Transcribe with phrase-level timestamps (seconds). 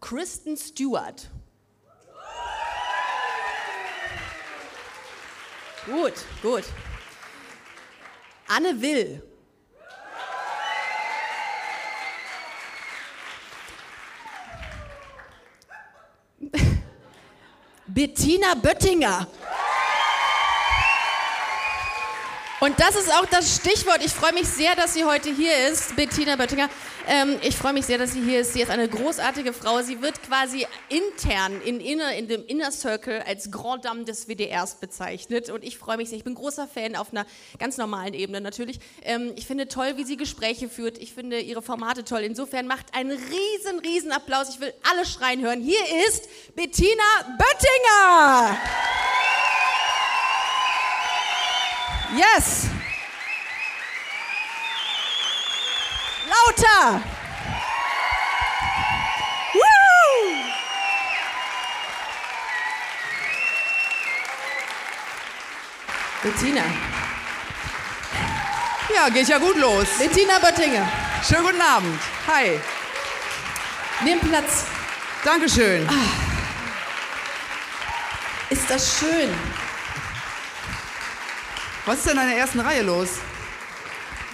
[0.00, 1.30] Kristen Stewart.
[5.86, 6.64] Gut, gut.
[8.48, 9.22] Anne Will.
[17.86, 19.26] Bettina Böttinger.
[22.70, 23.98] Und das ist auch das Stichwort.
[24.04, 26.68] Ich freue mich sehr, dass sie heute hier ist, Bettina Böttinger.
[27.08, 28.52] Ähm, ich freue mich sehr, dass sie hier ist.
[28.52, 29.82] Sie ist eine großartige Frau.
[29.82, 34.76] Sie wird quasi intern in, inner, in dem Inner Circle als Grand Dame des WDRs
[34.76, 35.50] bezeichnet.
[35.50, 36.18] Und ich freue mich sehr.
[36.18, 37.26] Ich bin großer Fan auf einer
[37.58, 38.78] ganz normalen Ebene natürlich.
[39.02, 40.96] Ähm, ich finde toll, wie sie Gespräche führt.
[40.98, 42.20] Ich finde ihre Formate toll.
[42.20, 44.48] Insofern macht einen riesen, riesen Applaus.
[44.48, 45.60] Ich will alle schreien hören.
[45.60, 47.02] Hier ist Bettina
[47.36, 48.56] Böttinger.
[52.16, 52.68] Yes.
[56.28, 57.00] Lauter.
[59.54, 60.44] Woo.
[66.22, 66.64] Bettina.
[68.92, 69.86] Ja, geht ja gut los.
[69.98, 70.88] Bettina Böttinger.
[71.26, 72.00] Schönen guten Abend.
[72.26, 72.60] Hi.
[74.02, 74.64] Nimm Platz.
[75.24, 75.88] Dankeschön.
[78.50, 79.30] Ist das schön.
[81.90, 83.08] Was ist denn in der ersten Reihe los?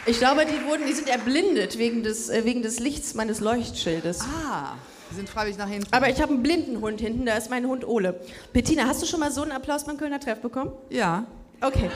[0.05, 4.21] Ich glaube, die wurden, die sind erblindet wegen des, äh, wegen des Lichts meines Leuchtschildes.
[4.21, 4.75] Ah,
[5.11, 5.91] die sind freiwillig nach hinten.
[5.91, 8.21] Aber ich habe einen blinden Hund hinten, da ist mein Hund Ole.
[8.53, 10.71] Bettina, hast du schon mal so einen Applaus beim Kölner Treff bekommen?
[10.91, 11.25] ja.
[11.63, 11.91] Okay.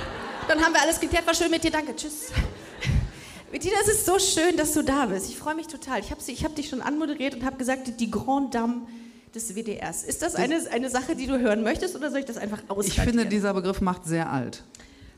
[0.49, 1.27] Dann haben wir alles geklärt.
[1.27, 1.71] War schön mit dir.
[1.71, 1.95] Danke.
[1.95, 2.29] Tschüss.
[3.53, 5.29] Bettina, es ist so schön, dass du da bist.
[5.29, 6.01] Ich freue mich total.
[6.01, 8.87] Ich habe hab dich schon anmoderiert und habe gesagt, die Grand Dame
[9.35, 10.05] des WDRs.
[10.05, 12.71] Ist das eine, eine Sache, die du hören möchtest oder soll ich das einfach Ich
[12.71, 13.05] ausradieren?
[13.05, 14.65] finde, dieser Begriff macht sehr alt.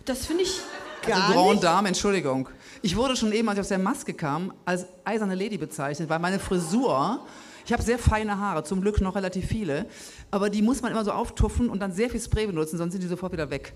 [0.04, 0.60] Das finde ich
[1.06, 1.64] gar also Grand nicht.
[1.64, 2.48] Dame, Entschuldigung.
[2.82, 6.18] Ich wurde schon eben, als ich aus der Maske kam, als eiserne Lady bezeichnet, weil
[6.18, 7.20] meine Frisur,
[7.64, 9.86] ich habe sehr feine Haare, zum Glück noch relativ viele,
[10.32, 13.02] aber die muss man immer so auftuffen und dann sehr viel Spray benutzen, sonst sind
[13.02, 13.72] die sofort wieder weg.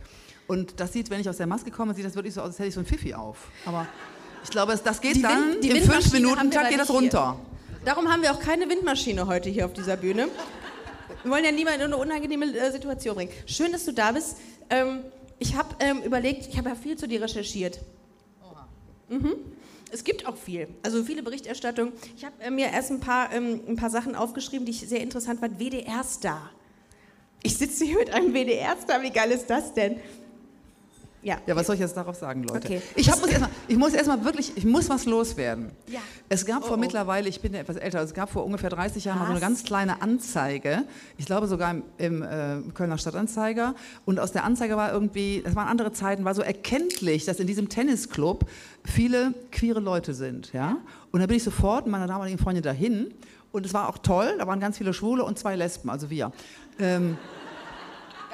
[0.49, 2.59] Und das sieht, wenn ich aus der Maske komme, sieht das wirklich so aus, als
[2.59, 3.49] hätte ich so ein Pfiffi auf.
[3.65, 3.87] Aber
[4.43, 6.65] ich glaube, das geht Die dann, Wind- die in fünf Windmaschine haben Minuten wir Takt
[6.67, 6.97] da geht das hier.
[6.97, 7.37] runter.
[7.85, 10.27] Darum haben wir auch keine Windmaschine heute hier auf dieser Bühne.
[11.23, 13.31] Wir wollen ja niemanden in eine unangenehme äh, Situation bringen.
[13.47, 14.37] Schön, dass du da bist.
[14.71, 15.01] Ähm,
[15.39, 17.81] ich habe ähm, überlegt, ich habe ja viel zu dir recherchiert.
[19.09, 19.37] Mhm.
[19.93, 21.93] Es gibt auch viel, also viele Berichterstattung.
[22.17, 25.01] Ich habe äh, mir erst ein paar, ähm, ein paar Sachen aufgeschrieben, die ich sehr
[25.01, 25.61] interessant fand.
[25.61, 26.51] WDR-Star.
[27.43, 30.01] Ich sitze hier mit einem WDR-Star, wie geil ist das denn?
[31.27, 31.39] Ja.
[31.45, 32.69] Ja, was soll ich jetzt darauf sagen, Leute?
[32.69, 32.83] Okay.
[32.95, 35.73] Ich, hab, muss erstmal, ich muss erstmal wirklich, ich muss was loswerden.
[35.89, 35.99] Ja.
[36.29, 36.81] Es gab Oh, vor oh.
[36.81, 39.41] mittlerweile, ich bin ja etwas älter, es gab vor ungefähr 30 Jahren so eine Was?
[39.41, 40.85] ganz kleine Anzeige,
[41.19, 43.75] ich glaube sogar im, im äh, Kölner Stadtanzeiger.
[44.05, 47.49] Und aus der Anzeige war irgendwie, das waren andere Zeiten, war so erkenntlich, dass in
[47.49, 48.47] diesem Tennisclub
[48.85, 50.53] viele queere Leute sind.
[50.53, 50.77] Ja?
[51.11, 53.13] Und da bin ich sofort mit meiner damaligen Freundin dahin.
[53.51, 56.31] Und es war auch toll, da waren ganz viele Schwule und zwei Lesben, also wir.
[56.79, 57.19] Ähm,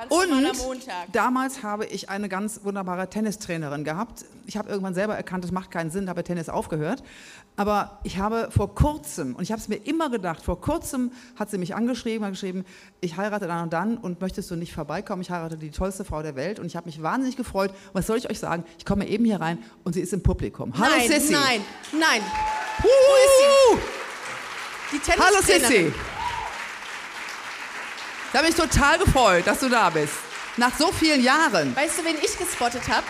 [0.08, 4.24] und damals habe ich eine ganz wunderbare Tennistrainerin gehabt.
[4.46, 7.02] Ich habe irgendwann selber erkannt, das macht keinen Sinn, habe Tennis aufgehört.
[7.56, 11.50] Aber ich habe vor kurzem, und ich habe es mir immer gedacht, vor kurzem hat
[11.50, 12.64] sie mich angeschrieben, hat geschrieben,
[13.00, 15.22] ich heirate dann und dann und möchtest du nicht vorbeikommen?
[15.22, 17.72] Ich heirate die tollste Frau der Welt und ich habe mich wahnsinnig gefreut.
[17.92, 18.64] Was soll ich euch sagen?
[18.78, 20.72] Ich komme eben hier rein und sie ist im Publikum.
[20.78, 21.32] Hallo nein, Sissi.
[21.32, 21.60] nein,
[21.92, 22.22] nein.
[22.82, 23.78] Huhu.
[24.92, 25.92] Die Hallo Tennistrainerin.
[25.92, 26.22] Sissi.
[28.32, 30.15] Da bin ich total gefreut, dass du da bist.
[30.56, 31.76] Nach so vielen Jahren.
[31.76, 33.06] Weißt du, wen ich gespottet habe?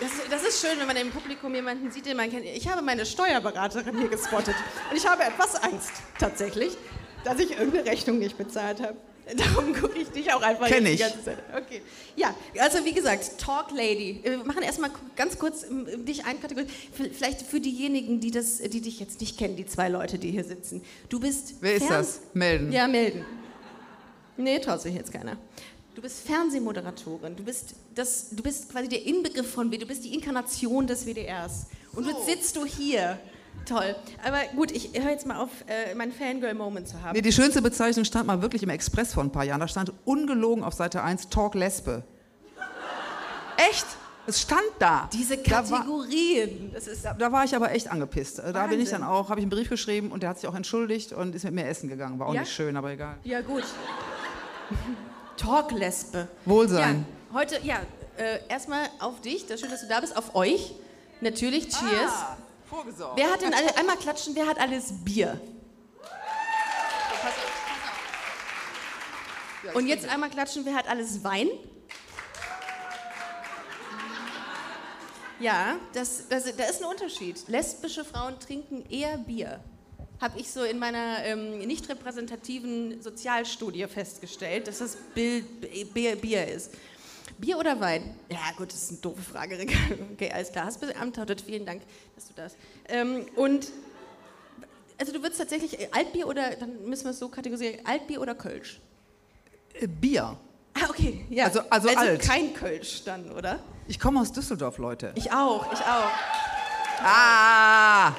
[0.00, 2.44] Das, das ist schön, wenn man im Publikum jemanden sieht, den man kennt.
[2.44, 4.54] Ich habe meine Steuerberaterin hier gespottet.
[4.90, 6.76] Und ich habe etwas Angst, tatsächlich,
[7.24, 8.96] dass ich irgendeine Rechnung nicht bezahlt habe.
[9.36, 10.92] Darum gucke ich dich auch einfach Kenn ich.
[10.92, 11.38] die ganze Zeit.
[11.54, 11.82] Okay.
[12.16, 14.20] Ja, also wie gesagt, Talk Lady.
[14.22, 17.12] Wir machen erstmal ganz kurz ähm, dich einkategorisieren.
[17.12, 20.44] Vielleicht für diejenigen, die, das, die dich jetzt nicht kennen, die zwei Leute, die hier
[20.44, 20.82] sitzen.
[21.08, 21.54] Du bist.
[21.60, 22.20] Wer ist Fern- das?
[22.32, 22.72] Melden.
[22.72, 23.24] ja, melden.
[24.36, 25.36] Nee, traut sich jetzt keiner.
[25.94, 27.34] Du bist Fernsehmoderatorin.
[27.36, 29.80] Du bist, das, du bist quasi der Inbegriff von WDR.
[29.80, 31.66] Du bist die Inkarnation des WDRs.
[31.92, 33.18] Und jetzt sitzt du hier.
[33.68, 33.94] Toll.
[34.24, 37.12] Aber gut, ich höre jetzt mal auf, äh, meinen Fangirl-Moment zu haben.
[37.14, 39.60] Nee, die schönste Bezeichnung stand mal wirklich im Express vor ein paar Jahren.
[39.60, 42.02] Da stand ungelogen auf Seite 1 Talk Lesbe.
[43.70, 43.86] Echt?
[44.26, 45.08] Es stand da.
[45.12, 46.70] Diese Da war, Kategorien.
[46.72, 48.38] Das ist, da war ich aber echt angepisst.
[48.38, 49.00] Da bin ich Wahnsinn.
[49.00, 51.44] dann auch, habe ich einen Brief geschrieben und der hat sich auch entschuldigt und ist
[51.44, 52.18] mit mir essen gegangen.
[52.18, 52.40] War auch Ja?
[52.42, 53.16] nicht schön, aber egal.
[53.24, 53.64] ja, gut.
[55.36, 56.28] Talk-Lesbe.
[56.44, 57.06] Wohlsein.
[57.32, 57.76] Ja, heute, ja,
[58.16, 59.46] äh, erstmal auf dich.
[59.46, 60.16] Das schön, dass du da bist.
[60.16, 60.74] Auf euch.
[61.20, 62.12] Natürlich, Cheers.
[62.12, 62.36] Ah,
[62.68, 63.16] vorgesorgt.
[63.16, 65.40] Wer hat denn alle, einmal klatschen, wer hat alles Bier?
[69.74, 71.48] Und jetzt einmal klatschen, wer hat alles Wein?
[75.40, 77.46] Ja, das, das, da ist ein Unterschied.
[77.48, 79.60] Lesbische Frauen trinken eher Bier.
[80.20, 85.42] habe ich so in meiner ähm, nicht repräsentativen Sozialstudie festgestellt, dass das Bier,
[86.16, 86.72] Bier ist.
[87.36, 88.14] Bier oder Wein?
[88.30, 89.58] Ja, gut, das ist eine doofe Frage.
[90.14, 91.40] Okay, alles klar, hast du beantwortet.
[91.40, 91.82] Vielen Dank,
[92.14, 92.56] dass du das.
[92.88, 93.68] Ähm, und
[94.98, 98.34] also du würdest tatsächlich äh, Altbier oder, dann müssen wir es so kategorisieren, Altbier oder
[98.34, 98.80] Kölsch?
[99.74, 100.36] Äh, Bier.
[100.74, 101.44] Ah, okay, ja.
[101.44, 102.22] Also, also, also alt.
[102.22, 103.60] kein Kölsch dann, oder?
[103.86, 105.12] Ich komme aus Düsseldorf, Leute.
[105.14, 106.10] Ich auch, ich auch.
[107.02, 108.12] Ah!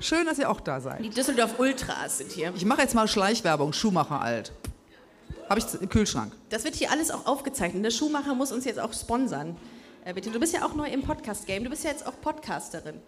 [0.00, 1.04] Schön, dass ihr auch da seid.
[1.04, 2.52] Die Düsseldorf Ultras sind hier.
[2.56, 3.72] Ich mache jetzt mal Schleichwerbung.
[3.72, 4.52] Schumacher alt.
[5.50, 6.32] Habe ich im Kühlschrank.
[6.50, 7.84] Das wird hier alles auch aufgezeichnet.
[7.84, 9.56] Der Schuhmacher muss uns jetzt auch sponsern.
[10.04, 10.30] Äh, bitte.
[10.30, 11.64] Du bist ja auch neu im Podcast-Game.
[11.64, 13.00] Du bist ja jetzt auch Podcasterin.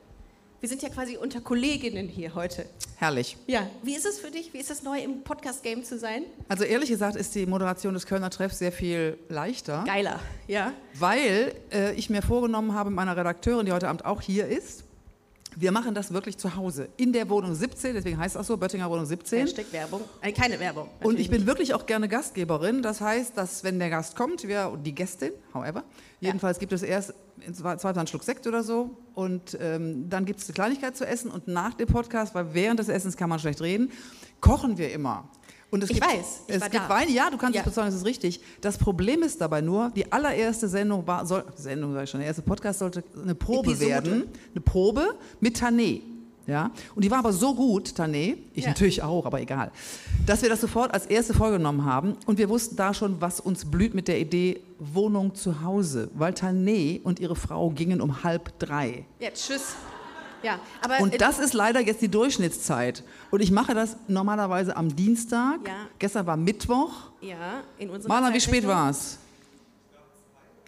[0.58, 2.66] Wir sind ja quasi unter Kolleginnen hier heute.
[2.96, 3.36] Herrlich.
[3.46, 4.52] Ja, wie ist es für dich?
[4.52, 6.24] Wie ist es neu im Podcast-Game zu sein?
[6.48, 10.18] Also ehrlich gesagt ist die Moderation des Kölner Treffs sehr viel leichter, Geiler,
[10.48, 10.72] ja.
[10.98, 14.81] weil äh, ich mir vorgenommen habe, meiner Redakteurin, die heute Abend auch hier ist,
[15.56, 18.56] wir machen das wirklich zu Hause, in der Wohnung 17, deswegen heißt es auch so,
[18.56, 19.40] Böttinger Wohnung 17.
[19.40, 20.00] Hashtag Werbung.
[20.20, 20.88] Äh, keine Werbung.
[21.02, 22.82] Und ich bin wirklich auch gerne Gastgeberin.
[22.82, 25.84] Das heißt, dass wenn der Gast kommt, wir, die Gästin, however,
[26.20, 27.14] jedenfalls gibt es erst
[27.52, 31.30] zwei einen Schluck Sekt oder so und ähm, dann gibt es eine Kleinigkeit zu essen
[31.30, 33.90] und nach dem Podcast, weil während des Essens kann man schlecht reden,
[34.40, 35.28] kochen wir immer.
[35.72, 36.88] Und es Ich gibt, weiß, ich es gibt da.
[36.88, 37.62] Weine, ja, du kannst Ja.
[37.62, 38.40] es bezeugen, das ist richtig.
[38.60, 42.26] Das Problem ist dabei nur, die allererste Sendung war, soll, Sendung sag ich schon, der
[42.28, 43.88] erste Podcast sollte eine Probe Episode.
[43.90, 44.24] werden,
[44.54, 46.02] eine Probe mit Tané.
[46.46, 46.70] Ja?
[46.94, 48.68] Und die war aber so gut, Tané, ich Ja.
[48.70, 49.70] natürlich auch, aber egal,
[50.26, 53.64] dass wir das sofort als erste vorgenommen haben und wir wussten da schon, was uns
[53.64, 58.58] blüht mit der Idee Wohnung zu Hause, weil Tané und ihre Frau gingen um halb
[58.58, 59.06] drei.
[59.20, 59.74] Ja, tschüss.
[60.42, 60.58] Ja,
[61.00, 63.02] Und äh, das ist leider jetzt die Durchschnittszeit.
[63.30, 65.60] Und ich mache das normalerweise am Dienstag.
[65.66, 65.86] Ja.
[65.98, 66.92] Gestern war Mittwoch.
[67.20, 69.18] ja, in unserer Marla, wie spät war es?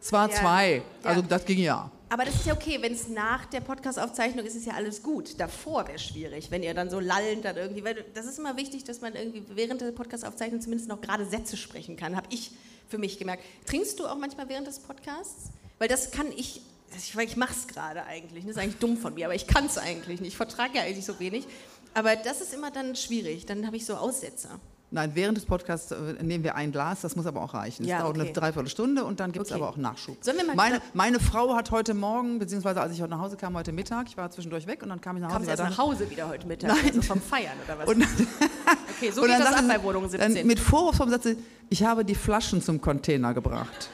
[0.00, 0.34] Es war Ja.
[0.36, 0.82] zwei.
[1.02, 1.90] Also das ging ja.
[2.10, 5.40] Aber das ist ja okay, wenn es nach der Podcast-Aufzeichnung ist, ist ja alles gut.
[5.40, 8.84] Davor wäre schwierig, wenn ihr dann so lallend dann irgendwie, weil das ist immer wichtig,
[8.84, 12.52] dass man irgendwie während der Podcast-Aufzeichnung zumindest noch gerade Sätze sprechen kann, habe ich
[12.88, 13.42] für mich gemerkt.
[13.66, 15.50] Trinkst du auch manchmal während des Podcasts?
[15.78, 16.60] Weil das kann ich,
[16.96, 19.66] ich, ich mache es gerade eigentlich, das ist eigentlich dumm von mir, aber ich kann
[19.66, 21.46] es eigentlich nicht, ich vertrage ja eigentlich so wenig.
[21.94, 24.58] Aber das ist immer dann schwierig, dann habe ich so Aussetzer.
[24.90, 27.82] Nein, während des Podcasts äh, nehmen wir ein Glas, das muss aber auch reichen.
[27.82, 28.20] Es Ja, dauert okay.
[28.26, 29.60] eine Dreiviertelstunde und dann gibt es Okay.
[29.60, 30.16] aber auch Nachschub.
[30.54, 34.06] Meine, meine Frau hat heute Morgen, beziehungsweise als ich heute nach Hause kam, heute Mittag,
[34.08, 35.46] ich war zwischendurch weg und dann kam ich nach Hause.
[35.46, 36.84] Kamst du erst nach Hause wieder heute Mittag, Nein.
[36.86, 37.88] also vom Feiern oder was?
[37.88, 38.02] Und,
[38.96, 40.34] okay, so geht das ab sie- bei Wohnung 17.
[40.34, 43.88] Dann mit Vorwurfsform sagte sie, ich habe die Flaschen zum Container gebracht.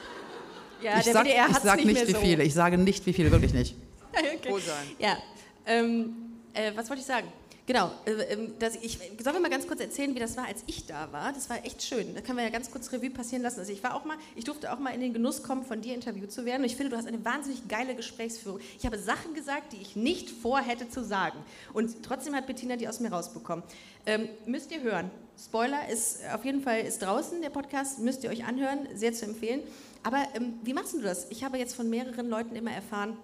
[0.81, 2.19] Ja, ich der sag, nicht, nicht, mehr wie so.
[2.19, 3.75] viele, ich sage nicht, wie viele, wirklich nicht.
[4.13, 4.51] okay.
[4.51, 4.87] Wohl sein.
[4.99, 5.17] Ja,
[5.65, 6.15] ähm,
[6.53, 7.27] äh, was wollte ich sagen?
[7.67, 10.63] Genau, äh, ähm, dass ich, sollen wir mal ganz kurz erzählen, wie das war, als
[10.65, 11.31] ich da war?
[11.31, 12.13] Das war echt schön.
[12.15, 13.59] Da können wir ja ganz kurz Revue passieren lassen.
[13.59, 15.93] Also ich war auch mal, ich durfte auch mal in den Genuss kommen, von dir
[15.93, 16.63] interviewt zu werden.
[16.63, 18.59] Und ich finde, du hast eine wahnsinnig geile Gesprächsführung.
[18.77, 21.37] Ich habe Sachen gesagt, die ich nicht vorhätte zu sagen.
[21.71, 23.63] Und trotzdem hat Bettina die aus mir rausbekommen.
[24.05, 25.11] Ähm, müsst ihr hören.
[25.37, 29.25] Spoiler ist auf jeden Fall ist draußen, der Podcast, müsst ihr euch anhören, sehr zu
[29.25, 29.61] empfehlen.
[30.03, 31.27] Aber ähm, wie machst du das?
[31.29, 33.17] Ich habe jetzt von mehreren Leuten immer erfahren,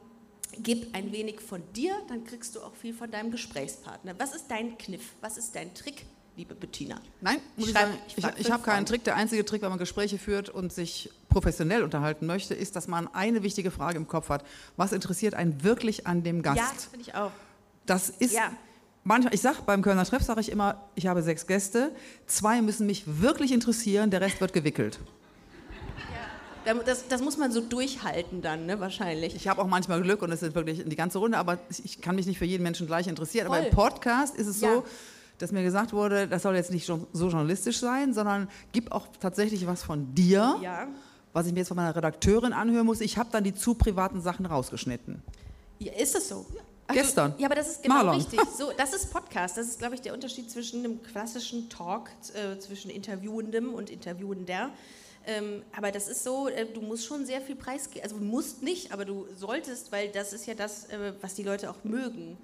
[0.59, 4.15] gib ein wenig von dir, dann kriegst du auch viel von deinem Gesprächspartner.
[4.19, 5.13] Was ist dein Kniff?
[5.21, 6.99] Was ist dein Trick, liebe Bettina?
[7.21, 8.85] Nein, muss Ich ich, sagen, ich ich, habe keinen.
[8.85, 9.03] Trick.
[9.03, 13.07] Der einzige Trick, wenn man Gespräche führt und sich professionell unterhalten möchte, ist, dass man
[13.13, 14.45] eine wichtige Frage im Kopf hat.
[14.77, 16.57] Was interessiert einen wirklich an dem Gast?
[16.57, 17.31] Ja, das finde ich auch.
[17.85, 18.51] Das ist Ja.
[19.03, 21.91] manchmal, ich sage beim Kölner Treff, sage ich immer, ich habe sechs Gäste,
[22.27, 24.99] zwei müssen mich wirklich interessieren, der Rest wird gewickelt.
[26.67, 29.35] Da- Das, das muss man so durchhalten dann, ne, wahrscheinlich.
[29.35, 32.15] Ich habe auch manchmal Glück und es sind wirklich die ganze Runde, aber ich kann
[32.15, 33.47] mich nicht für jeden Menschen gleich interessieren.
[33.47, 33.65] Aber Voll.
[33.67, 34.73] im Podcast ist es Ja.
[34.75, 34.83] so,
[35.37, 39.65] dass mir gesagt wurde, das soll jetzt nicht so journalistisch sein, sondern gib auch tatsächlich
[39.67, 40.87] was von dir, Ja.
[41.33, 43.01] was ich mir jetzt von meiner Redakteurin anhören muss.
[43.01, 45.21] Ich habe dann die zu privaten Sachen rausgeschnitten.
[45.79, 46.45] ja, ist es so?
[46.91, 47.33] Gestern.
[47.37, 48.15] Ja, aber das ist genau Marlon.
[48.15, 48.39] richtig.
[48.57, 49.57] So, das ist Podcast.
[49.57, 54.69] Das ist, glaube ich, der Unterschied zwischen einem klassischen Talk, äh, zwischen Interviewendem und Interviewender.
[55.27, 58.03] Ähm, aber das ist so, äh, du musst schon sehr viel preisgeben.
[58.03, 61.69] Also musst nicht, aber du solltest, weil das ist ja das, äh, was die Leute
[61.69, 62.37] auch mögen,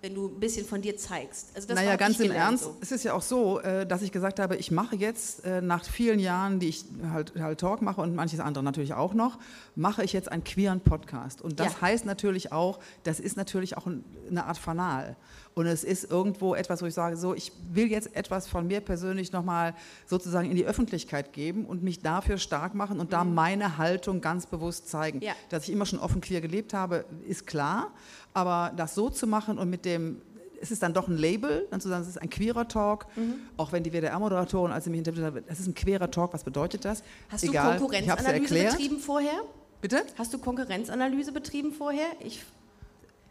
[0.00, 1.48] wenn du ein bisschen von dir zeigst.
[1.56, 2.76] Also das naja, ganz im Ernst, so.
[2.80, 5.84] es ist ja auch so, äh, dass ich gesagt habe, ich mache jetzt äh, nach
[5.84, 9.40] vielen Jahren, die ich halt, halt Talk mache und manches andere natürlich auch noch,
[9.74, 11.42] mache ich jetzt einen queeren Podcast.
[11.42, 11.80] Und das Ja.
[11.80, 15.16] heißt natürlich auch, das ist natürlich auch ein- eine Art Fanal.
[15.58, 18.80] Und es ist irgendwo etwas, wo ich sage, so, ich will jetzt etwas von mir
[18.80, 19.74] persönlich nochmal
[20.06, 24.46] sozusagen in die Öffentlichkeit geben und mich dafür stark machen und da meine Haltung ganz
[24.46, 25.18] bewusst zeigen.
[25.18, 25.24] Mhm.
[25.24, 25.32] Ja.
[25.48, 27.90] Dass ich immer schon offen queer gelebt habe, ist klar.
[28.34, 30.22] Aber das so zu machen und mit dem,
[30.60, 33.40] es ist dann doch ein Label, dann zu sagen, es ist ein queerer Talk, Mhm.
[33.56, 36.44] auch wenn die WDR-Moderatorin, als sie mich interviewt hat, es ist ein queerer Talk, was
[36.44, 37.02] bedeutet das?
[37.30, 39.40] Hast Egal, du Konkurrenzanalyse betrieben vorher?
[39.80, 40.04] Bitte?
[40.16, 42.06] Hast du Konkurrenzanalyse betrieben vorher?
[42.20, 42.44] Ich,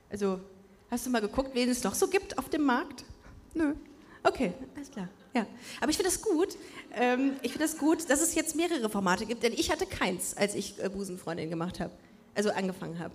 [0.10, 0.42] also,
[0.90, 3.04] hast du mal geguckt, wen es noch so gibt auf dem Markt?
[3.54, 3.74] Nö.
[4.24, 5.08] Okay, alles klar.
[5.34, 5.46] Ja.
[5.80, 6.58] Aber ich finde das gut.
[6.96, 10.36] Ähm, ich finde das gut, dass es jetzt mehrere Formate gibt, denn ich hatte keins,
[10.36, 11.94] als ich äh, Busenfreundin gemacht habe.
[12.36, 13.14] Also angefangen habe.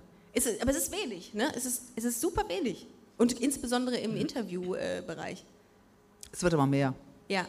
[0.61, 1.52] aber es ist wenig, ne?
[1.55, 2.87] Es ist, es ist super wenig.
[3.19, 5.41] Und insbesondere im Interviewbereich.
[5.41, 6.95] Äh, es wird aber mehr.
[7.29, 7.47] Ja.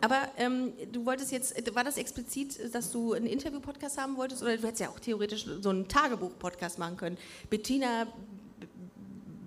[0.00, 4.42] Aber ähm, du wolltest jetzt, war das explizit, dass du einen Interview-Podcast haben wolltest?
[4.42, 7.16] Oder du hättest ja auch theoretisch so einen Tagebuch-Podcast machen können.
[7.48, 8.06] Bettina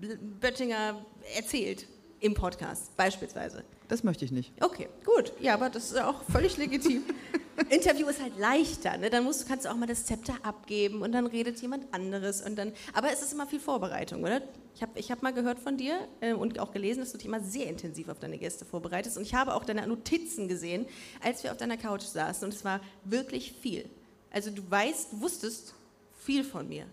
[0.00, 1.04] Böttinger
[1.36, 1.86] erzählt
[2.20, 3.64] im Podcast, beispielsweise.
[3.88, 4.52] Das möchte ich nicht.
[4.62, 5.32] Okay, gut.
[5.40, 7.02] Ja, aber das ist auch völlig legitim.
[7.70, 9.10] Interview ist halt leichter, ne?
[9.10, 12.56] Dann musst, kannst du auch mal das Zepter abgeben und dann redet jemand anderes und
[12.56, 12.72] dann.
[12.92, 14.42] Aber es ist immer viel Vorbereitung, oder?
[14.74, 17.26] Ich habe ich hab mal gehört von dir äh, und auch gelesen, dass du dich
[17.26, 19.16] immer sehr intensiv auf deine Gäste vorbereitest.
[19.16, 20.86] Und ich habe auch deine Notizen gesehen,
[21.22, 22.44] als wir auf deiner Couch saßen.
[22.44, 23.88] Und es war wirklich viel.
[24.30, 25.74] Also du weißt, du wusstest
[26.18, 26.86] viel von mir.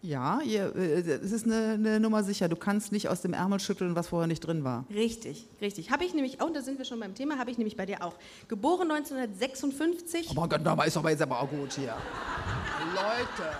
[0.00, 2.48] Ja, ihr, äh, es ist eine, eine, Nummer sicher.
[2.48, 4.84] Du kannst nicht aus dem Ärmel schütteln, was vorher nicht drin war.
[4.94, 5.90] Richtig, richtig.
[5.90, 8.02] Habe ich nämlich, oh, da sind wir schon beim Thema, habe ich nämlich bei dir
[8.04, 8.14] auch.
[8.46, 10.28] Geboren 1956.
[10.30, 11.96] Oh mein Gott, Name ist aber jetzt aber auch gut hier.
[12.94, 13.50] Leute.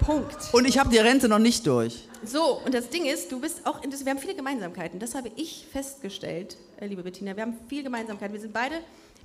[0.00, 0.36] Punkt.
[0.52, 2.08] Und ich habe die Rente noch nicht durch.
[2.24, 4.98] So, und das Ding ist, du bist auch, wir haben viele Gemeinsamkeiten.
[4.98, 7.36] Das habe ich festgestellt, äh, liebe Bettina.
[7.36, 8.34] Wir haben viele Gemeinsamkeiten.
[8.34, 8.74] Wir sind beide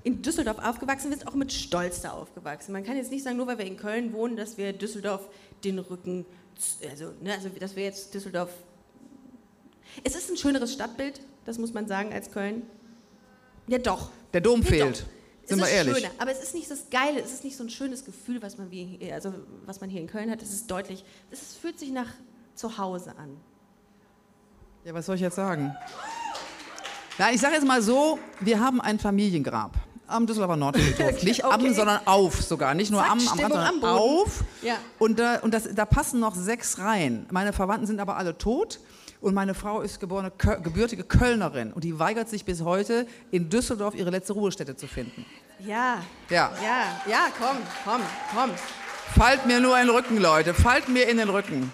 [0.03, 2.71] in Düsseldorf aufgewachsen, wir sind auch mit Stolz da aufgewachsen.
[2.71, 5.27] Man kann jetzt nicht sagen, nur weil wir in Köln wohnen, dass wir Düsseldorf
[5.63, 6.25] den Rücken
[6.89, 8.51] also, ne, also das wäre jetzt Düsseldorf.
[10.03, 12.63] Es ist ein schöneres Stadtbild, das muss man sagen, als Köln.
[13.67, 14.09] Ja, doch.
[14.33, 15.01] Der Dom fehlt.
[15.01, 15.47] Doch.
[15.47, 15.97] Sind wir ehrlich.
[15.97, 18.57] Schöner, aber es ist nicht das Geile, es ist nicht so ein schönes Gefühl, was
[18.57, 19.33] man, wie, also,
[19.65, 20.41] was man hier in Köln hat.
[20.41, 22.07] Es ist deutlich, es fühlt sich nach
[22.55, 23.37] Zuhause an.
[24.85, 25.75] Ja, was soll ich jetzt sagen?
[27.17, 29.75] Ja, ich sage jetzt mal so, wir haben ein Familiengrab
[30.11, 31.23] am Düsseldorfer Nordfriedhof.
[31.23, 31.53] Nicht okay.
[31.53, 32.73] am, sondern auf sogar.
[32.73, 34.43] Nicht nur Zack, am, am Rand, sondern am auf.
[34.61, 34.75] Ja.
[34.99, 37.25] Und, da, und das, da passen noch sechs Reihen.
[37.31, 38.79] Meine Verwandten sind aber alle tot.
[39.21, 40.31] Und meine Frau ist geborene,
[40.63, 45.27] gebürtige Kölnerin und die weigert sich bis heute, in Düsseldorf ihre letzte Ruhestätte zu finden.
[45.59, 46.01] Ja.
[46.31, 46.51] Ja.
[46.63, 48.01] Ja, ja, komm, komm,
[48.33, 48.49] komm.
[49.15, 50.55] Fallt mir nur in den Rücken, Leute.
[50.55, 51.71] Fallt mir in den Rücken.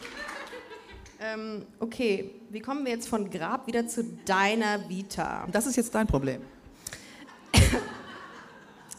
[1.19, 5.47] Ähm, okay, wie kommen wir jetzt von Grab wieder zu deiner Vita?
[5.51, 6.41] Das ist jetzt dein Problem.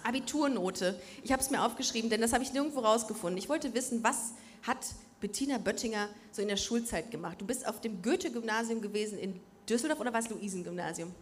[0.09, 0.99] Abiturnote.
[1.23, 3.37] Ich habe es mir aufgeschrieben, denn das habe ich nirgendwo rausgefunden.
[3.39, 4.33] Ich wollte wissen, was
[4.67, 4.79] hat
[5.21, 7.41] Bettina Böttinger so in der Schulzeit gemacht?
[7.41, 9.39] Du bist auf dem Goethe-Gymnasium gewesen in
[9.69, 11.15] Düsseldorf oder war es Luisen-Gymnasium?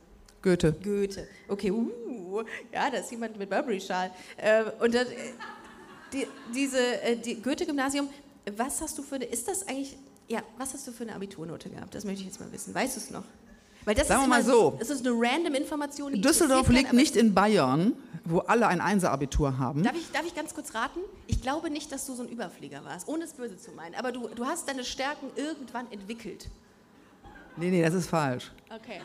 [0.43, 0.73] Goethe.
[0.73, 1.27] Goethe.
[1.49, 4.13] Okay, uh, ja, da ist jemand mit Burberry-Schal.
[4.37, 5.09] Äh, und das,
[6.13, 8.09] die, diese äh, die Goethe-Gymnasium,
[8.57, 9.97] was hast du für eine, ist das eigentlich,
[10.29, 11.95] ja, was hast du für eine Abiturnote gehabt?
[11.95, 12.75] Das möchte ich jetzt mal wissen.
[12.75, 13.25] Weißt du es noch?
[13.87, 14.75] Weil das Sagen ist wir mal so.
[14.81, 16.21] Das ist eine random Information.
[16.21, 17.93] Düsseldorf liegt nicht in Bayern,
[18.25, 19.85] wo alle ein Einser-Abitur haben.
[19.85, 20.99] Darf ich, darf ich ganz kurz raten?
[21.29, 23.95] Ich glaube nicht, dass du so ein Überflieger warst, ohne es böse zu meinen.
[23.95, 26.49] Aber du, du hast deine Stärken irgendwann entwickelt.
[27.57, 28.51] Nee, nee, das ist falsch.
[28.75, 29.01] Okay.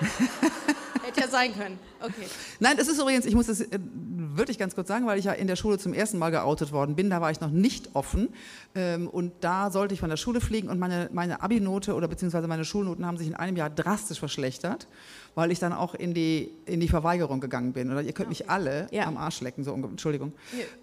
[1.04, 1.78] Hätte ja sein können.
[2.00, 2.26] Okay.
[2.60, 3.78] Nein, das ist übrigens, ich muss das äh,
[4.36, 6.96] wirklich ganz kurz sagen, weil ich ja in der Schule zum ersten Mal geoutet worden
[6.96, 7.10] bin.
[7.10, 8.30] Da war ich noch nicht offen.
[8.74, 12.48] Ähm, und da sollte ich von der Schule fliegen und meine, meine Abi-Note oder beziehungsweise
[12.48, 14.88] meine Schulnoten haben sich in einem Jahr drastisch verschlechtert,
[15.34, 17.90] weil ich dann auch in die, in die Verweigerung gegangen bin.
[17.90, 19.06] Oder ihr könnt mich alle ja.
[19.06, 20.32] am Arsch lecken, so, Entschuldigung.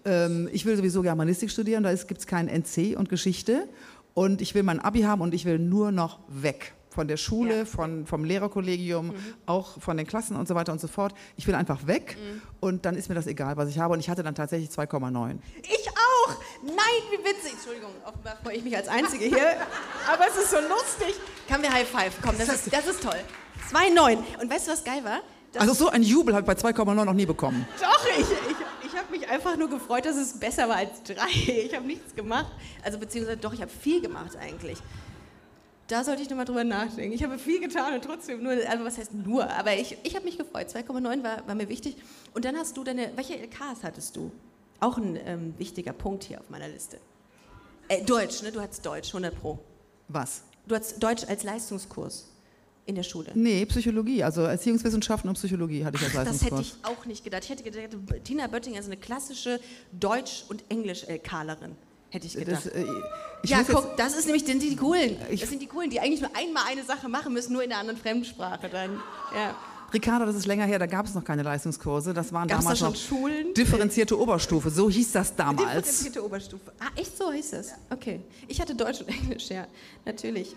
[0.04, 0.26] Ja.
[0.26, 3.68] Ähm, ich will sowieso Germanistik studieren, da gibt es keinen NC und Geschichte.
[4.14, 7.58] Und ich will mein Abi haben und ich will nur noch weg von der Schule,
[7.58, 7.64] ja.
[7.64, 9.34] von, vom Lehrerkollegium, mhm.
[9.46, 11.14] auch von den Klassen und so weiter und so fort.
[11.36, 12.42] Ich will einfach weg mhm.
[12.60, 13.94] und dann ist mir das egal, was ich habe.
[13.94, 15.38] Und ich hatte dann tatsächlich 2,9.
[15.62, 16.36] Ich auch!
[16.62, 16.76] Nein,
[17.10, 17.54] wie witzig!
[17.54, 19.56] Entschuldigung, offenbar freue ich mich als Einzige hier.
[20.12, 21.18] Aber es ist so lustig.
[21.48, 22.12] Kann wir High Five?
[22.22, 23.18] Komm, das ist, das ist toll.
[23.72, 24.18] 2,9.
[24.40, 25.20] Und weißt du, was geil war?
[25.52, 27.66] Das also so ein Jubel habe ich bei 2,9 noch nie bekommen.
[27.80, 28.56] Doch, ich, ich,
[28.86, 31.14] ich habe mich einfach nur gefreut, dass es besser war als 3.
[31.66, 32.52] Ich habe nichts gemacht.
[32.82, 34.78] Also beziehungsweise doch, ich habe viel gemacht eigentlich
[35.88, 37.14] da sollte ich nochmal drüber nachdenken.
[37.14, 40.24] Ich habe viel getan und trotzdem nur, also was heißt nur, aber ich, ich habe
[40.24, 40.68] mich gefreut.
[40.68, 41.96] 2,9 war, war mir wichtig.
[42.34, 44.30] Und dann hast du deine, welche LKs hattest du?
[44.80, 46.98] Auch ein ähm, wichtiger Punkt hier auf meiner Liste.
[47.88, 48.52] Äh, Deutsch, ne?
[48.52, 49.58] Du hattest Deutsch, 100 Pro.
[50.08, 50.42] Was?
[50.66, 52.28] Du hattest Deutsch als Leistungskurs
[52.86, 53.30] in der Schule.
[53.34, 56.50] Nee, Psychologie, also Erziehungswissenschaften und Psychologie hatte ich als Leistungskurs.
[56.50, 57.44] Das hätte ich auch nicht gedacht.
[57.44, 59.60] Ich hätte gedacht, Tina Böttinger ist eine klassische
[59.92, 61.76] Deutsch- und Englisch-LKlerin.
[62.12, 62.66] Hätte ich gedacht.
[62.66, 62.84] Das, äh,
[63.42, 65.16] ich ja, guck, das ist nämlich, die, die Coolen.
[65.30, 67.80] Das sind die Coolen, die eigentlich nur einmal eine Sache machen müssen, nur in einer
[67.80, 69.00] anderen Fremdsprache dann.
[69.34, 69.56] Ja.
[69.94, 72.12] Ricardo, das ist länger her, da gab es noch keine Leistungskurse.
[72.12, 73.54] Das waren Gab's damals da noch Schulen?
[73.54, 74.68] differenzierte Oberstufe.
[74.68, 75.64] So hieß das damals.
[75.64, 76.72] Differenzierte Oberstufe.
[76.78, 77.72] Ah, echt so hieß das?
[77.88, 78.20] Okay.
[78.46, 79.66] Ich hatte Deutsch und Englisch, ja,
[80.04, 80.54] natürlich.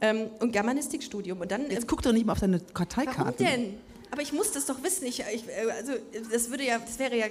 [0.00, 1.40] Ähm, und Germanistikstudium.
[1.40, 3.18] Und dann, Jetzt ähm, guck doch nicht mal auf deine Karteikarte.
[3.20, 3.74] Warum denn?
[4.10, 5.06] Aber ich muss das doch wissen.
[5.06, 5.92] Ich, ich, äh, also
[6.30, 7.26] das würde ja, das wäre ja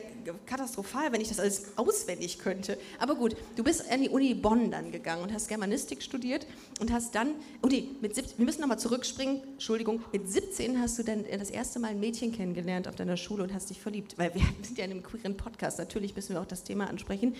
[0.45, 2.77] katastrophal, wenn ich das alles auswendig könnte.
[2.99, 6.45] Aber gut, du bist an die Uni Bonn dann gegangen und hast Germanistik studiert
[6.79, 10.99] und hast dann, oh nee, mit 17, wir müssen nochmal zurückspringen, Entschuldigung, mit 17 hast
[10.99, 14.17] du dann das erste Mal ein Mädchen kennengelernt auf deiner Schule und hast dich verliebt.
[14.17, 17.35] Weil wir sind ja in einem queeren Podcast, natürlich müssen wir auch das Thema ansprechen,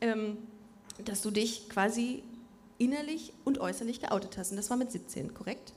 [0.00, 0.38] ähm,
[1.04, 2.22] dass du dich quasi
[2.78, 4.50] innerlich und äußerlich geoutet hast.
[4.50, 5.72] Und das war mit 17, korrekt?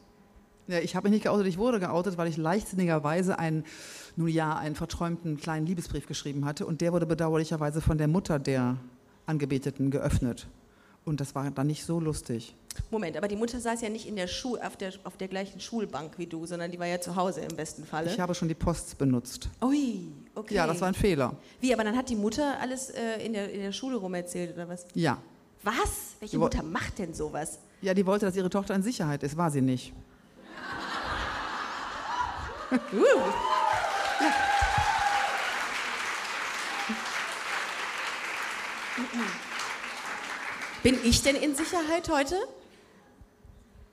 [0.68, 3.64] Ja, ich habe mich nicht geoutet, ich wurde geoutet, weil ich leichtsinnigerweise einen,
[4.16, 8.38] nun ja, einen verträumten kleinen Liebesbrief geschrieben hatte und der wurde bedauerlicherweise von der Mutter
[8.38, 8.78] der
[9.26, 10.48] Angebeteten geöffnet.
[11.06, 12.54] Und das war dann nicht so lustig.
[12.92, 15.62] Moment, aber die Mutter saß ja nicht in der Schul auf, der, auf der gleichen
[15.62, 18.12] Schulbank wie du, sondern die war ja zu Hause im besten Falle.
[18.12, 19.50] Ich habe schon die Post benutzt.
[19.62, 20.02] Ui,
[20.36, 20.56] okay.
[20.56, 21.34] Ja, das war ein Fehler.
[21.62, 24.54] Wie, aber dann hat die Mutter alles äh, in, der, in der Schule rum erzählt,
[24.54, 24.86] oder was?
[24.94, 25.18] Ja.
[25.64, 26.16] Was?
[26.20, 27.60] Welche Mutter macht denn sowas?
[27.82, 29.94] Ja, die wollte, dass ihre Tochter in Sicherheit ist, war sie nicht.
[32.72, 32.78] Uh.
[34.20, 34.34] Ja.
[40.84, 42.36] Bin ich denn in Sicherheit heute?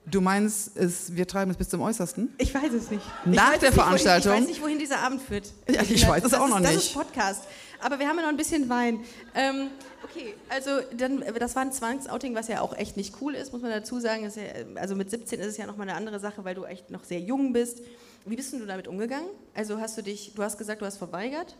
[0.05, 2.33] Du meinst, es, wir treiben es bis zum Äußersten?
[2.37, 3.05] Ich weiß es nicht.
[3.25, 4.31] Nach ich der nicht, Veranstaltung?
[4.31, 5.51] Wohin, ich weiß nicht, wohin dieser Abend führt.
[5.67, 6.75] Ja, ich weiß es auch noch ist, nicht.
[6.75, 7.43] Das ist Podcast.
[7.85, 9.01] Aber wir haben ja noch ein bisschen Wein.
[9.35, 9.67] Ähm,
[10.03, 13.61] okay, also dann, das war ein Zwangsouting, was ja auch echt nicht cool ist, muss
[13.61, 14.23] man dazu sagen.
[14.23, 17.03] Ja, also mit 17 ist es ja nochmal eine andere Sache, weil du echt noch
[17.03, 17.83] sehr jung bist.
[18.25, 19.27] Wie bist du damit umgegangen?
[19.53, 21.55] Also hast du dich, du hast gesagt, du hast verweigert?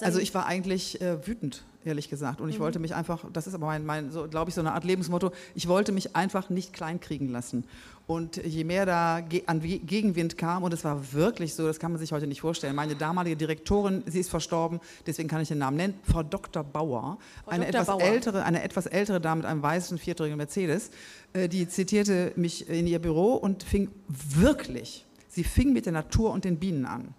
[0.00, 2.40] also ich war eigentlich äh, wütend, ehrlich gesagt.
[2.40, 2.62] Und ich mhm.
[2.62, 5.32] wollte mich einfach, das ist aber mein, mein so, glaube ich, so eine Art Lebensmotto,
[5.56, 7.64] ich wollte mich einfach nicht kleinkriegen lassen.
[8.06, 11.98] Und je mehr da an Gegenwind kam, und es war wirklich so, das kann man
[11.98, 15.76] sich heute nicht vorstellen, meine damalige Direktorin, sie ist verstorben, deswegen kann ich den Namen
[15.76, 16.62] nennen, Frau Dr.
[16.62, 17.80] Bauer, Frau eine, Dr.
[17.80, 18.02] etwas Bauer.
[18.02, 20.90] Ältere, eine etwas ältere Dame mit einem weißen viertürigen Mercedes,
[21.32, 26.30] äh, die zitierte mich in ihr Büro und fing wirklich, sie fing mit der Natur
[26.30, 27.12] und den Bienen an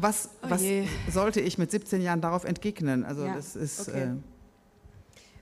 [0.00, 0.62] was, oh was
[1.10, 3.04] sollte ich mit 17 Jahren darauf entgegnen?
[3.04, 3.88] Also ja, das ist.
[3.88, 4.02] Okay.
[4.02, 4.37] Äh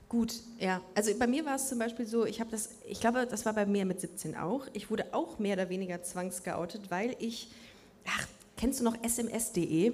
[0.09, 0.81] Gut, ja.
[0.95, 3.53] Also bei mir war es zum Beispiel so, ich habe das, ich glaube, das war
[3.53, 4.65] bei mir mit 17 auch.
[4.71, 7.49] Ich wurde auch mehr oder weniger zwangsgeoutet, weil ich,
[8.05, 9.91] ach, kennst du noch sms.de?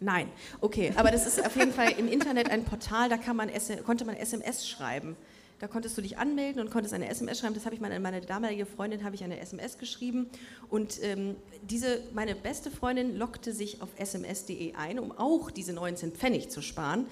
[0.00, 0.28] Nein,
[0.60, 3.50] okay, aber das ist auf jeden Fall im Internet ein Portal, da man,
[3.84, 5.14] konnte man SMS schreiben.
[5.60, 7.52] Da konntest du dich anmelden und konntest eine SMS schreiben.
[7.52, 10.30] Das habe ich meine, meine damalige Freundin habe ich eine SMS geschrieben
[10.70, 16.12] und ähm, diese meine beste Freundin lockte sich auf sms.de ein, um auch diese 19
[16.12, 17.04] Pfennig zu sparen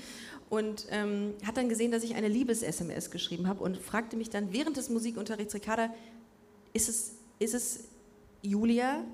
[0.50, 4.52] und ähm, hat dann gesehen, dass ich eine Liebes-SMS geschrieben habe und fragte mich dann
[4.52, 5.92] während des Musikunterrichts, Ricarda,
[6.72, 7.84] ist es, ist es
[8.42, 9.04] Julia?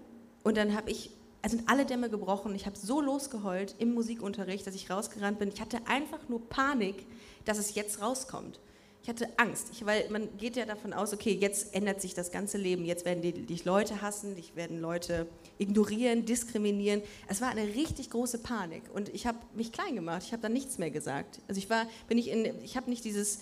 [0.43, 1.11] Und dann habe ich
[1.45, 2.55] also sind alle Dämme gebrochen.
[2.55, 5.51] Ich habe so losgeheult im Musikunterricht, dass ich rausgerannt bin.
[5.51, 7.05] Ich hatte einfach nur Panik,
[7.45, 8.59] dass es jetzt rauskommt.
[9.05, 12.33] Ich hatte Angst, ich, weil man geht ja davon aus, okay, jetzt ändert sich das
[12.33, 15.27] ganze Leben, jetzt werden dich Leute hassen, dich werden Leute
[15.59, 17.03] ignorieren, diskriminieren.
[17.29, 20.55] Es war eine richtig große Panik und ich habe mich klein gemacht, ich habe dann
[20.55, 21.43] nichts mehr gesagt.
[21.49, 23.41] Also ich war, bin ich in, ich habe nicht dieses,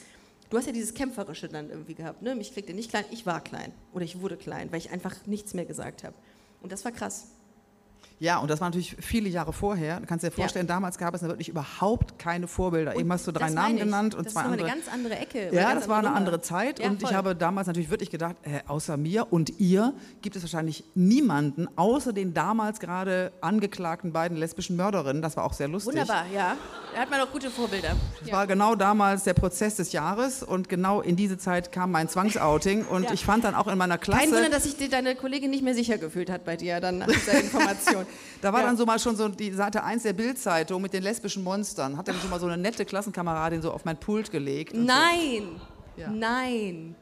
[0.51, 2.35] du hast ja dieses Kämpferische dann irgendwie gehabt, ne?
[2.35, 5.55] mich kriegte nicht klein, ich war klein oder ich wurde klein, weil ich einfach nichts
[5.55, 6.17] mehr gesagt habe.
[6.61, 7.29] Und das war krass.
[8.23, 9.99] Ja, und das war natürlich viele Jahre vorher.
[9.99, 10.75] Du kannst dir vorstellen, ja.
[10.75, 12.93] damals gab es wirklich überhaupt keine Vorbilder.
[12.93, 14.59] Und Eben hast du drei Namen genannt und das zwei andere.
[14.59, 15.53] Das war eine ganz andere Ecke.
[15.53, 16.79] Ja, das war eine andere Zeit.
[16.79, 17.11] Ja, und voll.
[17.11, 21.67] ich habe damals natürlich wirklich gedacht, äh, außer mir und ihr gibt es wahrscheinlich niemanden,
[21.75, 25.21] außer den damals gerade angeklagten beiden lesbischen Mörderinnen.
[25.21, 25.95] Das war auch sehr lustig.
[25.95, 26.57] Wunderbar, ja.
[26.95, 27.97] Da hat man auch gute Vorbilder.
[28.21, 28.37] Das ja.
[28.37, 32.85] war genau damals der Prozess des Jahres und genau in diese Zeit kam mein Zwangsouting
[32.89, 34.21] und ich fand dann auch in meiner Klasse...
[34.21, 37.09] Kein Wunder, dass sich deine Kollegin nicht mehr sicher gefühlt hat bei dir dann nach
[37.09, 38.07] dieser Information.
[38.41, 38.67] Da war ja.
[38.67, 41.97] dann so mal schon so die Seite 1 der Bildzeitung mit den lesbischen Monstern.
[41.97, 44.75] Hat dann so mal so eine nette Klassenkameradin so auf mein Pult gelegt.
[44.75, 45.61] Nein,
[45.97, 46.03] so.
[46.03, 46.11] ja.
[46.11, 46.95] nein.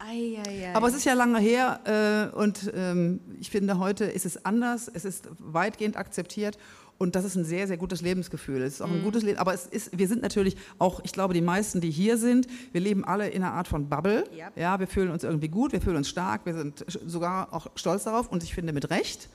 [0.00, 0.74] Ei, ei, ei.
[0.74, 4.88] Aber es ist ja lange her äh, und ähm, ich finde, heute ist es anders,
[4.92, 6.56] es ist weitgehend akzeptiert
[6.98, 8.62] und das ist ein sehr, sehr gutes Lebensgefühl.
[8.62, 9.04] Es ist auch ein mhm.
[9.04, 12.16] gutes Leben, aber es ist, wir sind natürlich auch, ich glaube, die meisten, die hier
[12.16, 14.24] sind, wir leben alle in einer Art von Bubble.
[14.36, 14.56] Yep.
[14.56, 18.04] Ja, wir fühlen uns irgendwie gut, wir fühlen uns stark, wir sind sogar auch stolz
[18.04, 19.28] darauf und ich finde mit Recht.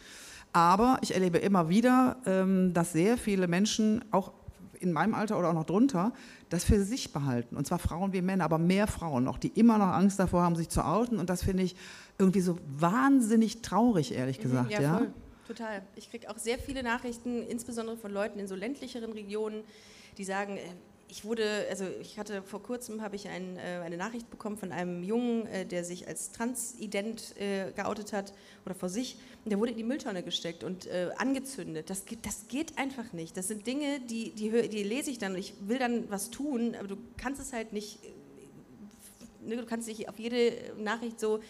[0.54, 4.32] Aber ich erlebe immer wieder, ähm, dass sehr viele Menschen, auch
[4.80, 6.13] in meinem Alter oder auch noch drunter,
[6.50, 7.56] das für sich behalten.
[7.56, 10.56] Und zwar Frauen wie Männer, aber mehr Frauen noch, die immer noch Angst davor haben,
[10.56, 11.18] sich zu outen.
[11.18, 11.76] Und das finde ich
[12.20, 14.72] irgendwie so wahnsinnig traurig, ehrlich mhm, gesagt.
[14.72, 14.98] Ja, ja?
[14.98, 15.13] Voll.
[15.48, 15.82] Total.
[15.96, 19.63] Ich kriege auch sehr viele Nachrichten, insbesondere von Leuten in so ländlicheren Regionen,
[20.18, 20.62] die sagen, äh,
[21.13, 24.71] ich wurde, also ich hatte vor kurzem habe ich ein, äh, eine Nachricht bekommen von
[24.71, 28.34] einem Jungen, äh, der sich als Transident äh, geoutet hat
[28.65, 29.17] oder vor sich.
[29.45, 31.91] Und der wurde in die Mülltonne gesteckt und äh, angezündet.
[31.91, 33.38] Das geht, das geht einfach nicht.
[33.38, 36.73] Das sind Dinge, die, die, die lese ich dann und ich will dann was tun,
[36.73, 41.41] aber du kannst es halt nicht, äh, ne, du kannst nicht auf jede Nachricht so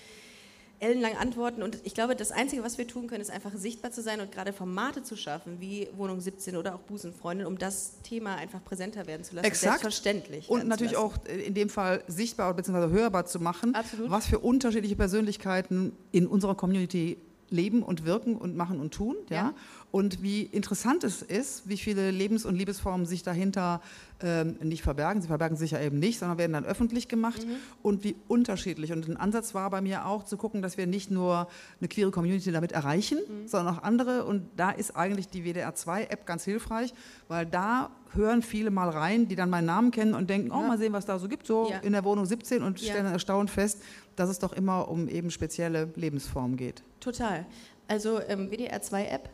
[0.84, 1.64] ellenlang antworten.
[1.64, 4.32] Und ich glaube, das Einzige, was wir tun können, ist einfach sichtbar zu sein und
[4.32, 9.08] gerade Formate zu schaffen, wie Wohnung 17 oder auch Busenfreundin, um das Thema einfach präsenter
[9.08, 9.46] werden zu lassen.
[9.46, 9.82] Exakt.
[9.82, 10.50] Selbstverständlich.
[10.50, 12.90] Und natürlich auch in dem Fall sichtbar bzw.
[12.90, 14.12] hörbar zu machen, Absolut.
[14.12, 17.18] was für unterschiedliche Persönlichkeiten in unserer Community
[17.50, 19.16] leben und wirken und machen und tun.
[19.30, 19.36] Ja?
[19.36, 19.54] Ja.
[19.94, 23.80] Und wie interessant es ist, wie viele Lebens- und Liebesformen sich dahinter
[24.24, 25.22] ähm, nicht verbergen.
[25.22, 27.46] Sie verbergen sich ja eben nicht, sondern werden dann öffentlich gemacht.
[27.84, 28.92] Und wie unterschiedlich.
[28.92, 31.48] Und ein Ansatz war bei mir auch zu gucken, dass wir nicht nur
[31.80, 34.26] eine queere Community damit erreichen, sondern auch andere.
[34.26, 36.92] Und da ist eigentlich die WDR2-App ganz hilfreich,
[37.28, 40.68] weil da hören viele mal rein, die dann meinen Namen kennen und denken, oh, Ja.
[40.70, 41.78] mal sehen, was da so gibt, so Ja.
[41.80, 43.80] in der Wohnung 17 und stellen dann erstaunt fest,
[44.16, 46.82] dass es doch immer um eben spezielle Lebensformen geht.
[47.00, 47.46] Total.
[47.88, 49.30] Also ähm, WDR2-App,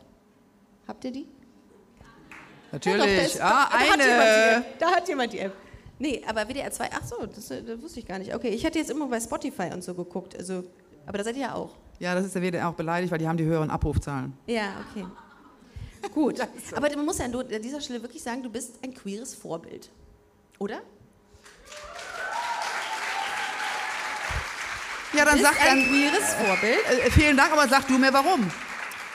[0.90, 1.28] habt ihr die?
[2.72, 3.34] Natürlich.
[3.34, 4.64] Ja, doch, ah, da, Hat eine.
[4.78, 5.52] Da hat jemand die App.
[5.98, 8.34] Nee, aber WDR 2, ach so, das, äh, das wusste ich gar nicht.
[8.34, 10.36] Okay, ich hatte jetzt immer bei Spotify und so geguckt.
[10.36, 10.64] Also,
[11.06, 11.74] aber da seid ihr ja auch.
[11.98, 14.32] Ja, das ist der WDR auch beleidigt, weil die haben die höheren Abrufzahlen.
[14.46, 15.04] Ja, okay.
[16.14, 16.40] Gut.
[16.74, 19.90] Aber man muss ja an dieser Stelle wirklich sagen, du bist ein queeres Vorbild.
[20.58, 20.80] Oder?
[25.12, 25.88] Ja, dann sag ein dann.
[25.88, 26.78] queeres Vorbild.
[27.04, 28.50] Äh, vielen Dank, aber sag du mir warum.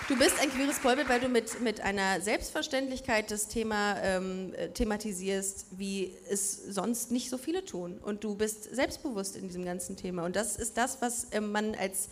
[0.08, 4.70] Du bist ein queeres Vorbild, weil du mit, mit einer Selbstverständlichkeit das Thema ähm, äh,
[4.70, 7.98] thematisierst, wie es sonst nicht so viele tun.
[7.98, 10.24] Und du bist selbstbewusst in diesem ganzen Thema.
[10.24, 12.10] Und das ist das, was ähm, man als,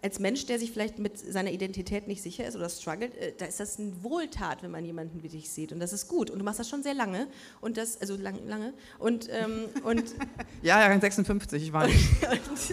[0.00, 3.46] als Mensch, der sich vielleicht mit seiner Identität nicht sicher ist oder struggelt, äh, da
[3.46, 5.72] ist das eine Wohltat, wenn man jemanden wie dich sieht.
[5.72, 6.30] Und das ist gut.
[6.30, 7.26] Und du machst das schon sehr lange.
[7.60, 8.74] Und das, also lang, lange.
[8.98, 10.04] Und, ähm, und
[10.62, 11.90] Ja, ja, 56, ich weiß.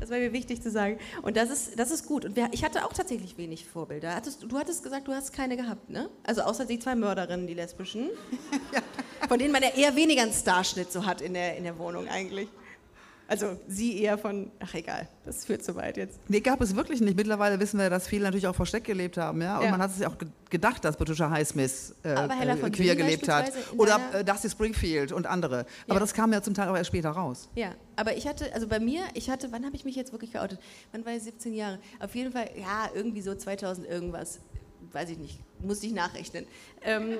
[0.00, 0.98] das war mir wichtig zu sagen.
[1.22, 2.24] Und das ist, das ist gut.
[2.24, 4.14] Und wir, ich hatte auch tatsächlich wenig Vorbilder.
[4.14, 6.08] Hattest, du hattest gesagt, du hast keine gehabt, ne?
[6.22, 8.10] Also außer die zwei Mörderinnen, die lesbischen.
[9.28, 12.08] Von denen man ja eher weniger einen Starschnitt so hat in der, in der Wohnung
[12.08, 12.48] eigentlich.
[13.26, 16.18] Also sie eher von, ach egal, das führt zu weit jetzt.
[16.28, 17.16] Nee, gab es wirklich nicht.
[17.16, 19.40] Mittlerweile wissen wir, dass viele natürlich auch versteckt gelebt haben.
[19.40, 19.58] Ja?
[19.58, 19.70] Und Ja.
[19.70, 22.94] man hat sich auch ge- gedacht, dass Patricia Highsmith äh, Aber Hella äh, von queer
[22.94, 23.50] gelebt hat.
[23.78, 25.64] Oder äh, Dusty Springfield und andere.
[25.86, 26.00] Aber Ja.
[26.00, 27.48] das kam ja zum Teil aber erst später raus.
[27.54, 30.32] Ja, aber ich hatte, also bei mir, ich hatte, wann habe ich mich jetzt wirklich
[30.32, 30.58] geoutet?
[30.92, 31.78] Wann war ich 17 Jahre?
[32.00, 34.40] Auf jeden Fall, ja, irgendwie so 2000 irgendwas,
[34.92, 36.44] weiß ich nicht, musste ich nachrechnen.
[36.82, 37.16] Ähm,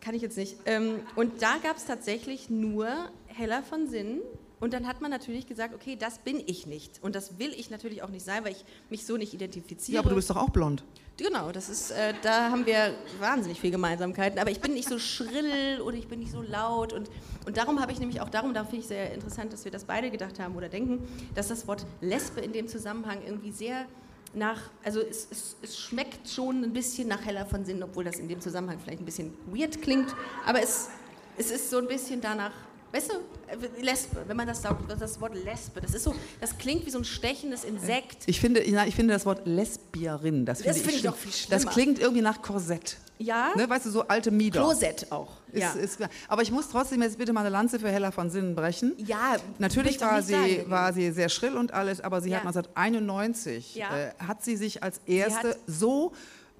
[0.00, 0.56] kann ich jetzt nicht.
[0.64, 2.86] Ähm, und da gab es tatsächlich nur
[3.26, 4.20] Hella von Sinnen.
[4.60, 7.02] Und dann hat man natürlich gesagt, okay, das bin ich nicht.
[7.02, 9.94] Und das will ich natürlich auch nicht sein, weil ich mich so nicht identifiziere.
[9.94, 10.84] Ja, aber du bist doch auch blond.
[11.16, 14.38] Genau, das ist, äh, da haben wir wahnsinnig viele Gemeinsamkeiten.
[14.38, 16.92] Aber ich bin nicht so schrill oder ich bin nicht so laut.
[16.92, 17.10] Und,
[17.46, 19.84] und darum habe ich nämlich auch darum, da finde ich sehr interessant, dass wir das
[19.84, 23.86] beide gedacht haben oder denken, dass das Wort Lesbe in dem Zusammenhang irgendwie sehr
[24.32, 28.18] nach, also es, es, es schmeckt schon ein bisschen nach Heller von Sinn, obwohl das
[28.18, 30.14] in dem Zusammenhang vielleicht ein bisschen weird klingt.
[30.46, 30.88] Aber es,
[31.36, 32.52] es ist so ein bisschen danach.
[32.92, 33.14] Weißt du,
[33.46, 36.90] äh, Lesbe, wenn man das sagt, das Wort Lesbe, das ist so, das klingt wie
[36.90, 38.24] so ein stechendes Insekt.
[38.26, 41.62] Ich finde, ich finde das Wort Lesbierin, das finde Das ich, finde ich viel Das
[41.62, 41.72] schlimmer.
[41.72, 42.96] klingt irgendwie nach Korsett.
[43.18, 44.60] Ja, Ne, weißt du, so alte Mieder.
[44.60, 45.28] Klosett auch.
[45.52, 45.72] Ist, ja.
[45.72, 48.94] ist, aber ich muss trotzdem jetzt bitte mal eine Lanze für Hella von Sinnen brechen.
[48.96, 50.64] Ja, Natürlich war sie, sagen.
[50.70, 52.38] war sie sehr schrill und alles, aber sie Ja.
[52.38, 53.94] hat 1991, Ja.
[53.96, 56.12] äh, hat sie sich als erste hat- so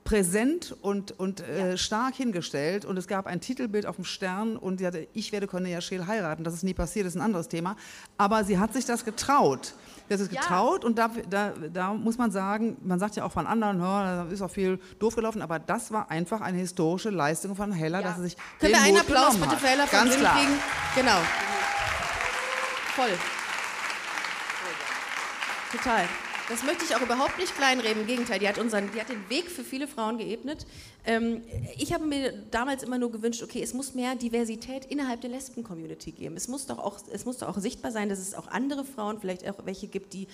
[0.05, 1.77] präsent und, und äh, Ja.
[1.77, 5.47] stark hingestellt und es gab ein Titelbild auf dem Stern und sie hatte, ich werde
[5.47, 7.77] Cornelia Scheel heiraten, das ist nie passiert, das ist ein anderes Thema,
[8.17, 9.75] aber sie hat sich das getraut.
[10.09, 10.41] Sie hat es Ja.
[10.41, 14.27] getraut und da, da, da muss man sagen, man sagt ja auch von anderen, da
[14.31, 18.07] ist auch viel doof gelaufen, aber das war einfach eine historische Leistung von Hella, Ja.
[18.09, 20.21] dass sie sich Können den wir einen Mut Applaus bitte für Hella von Ganz Sinn
[20.21, 20.37] klar.
[20.37, 20.53] kriegen?
[20.97, 21.19] Genau.
[22.97, 23.19] Voll.
[25.73, 26.05] Total.
[26.51, 28.03] Das möchte ich auch überhaupt nicht kleinreden.
[28.03, 30.67] Im Gegenteil, die hat, unseren, die hat den Weg für viele Frauen geebnet.
[31.07, 31.43] Ähm,
[31.79, 36.11] ich habe mir damals immer nur gewünscht, okay, es muss mehr Diversität innerhalb der Lesben-Community
[36.11, 36.37] geben.
[36.37, 39.21] Es muss, doch auch, es muss doch auch sichtbar sein, dass es auch andere Frauen,
[39.21, 40.27] vielleicht auch welche gibt, die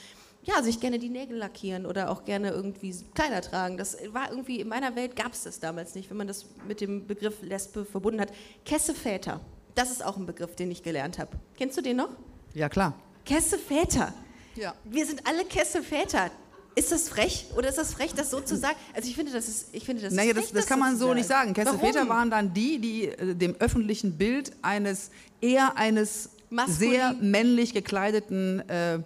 [0.42, 3.76] ja, sich gerne die Nägel lackieren oder auch gerne irgendwie Kleider tragen.
[3.76, 6.80] Das war irgendwie, in meiner Welt gab es das damals nicht, wenn man das mit
[6.80, 8.32] dem Begriff Lesbe verbunden hat.
[8.64, 9.40] Kesseväter,
[9.74, 11.32] das ist auch ein Begriff, den ich gelernt habe.
[11.58, 12.08] Kennst du den noch?
[12.54, 12.94] Ja, klar.
[13.26, 14.14] Kesseväter.
[14.56, 14.74] Ja.
[14.84, 16.30] Wir sind alle Kesseväter.
[16.74, 18.76] Ist das frech oder ist das frech, das so zu sagen?
[18.94, 20.96] Also ich finde, das ist, ich finde, das Naja, ist das, frech, das kann man
[20.98, 21.54] so nicht sagen.
[21.54, 21.86] Kessel Warum?
[21.86, 27.72] Väter waren dann die, die äh, dem öffentlichen Bild eines eher eines Maskulin- sehr männlich
[27.72, 28.98] gekleideten äh,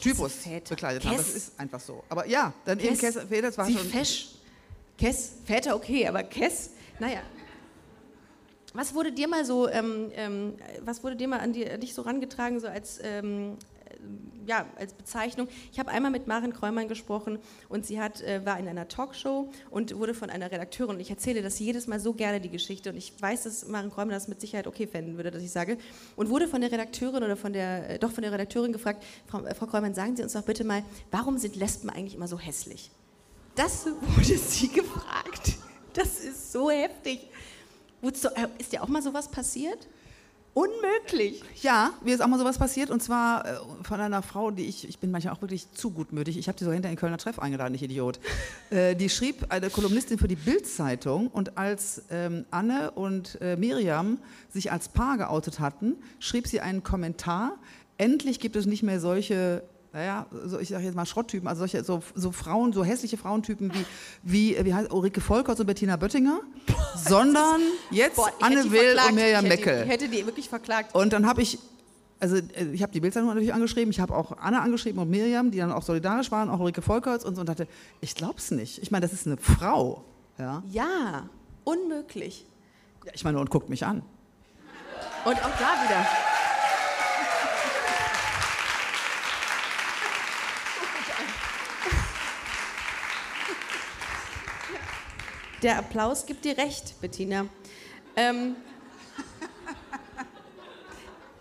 [0.00, 0.68] Typus Kesselväter.
[0.76, 1.16] bekleidet haben.
[1.16, 2.04] Das ist einfach so.
[2.08, 3.86] Aber ja, dann eben Kess- Kessel Väter, das war Sie schon.
[3.88, 4.28] fesch.
[4.96, 7.20] Kess, Väter okay, aber Kess, naja.
[8.72, 11.92] Was wurde dir mal so, ähm, ähm, was wurde dir mal an, die, an dich
[11.92, 13.56] so rangetragen, so als, ähm,
[14.46, 15.48] ja, als Bezeichnung.
[15.72, 19.50] Ich habe einmal mit Maren Kräumann gesprochen und sie hat, äh, war in einer Talkshow
[19.70, 22.90] und wurde von einer Redakteurin, und ich erzähle das jedes Mal so gerne, die Geschichte,
[22.90, 25.78] und ich weiß, dass Maren Kräumann das mit Sicherheit okay fänden würde, dass ich sage,
[26.16, 29.44] und wurde von der Redakteurin oder von der, äh, doch von der Redakteurin gefragt, Frau,
[29.44, 32.38] äh, Frau Kräumann, sagen Sie uns doch bitte mal, warum sind Lesben eigentlich immer so
[32.38, 32.90] hässlich?
[33.54, 35.58] Das wurde sie gefragt.
[35.92, 37.28] Das ist so heftig.
[38.02, 38.08] Äh,
[38.58, 39.86] ist dir auch mal sowas passiert?
[40.52, 41.42] Unmöglich.
[41.62, 44.88] Ja, mir ist auch mal sowas passiert und zwar äh, von einer Frau, die ich,
[44.88, 46.36] ich bin manchmal auch wirklich zu gutmütig.
[46.36, 48.18] Ich habe die so hinter den Kölner Treff eingeladen, ich Idiot.
[48.70, 54.18] Äh, die schrieb eine Kolumnistin für die Bild-Zeitung und als ähm, Anne und äh, Miriam
[54.48, 57.58] sich als Paar geoutet hatten, schrieb sie einen Kommentar.
[57.98, 61.82] Endlich gibt es nicht mehr solche naja, so, ich sage jetzt mal Schrotttypen, also solche
[61.82, 63.84] so, so Frauen, so hässliche Frauentypen wie,
[64.22, 66.40] wie, äh, wie heißt Ulrike Volkers und Bettina Böttinger,
[66.94, 69.82] sondern jetzt boah, Anne Will und Mirjam Meckel.
[69.82, 70.94] Ich hätte die wirklich verklagt.
[70.94, 71.58] Und dann habe ich,
[72.20, 75.50] also äh, ich habe die Bildzeitung natürlich angeschrieben, ich habe auch Anne angeschrieben und Mirjam,
[75.50, 77.66] die dann auch solidarisch waren, auch Ulrike Volkers und so und dachte,
[78.00, 78.80] ich glaube es nicht.
[78.80, 80.04] Ich meine, das ist eine Frau.
[80.38, 81.28] Ja, ja
[81.64, 82.46] unmöglich.
[83.04, 84.02] Ja, ich meine, und guckt mich an.
[85.24, 86.06] Und auch da wieder.
[95.62, 97.44] Der Applaus gibt dir recht, Bettina.
[98.16, 98.56] Ähm,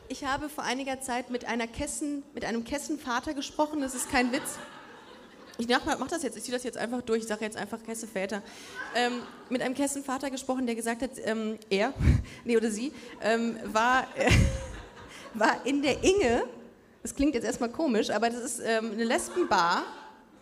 [0.10, 4.34] ich habe vor einiger Zeit mit, einer Kessen, mit einem Kessenvater gesprochen, das ist kein
[4.34, 4.60] Witz.
[5.58, 8.42] Ich mach, das jetzt, ich ziehe das jetzt einfach durch, ich sage jetzt einfach Kesseväter.
[8.94, 11.94] Ähm, mit einem Kessenvater gesprochen, der gesagt hat, ähm, er,
[12.44, 14.30] nee oder sie, ähm, war, äh,
[15.34, 16.44] war in der Inge,
[17.04, 19.84] das klingt jetzt erstmal komisch, aber das ist ähm, eine Lesbenbar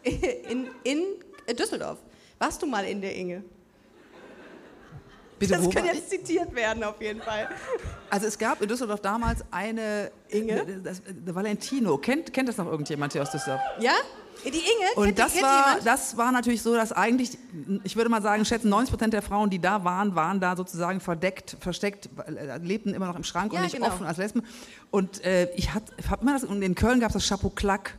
[0.02, 1.00] in, in
[1.56, 2.00] Düsseldorf.
[2.40, 3.44] Warst du mal in der Inge?
[5.40, 7.50] Bitte, das kann jetzt zitiert werden, auf jeden Fall.
[8.10, 11.98] Also es gab in Düsseldorf damals eine Inge, das, das Valentino.
[11.98, 13.62] Kennt, kennt das noch irgendjemand hier aus Düsseldorf?
[13.80, 13.94] Ja?
[14.44, 14.96] Die Inge?
[14.96, 17.38] Und kennt, das, kennt war, das war natürlich so, dass eigentlich,
[17.84, 21.00] ich würde mal sagen, schätzen 90 Prozent der Frauen, die da waren, waren da sozusagen
[21.00, 23.88] verdeckt, versteckt, äh, lebten immer noch im Schrank ja, und nicht genau.
[23.88, 24.44] offen als Lesben.
[24.92, 25.86] Und äh, ich habe
[26.22, 27.98] immer das, und in Köln gab es das Chapeau Clac.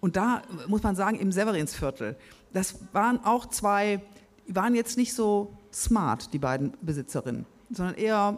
[0.00, 2.16] Und da muss man sagen, im Severinsviertel.
[2.52, 4.00] Das waren auch zwei,
[4.46, 8.36] waren jetzt nicht so smart, die beiden Besitzerinnen, sondern eher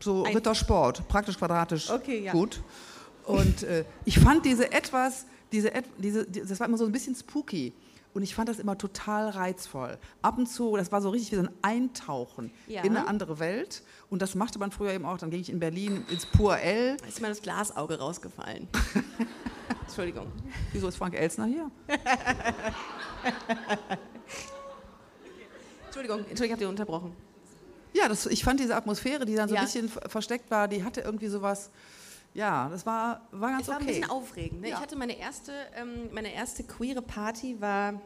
[0.00, 2.32] so Rittersport, praktisch quadratisch okay, ja.
[2.32, 2.62] gut.
[3.24, 7.72] Und äh, ich fand diese etwas, diese, diese, das war immer so ein bisschen spooky.
[8.12, 9.98] Und ich fand das immer total reizvoll.
[10.22, 12.82] Ab und zu, das war so richtig wie so ein Eintauchen ja.
[12.82, 13.82] in eine andere Welt.
[14.08, 15.18] Und das machte man früher eben auch.
[15.18, 16.96] Dann ging ich in Berlin ins Pur L.
[16.96, 18.68] Da ist mir das Glasauge rausgefallen.
[19.84, 20.30] Entschuldigung.
[20.72, 21.70] Wieso ist Frank Elsner hier?
[25.94, 27.12] Entschuldigung, Entschuldigung, ich habe dich unterbrochen.
[27.92, 29.60] Ja, das, ich fand diese Atmosphäre, die dann so ja.
[29.60, 31.70] ein bisschen versteckt war, die hatte irgendwie sowas.
[32.34, 33.84] Ja, das war, war ganz es war okay.
[33.84, 34.60] ein bisschen aufregend.
[34.62, 34.70] Ne?
[34.70, 34.74] Ja.
[34.74, 38.00] Ich hatte meine erste, ähm, meine erste queere Party war,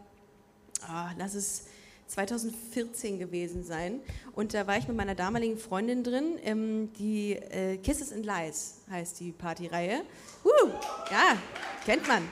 [0.83, 1.65] oh, lass es
[2.09, 4.01] 2014 gewesen sein.
[4.35, 6.39] Und da war ich mit meiner damaligen Freundin drin.
[6.43, 10.03] Ähm, die äh, Kisses and Lies heißt die Partyreihe.
[10.45, 10.69] Uh,
[11.11, 11.39] ja,
[11.87, 12.23] kennt man.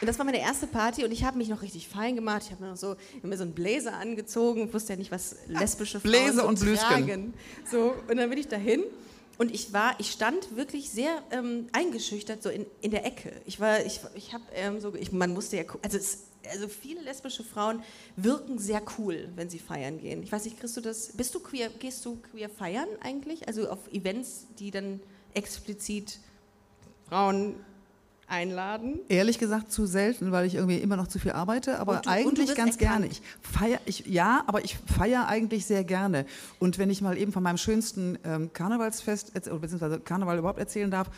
[0.00, 2.42] Und das war meine erste Party und ich habe mich noch richtig fein gemacht.
[2.44, 6.00] Ich habe mir noch so, mir so einen Blazer angezogen, wusste ja nicht, was lesbische
[6.00, 7.34] Frauen Bläser so und tragen.
[7.68, 8.84] So, und dann bin ich dahin
[9.38, 13.32] und ich war, ich stand wirklich sehr ähm, eingeschüchtert so in, in der Ecke.
[13.46, 17.00] Ich war, ich, ich habe ähm, so, ich, man musste ja, also, es, also viele
[17.02, 17.82] lesbische Frauen
[18.16, 20.22] wirken sehr cool, wenn sie feiern gehen.
[20.22, 23.46] Ich weiß nicht, kriegst du das, bist du queer, gehst du queer feiern eigentlich?
[23.48, 25.00] Also auf Events, die dann
[25.34, 26.18] explizit
[27.08, 27.54] Frauen
[28.28, 29.00] einladen?
[29.08, 32.54] Ehrlich gesagt zu selten, weil ich irgendwie immer noch zu viel arbeite, aber du, eigentlich
[32.54, 32.78] ganz erkannt.
[32.78, 33.06] gerne.
[33.06, 36.26] Ich feier, ich, ja, aber ich feiere eigentlich sehr gerne.
[36.58, 41.10] Und wenn ich mal eben von meinem schönsten ähm, Karnevalsfest, beziehungsweise Karneval überhaupt erzählen darf,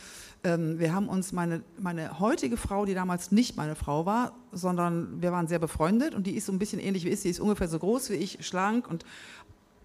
[0.44, 5.20] ähm, wir haben uns meine, meine heutige Frau, die damals nicht meine Frau war, sondern
[5.20, 7.40] wir waren sehr befreundet und die ist so ein bisschen ähnlich wie ich, sie ist
[7.40, 9.04] ungefähr so groß wie ich, schlank und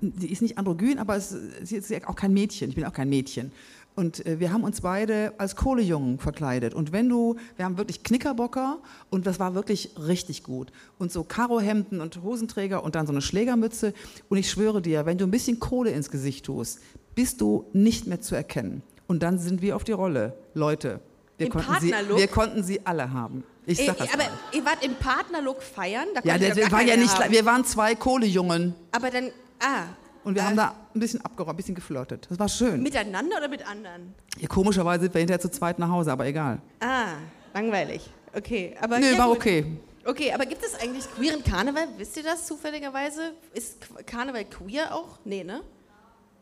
[0.01, 2.69] sie ist nicht androgyn, aber es, sie ist auch kein Mädchen.
[2.69, 3.51] Ich bin auch kein Mädchen.
[3.95, 6.73] Und äh, wir haben uns beide als Kohlejungen verkleidet.
[6.73, 8.79] Und wenn du, wir haben wirklich Knickerbocker
[9.09, 10.71] und das war wirklich richtig gut.
[10.99, 13.93] Und so Karohemden und Hosenträger und dann so eine Schlägermütze.
[14.29, 16.79] Und ich schwöre dir, wenn du ein bisschen Kohle ins Gesicht tust,
[17.15, 18.83] bist du nicht mehr zu erkennen.
[19.07, 20.33] Und dann sind wir auf die Rolle.
[20.53, 20.99] Leute,
[21.37, 23.43] wir, konnten sie, wir konnten sie alle haben.
[23.65, 24.31] Ich sag das aber mal.
[24.53, 26.07] ihr wart im Partnerlook feiern?
[26.13, 27.31] Da ja, der, war ja nicht, haben.
[27.31, 28.75] wir waren zwei Kohlejungen.
[28.91, 29.85] Aber dann, ah,
[30.25, 32.27] und wir äh, haben da ein bisschen abgeräumt, ein bisschen geflirtet.
[32.29, 32.83] Das war schön.
[32.83, 34.13] Miteinander oder mit anderen?
[34.37, 36.61] Ja, komischerweise sind wir hinterher zu zweit nach Hause, aber egal.
[36.81, 37.13] Ah,
[37.53, 38.09] langweilig.
[38.35, 38.99] Okay, aber.
[38.99, 39.37] Nee, war gut.
[39.37, 39.65] okay.
[40.03, 41.87] Okay, aber gibt es eigentlich queeren Karneval?
[41.97, 43.31] Wisst ihr das zufälligerweise?
[43.53, 45.19] Ist Karneval queer auch?
[45.23, 45.61] Nee, ne?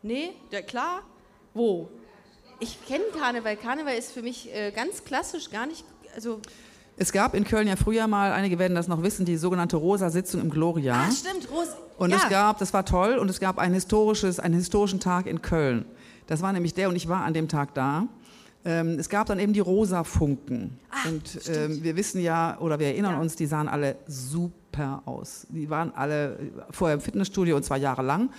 [0.02, 0.32] Nee?
[0.50, 1.02] Ja, klar.
[1.54, 1.88] Wo?
[2.60, 3.56] Ich kenne Karneval.
[3.56, 6.40] Karneval ist für mich äh, ganz klassisch gar nicht also
[6.96, 10.40] Es gab in Köln ja früher mal, einige werden das noch wissen, die sogenannte Rosa-Sitzung
[10.40, 11.06] im Gloria.
[11.08, 12.18] Ah, stimmt, Ros Und ja.
[12.18, 15.84] es gab, das war toll, und es gab ein historisches, einen historischen Tag in Köln.
[16.26, 18.06] Das war nämlich der, und ich war an dem Tag da.
[18.64, 20.78] Ähm, es gab dann eben die Rosa-Funken.
[20.90, 23.20] Ah, und ähm, wir wissen ja, oder wir erinnern Ja.
[23.20, 25.46] uns, die sahen alle super aus.
[25.50, 26.38] Die waren alle
[26.70, 28.30] vorher im Fitnessstudio und zwar jahrelang,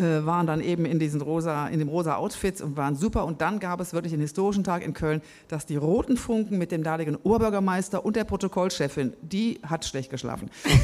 [0.00, 3.24] äh, waren dann eben in, diesen rosa, in dem rosa Outfits und waren super.
[3.26, 6.72] Und dann gab es wirklich einen historischen Tag in Köln, dass die roten Funken mit
[6.72, 10.50] dem damaligen Oberbürgermeister und der Protokollchefin, die hat schlecht geschlafen.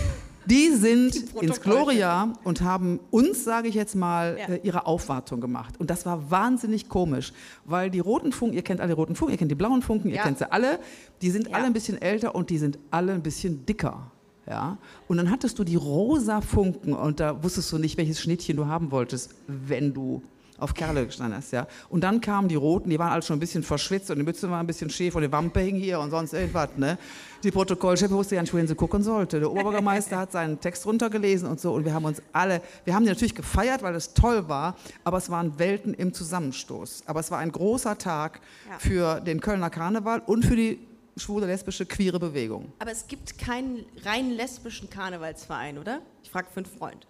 [0.49, 1.63] Die sind ins Protokollchefin.
[1.73, 4.55] Gloria und haben uns, sage ich jetzt mal, Ja.
[4.55, 5.75] äh, ihre Aufwartung gemacht.
[5.81, 7.33] Und das war wahnsinnig komisch,
[7.65, 10.19] weil die roten Funken, ihr kennt alle roten Funken, ihr kennt die blauen Funken, ihr
[10.19, 10.23] Ja.
[10.23, 10.79] kennt sie alle,
[11.21, 11.57] die sind Ja.
[11.57, 14.13] alle ein bisschen älter und die sind alle ein bisschen dicker.
[14.49, 14.79] Ja?
[15.09, 18.67] Und dann hattest du die rosa Funken und da wusstest du nicht, welches Schnittchen du
[18.67, 20.23] haben wolltest, wenn du
[20.59, 21.53] auf Kerle gestanden hast.
[21.53, 21.67] Ja?
[21.91, 24.51] Und dann kamen die roten, die waren alle schon ein bisschen verschwitzt und die Mütze
[24.51, 26.71] war ein bisschen schief und die Wampe hing hier und sonst irgendwas.
[26.79, 26.97] Ne?
[27.45, 29.39] Die Protokollchefin wusste ja nicht, wohin sie gucken sollte.
[29.39, 33.03] Der Oberbürgermeister hat seinen Text runtergelesen und so und wir haben uns alle, wir haben
[33.03, 37.03] die natürlich gefeiert, weil es toll war, aber es waren Welten im Zusammenstoß.
[37.05, 38.79] Aber es war ein großer Tag Ja.
[38.79, 40.79] für den Kölner Karneval und für die
[41.17, 42.73] schwule, lesbische, queere Bewegung.
[42.79, 46.03] Aber es gibt keinen rein lesbischen Karnevalsverein, oder?
[46.23, 47.07] Ich frage für einen Freund.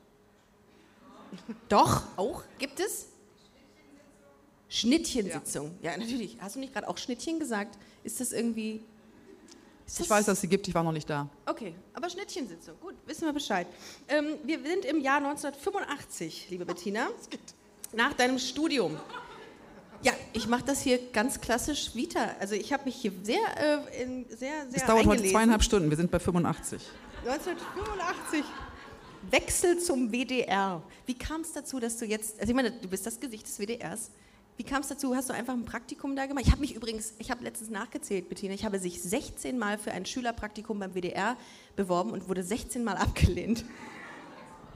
[1.69, 2.43] Doch, auch?
[2.59, 3.09] Gibt es?
[4.69, 5.77] Schnittchensitzung.
[5.83, 5.97] Ja.
[5.97, 6.39] natürlich.
[6.41, 7.79] Hast du nicht gerade auch Schnittchen gesagt?
[8.05, 8.83] Ist das irgendwie.
[9.87, 11.29] Ist Ich weiß, dass es sie gibt, ich war noch nicht da.
[11.47, 12.75] Okay, aber Schnittchensitzung.
[12.81, 13.69] Gut, wissen wir Bescheid.
[14.09, 17.09] Ähm, wir sind im Jahr 1985, liebe Bettina.
[17.93, 18.99] Nach deinem Studium.
[20.03, 22.31] Ja, ich mache das hier ganz klassisch Vita.
[22.41, 25.91] Also ich habe mich hier sehr, äh, in, sehr, sehr Es dauert heute zweieinhalb Stunden,
[25.91, 26.83] wir sind bei 85.
[27.25, 28.45] 1985.
[29.31, 30.83] Wechsel zum WDR.
[31.07, 33.59] Wie kam es dazu, dass du jetzt, also ich meine, du bist das Gesicht des
[33.59, 34.11] WDRs.
[34.57, 35.15] Wie kam es dazu?
[35.15, 36.45] Hast du einfach ein Praktikum da gemacht?
[36.47, 39.93] Ich habe mich übrigens, ich habe letztens nachgezählt, Bettina, ich habe sich 16 Mal für
[39.93, 41.37] ein Schülerpraktikum beim WDR
[41.75, 43.65] beworben und wurde 16 Mal abgelehnt.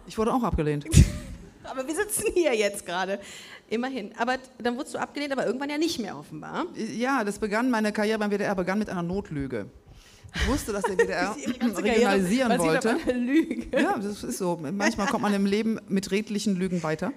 [0.06, 0.84] Ich wurde auch abgelehnt.
[1.64, 3.20] Aber wir sitzen hier jetzt gerade.
[3.70, 4.10] Immerhin.
[4.18, 6.66] Aber dann wurdest du abgelehnt, aber irgendwann ja nicht mehr offenbar.
[6.96, 9.66] Ja, das begann, meine Karriere beim WDR begann mit einer Notlüge.
[10.34, 12.96] Ich wusste, dass der WDR Karriere regionalisieren wollte.
[12.96, 13.66] auf einer Lüge.
[13.80, 14.60] Ja, das ist so.
[14.60, 17.12] Manchmal kommt man im Leben mit redlichen Lügen weiter.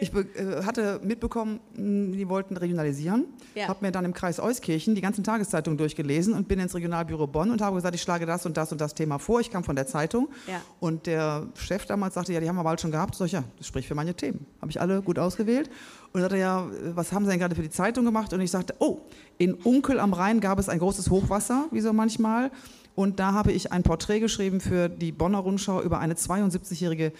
[0.00, 3.26] Ich äh, hatte mitbekommen, mh, die wollten regionalisieren.
[3.54, 3.68] Ja.
[3.68, 7.50] Habe mir dann im Kreis Euskirchen die ganzen Tageszeitungen durchgelesen und bin ins Regionalbüro Bonn
[7.50, 9.40] und habe gesagt, ich schlage das und das und das Thema vor.
[9.40, 10.28] Ich kam von der Zeitung.
[10.46, 10.60] Ja.
[10.80, 13.14] Und der Chef damals sagte, ja, die haben wir bald schon gehabt.
[13.14, 14.46] Sag ich, ja, das spricht für meine Themen.
[14.60, 15.70] Habe ich alle gut ausgewählt.
[16.12, 18.32] Und er sagte, ja, was haben Sie denn gerade für die Zeitung gemacht?
[18.32, 19.00] Und ich sagte, oh,
[19.38, 22.50] in Unkel am Rhein gab es ein großes Hochwasser, wie so manchmal.
[22.94, 27.12] Und da habe ich ein Porträt geschrieben für die Bonner Rundschau über eine 72-jährige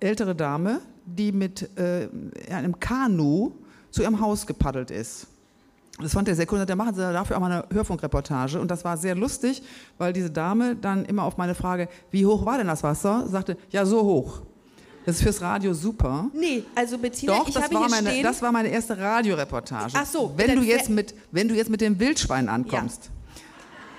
[0.00, 2.08] ältere Dame, die mit äh,
[2.50, 3.52] einem Kanu
[3.90, 5.26] zu ihrem Haus gepaddelt ist.
[6.00, 6.64] Das fand er sehr cool.
[6.64, 8.60] Der machen Sie dafür auch mal eine Hörfunkreportage.
[8.60, 9.62] Und das war sehr lustig,
[9.96, 13.56] weil diese Dame dann immer auf meine Frage, wie hoch war denn das Wasser, sagte,
[13.70, 14.42] ja, so hoch.
[15.04, 16.26] Das ist fürs Radio super.
[16.34, 18.96] Nee, also Bettina, Doch, ich das habe war, hier meine, stehen, das war meine erste
[18.96, 19.94] Radioreportage.
[19.96, 23.10] Ach so, wenn du, jetzt mit, wenn du jetzt mit dem Wildschwein ankommst.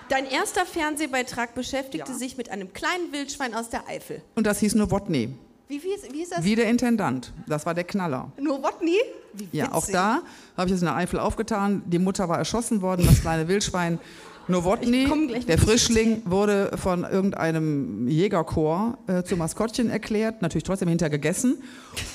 [0.07, 2.17] dein erster Fernsehbeitrag beschäftigte Ja.
[2.17, 4.21] sich mit einem kleinen Wildschwein aus der Eifel.
[4.35, 5.33] Und das hieß Nowotny.
[5.69, 6.43] Wie, wie, wie ist das?
[6.43, 7.31] Wie der Intendant.
[7.45, 8.31] Das war der Knaller.
[8.41, 8.97] Nowotny?
[9.33, 10.23] Wie Ja, auch da
[10.57, 11.83] habe ich es in der Eifel aufgetan.
[11.85, 13.99] Die Mutter war erschossen worden, das kleine Wildschwein
[14.47, 15.07] Nowotny,
[15.47, 15.59] der.
[15.59, 21.61] Frischling, wurde von irgendeinem Jägerchor äh, zum Maskottchen erklärt, natürlich trotzdem hinterher gegessen.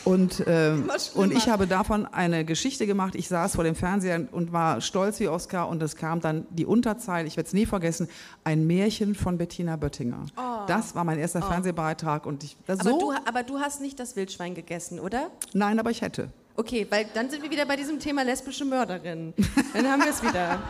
[0.02, 0.96] Und, schlimmer.
[1.14, 3.14] und ich habe davon eine Geschichte gemacht.
[3.14, 6.66] Ich saß vor dem Fernseher und war stolz wie Oskar und es kam dann die
[6.66, 8.08] Unterzeile, ich werde es nie vergessen,
[8.42, 10.26] ein Märchen von Bettina Böttinger.
[10.66, 12.80] Das war mein erster Fernsehbeitrag und ich, das Oh.
[12.80, 15.30] Aber, so, du, aber du hast nicht das Wildschwein gegessen, oder?
[15.52, 16.30] nein, aber ich hätte.
[16.56, 19.34] Okay, weil dann sind wir wieder bei diesem Thema lesbische Mörderin.
[19.72, 20.62] Dann haben wir es wieder.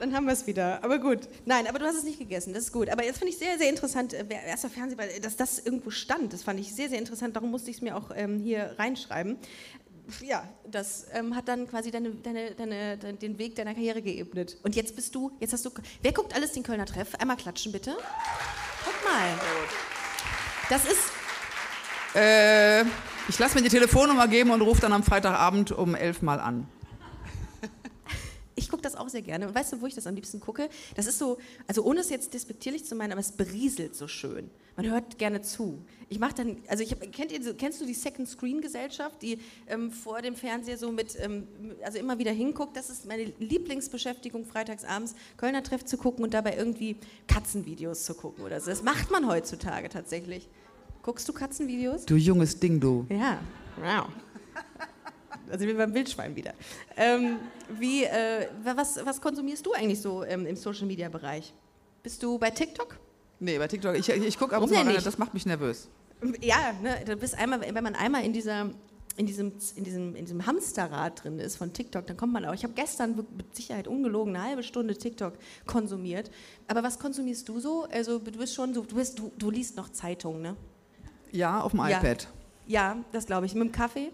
[0.00, 0.82] Dann haben wir es wieder.
[0.82, 1.20] Aber gut.
[1.44, 2.52] Nein, aber du hast es nicht gegessen.
[2.52, 2.88] Das ist gut.
[2.88, 6.32] Aber jetzt finde ich sehr, sehr interessant, äh, erster Fernsehball, dass das irgendwo stand.
[6.32, 7.36] Das fand ich sehr, sehr interessant.
[7.36, 9.36] Darum musste ich es mir auch ähm, hier reinschreiben.
[10.22, 14.56] Ja, das ähm, hat dann quasi deine, deine, deine, dein- den Weg deiner Karriere geebnet.
[14.64, 15.70] Und jetzt bist du, jetzt hast du,
[16.02, 17.14] wer guckt alles den Kölner Treff?
[17.20, 17.94] Einmal klatschen bitte.
[18.84, 19.28] Guck mal.
[20.68, 21.12] Das ist,
[22.14, 22.82] Äh,
[23.28, 26.66] ich lasse mir die Telefonnummer geben und rufe dann am Freitagabend um elf mal an.
[28.60, 29.48] Ich gucke das auch sehr gerne.
[29.48, 30.68] Und weißt du, wo ich das am liebsten gucke?
[30.94, 34.50] Das ist so, also ohne es jetzt despektierlich zu meinen, aber es berieselt so schön.
[34.76, 35.78] Man hört gerne zu.
[36.10, 39.38] Ich mache dann, also ich hab, kennt ihr, kennst du die Second Screen Gesellschaft, die
[39.66, 41.48] ähm, vor dem Fernseher so mit, ähm,
[41.82, 42.76] also immer wieder hinguckt?
[42.76, 46.96] Das ist meine Lieblingsbeschäftigung, freitagsabends Kölner Treff zu gucken und dabei irgendwie
[47.28, 48.70] Katzenvideos zu gucken oder so.
[48.70, 50.48] Das macht man heutzutage tatsächlich.
[51.02, 52.04] Guckst du Katzenvideos?
[52.04, 53.06] Du junges Ding, du.
[53.08, 53.40] Ja,
[53.80, 54.06] wow.
[55.50, 56.54] Also wir beim Wildschwein wieder.
[56.96, 57.36] Ähm,
[57.78, 61.52] wie, äh, was, was konsumierst du eigentlich so ähm, im Social Media Bereich?
[62.02, 62.98] Bist du bei TikTok?
[63.38, 63.96] Nee, bei TikTok.
[63.96, 65.88] Ich, ich gucke ab und zu mal rein, das macht mich nervös.
[66.40, 68.70] Ja, ne, du bist einmal, wenn man einmal in dieser
[69.16, 72.54] in diesem, in, diesem, in diesem Hamsterrad drin ist von TikTok, dann kommt man auch.
[72.54, 75.34] Ich habe gestern mit Sicherheit ungelogen eine halbe Stunde TikTok
[75.66, 76.30] konsumiert.
[76.68, 77.86] Aber was konsumierst du so?
[77.90, 80.56] Also du bist schon so, du, bist, du, du liest noch Zeitungen, ne?
[81.32, 81.98] Ja, auf dem Ja.
[81.98, 82.28] iPad.
[82.66, 83.54] Ja, das glaube ich.
[83.54, 84.10] Mit dem Kaffee?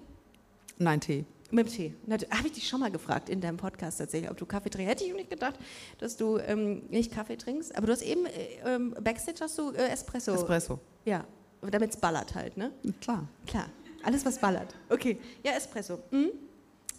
[0.79, 1.25] Nein, Tee.
[1.51, 1.95] Mit dem Tee.
[2.31, 4.91] Habe ich dich schon mal gefragt in deinem Podcast tatsächlich, ob du Kaffee trinkst.
[4.91, 5.55] Hätte ich nicht gedacht,
[5.99, 7.77] dass du ähm, nicht Kaffee trinkst.
[7.77, 8.31] Aber du hast eben, äh,
[8.65, 10.35] ähm, Backstage hast du äh, Espresso.
[10.35, 10.81] Espresso.
[11.05, 11.25] Ja,
[11.63, 12.73] damit es ballert halt, ne?
[13.01, 13.29] Klar.
[13.47, 13.69] Klar,
[14.03, 14.75] alles was ballert.
[14.89, 16.01] Okay, ja, Espresso.
[16.11, 16.31] Mhm.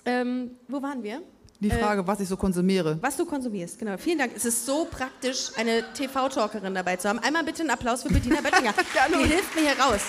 [0.05, 1.21] Ähm, wo waren wir?
[1.59, 2.97] Die Äh, Frage, was ich so konsumiere.
[3.01, 3.97] Was du konsumierst, genau.
[3.97, 4.31] Vielen Dank.
[4.35, 7.19] Es ist so praktisch, eine TV-Talkerin dabei zu haben.
[7.19, 8.73] Einmal bitte einen Applaus für Bettina Böttinger.
[9.09, 10.01] Die hilft mir hier raus.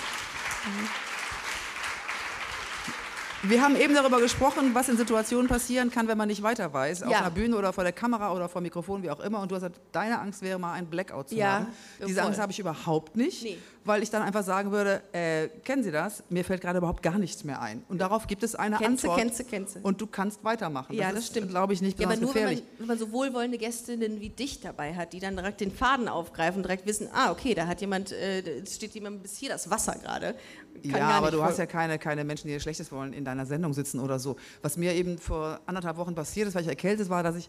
[3.44, 7.04] Wir haben eben darüber gesprochen, was in Situationen passieren kann, wenn man nicht weiter weiß.
[7.04, 7.18] Auf Ja.
[7.18, 9.40] einer Bühne oder vor der Kamera oder vor dem Mikrofon, wie auch immer.
[9.40, 11.66] Und du hast gesagt, deine Angst wäre mal ein Blackout zu Ja, haben.
[12.04, 12.26] Diese voll.
[12.28, 13.58] Angst habe ich überhaupt nicht, Nee.
[13.88, 16.22] Weil ich dann einfach sagen würde, äh, kennen Sie das?
[16.28, 17.82] Mir fällt gerade überhaupt gar nichts mehr ein.
[17.88, 19.18] Und darauf gibt es eine Kennst Antwort.
[19.18, 19.80] kennst du, kennst du.
[19.80, 20.94] Und du kannst weitermachen.
[20.94, 21.48] Ja, das, das stimmt.
[21.48, 22.78] glaube ich, nicht Ja, aber besonders nur, wenn man, gefährlich.
[22.78, 26.62] wenn man so wohlwollende Gästinnen wie dich dabei hat, die dann direkt den Faden aufgreifen,
[26.62, 30.34] direkt wissen, ah, okay, da hat jemand, äh, steht jemand bis hier das Wasser gerade.
[30.82, 33.72] Ja, aber du hast ja keine, keine Menschen, die dir Schlechtes wollen, in deiner Sendung
[33.72, 34.36] sitzen oder so.
[34.62, 37.48] Was mir eben vor anderthalb Wochen passiert ist, weil ich erkältet war, dass ich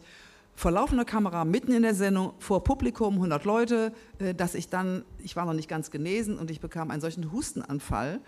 [0.60, 5.06] vor laufender Kamera mitten in der Sendung vor Publikum, 100 Leute, äh, dass ich dann,
[5.24, 8.20] ich war noch nicht ganz genesen und ich bekam einen solchen Hustenanfall,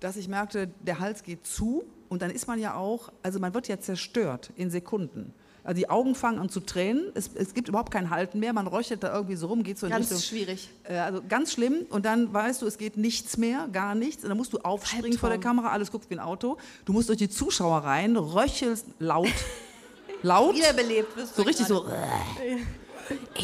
[0.00, 3.54] dass ich merkte, der Hals geht zu und dann ist man ja auch, also man
[3.54, 5.32] wird ja zerstört in Sekunden.
[5.62, 8.66] Also die Augen fangen an zu tränen, es, es gibt überhaupt kein Halten mehr, man
[8.66, 10.22] röchelt da irgendwie so rum, geht so in Ganz Richtung...
[10.22, 10.68] schwierig.
[10.82, 11.86] Äh, Also ganz schlimm.
[11.90, 14.24] Und dann weißt du, es geht nichts mehr, gar nichts.
[14.24, 15.38] Und dann musst du aufspringen vor der.
[15.38, 16.56] Kamera, alles guckt wie ein Auto.
[16.84, 19.28] Du musst durch die Zuschauer rein, röchelst laut,
[20.22, 21.86] laut, Wiederbelebt wirst du so richtig so.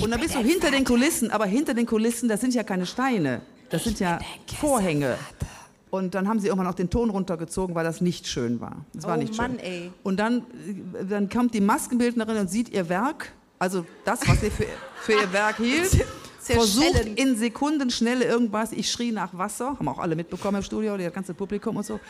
[0.02, 2.86] Und dann bist du hinter den Kulissen, aber hinter den Kulissen, das sind ja keine
[2.86, 4.18] Steine, das sind ja
[4.60, 5.16] Vorhänge.
[5.90, 8.76] Und dann haben sie irgendwann auch den Ton runtergezogen, weil das nicht schön war.
[8.94, 9.60] Das war Oh nicht Mann, schön.
[9.60, 9.90] ey.
[10.02, 10.42] Und dann,
[11.08, 14.64] dann kommt die Maskenbildnerin und sieht ihr Werk, also das, was sie für,
[15.02, 15.90] für ihr Werk hielt,
[16.40, 18.72] versucht in Sekundenschnelle irgendwas.
[18.72, 22.00] Ich schrie nach Wasser, haben auch alle mitbekommen im Studio, das ganze Publikum und so.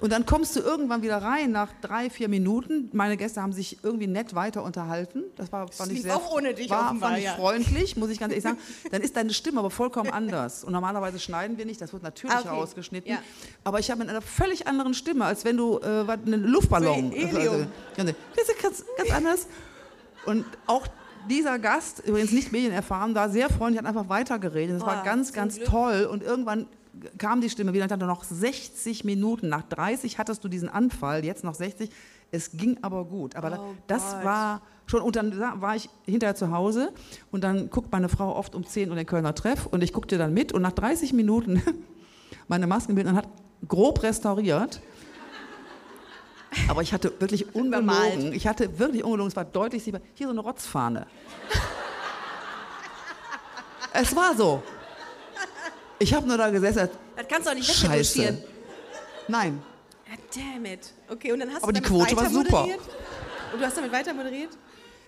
[0.00, 2.90] Und dann kommst du irgendwann wieder rein nach drei, vier Minuten.
[2.92, 5.22] Meine Gäste haben sich irgendwie nett weiter unterhalten.
[5.36, 7.34] Das war, fand ich sehr, auch ohne dich war, offenbar, fand ich ja.
[7.34, 8.58] freundlich, muss ich ganz ehrlich sagen.
[8.90, 10.64] Dann ist deine Stimme aber vollkommen anders.
[10.64, 12.48] Und normalerweise schneiden wir nicht, das wird natürlich Ah, okay.
[12.48, 13.10] rausgeschnitten.
[13.10, 13.18] Ja.
[13.64, 17.12] Aber ich habe mit einer völlig anderen Stimme, als wenn du äh, einen Luftballon.
[17.12, 17.38] So.
[17.38, 17.64] Also,
[17.96, 19.46] ist ganz, ganz anders.
[20.26, 20.86] Und auch
[21.30, 24.76] dieser Gast, übrigens nicht medienerfahren, war sehr freundlich, hat einfach weitergeredet.
[24.76, 25.68] Das war Oh, ganz, zum ganz Glück.
[25.68, 26.04] toll.
[26.10, 26.66] Und irgendwann
[27.18, 29.48] kam die Stimme wieder und hatte noch 60 Minuten.
[29.48, 31.90] Nach 30 hattest du diesen Anfall, jetzt noch 60.
[32.30, 33.36] Es ging aber gut.
[33.36, 34.24] Aber Oh das Gott.
[34.24, 36.92] war schon, und dann war ich hinterher zu Hause
[37.30, 40.18] und dann guckt meine Frau oft um 10 Uhr den Kölner Treff und ich guckte
[40.18, 41.62] dann mit und nach 30 Minuten
[42.48, 43.28] meine Maskenbildnerin hat
[43.68, 44.80] grob restauriert.
[46.68, 50.32] Aber ich hatte wirklich ungelogen, ich hatte wirklich ungelogen, es war deutlich sichtbar, hier so
[50.32, 51.06] eine Rotzfahne.
[53.92, 54.62] es war so.
[55.98, 58.42] Ich habe nur da gesessen, Das kannst du auch nicht Scheiße.
[59.28, 59.62] Nein,
[60.08, 60.92] Ja, damn it.
[61.08, 62.60] Okay, und dann hast Aber du die Quote war super.
[62.60, 62.80] moderiert?
[63.52, 64.50] Und du hast damit weiter moderiert?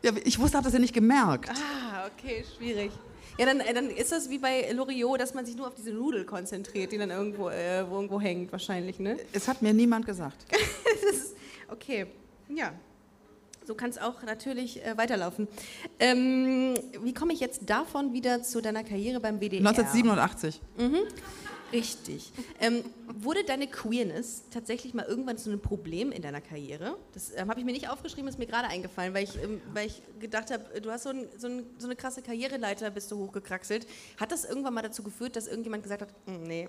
[0.03, 1.51] ja, ich wusste, habe das ja nicht gemerkt.
[1.51, 2.91] Ah, okay, schwierig.
[3.36, 5.93] Ja, dann, äh, dann ist das wie bei Loriot, dass man sich nur auf diese
[5.93, 9.16] Nudel konzentriert, die dann irgendwo, äh, wo irgendwo hängt, wahrscheinlich, ne?
[9.32, 10.45] Es hat mir niemand gesagt.
[11.12, 11.36] Ist,
[11.68, 12.07] okay,
[12.49, 12.72] ja.
[13.69, 15.47] So kann es auch natürlich äh, weiterlaufen.
[16.01, 19.59] Ähm, wie komme ich jetzt davon wieder zu deiner Karriere beim WDR?
[19.59, 20.59] 1987.
[21.71, 22.33] Richtig.
[22.61, 26.97] Ähm, wurde deine Queerness tatsächlich mal irgendwann zu einem Problem in deiner Karriere?
[27.12, 29.89] Das ähm, habe ich mir nicht aufgeschrieben, ist mir gerade eingefallen, weil ich, ähm, weil
[29.89, 33.19] ich gedacht habe, du hast so, ein, so, ein, so eine krasse Karriereleiter, bist du
[33.19, 33.87] hochgekraxelt.
[34.19, 36.69] Hat das irgendwann mal dazu geführt, dass irgendjemand gesagt hat, "Mm, nee,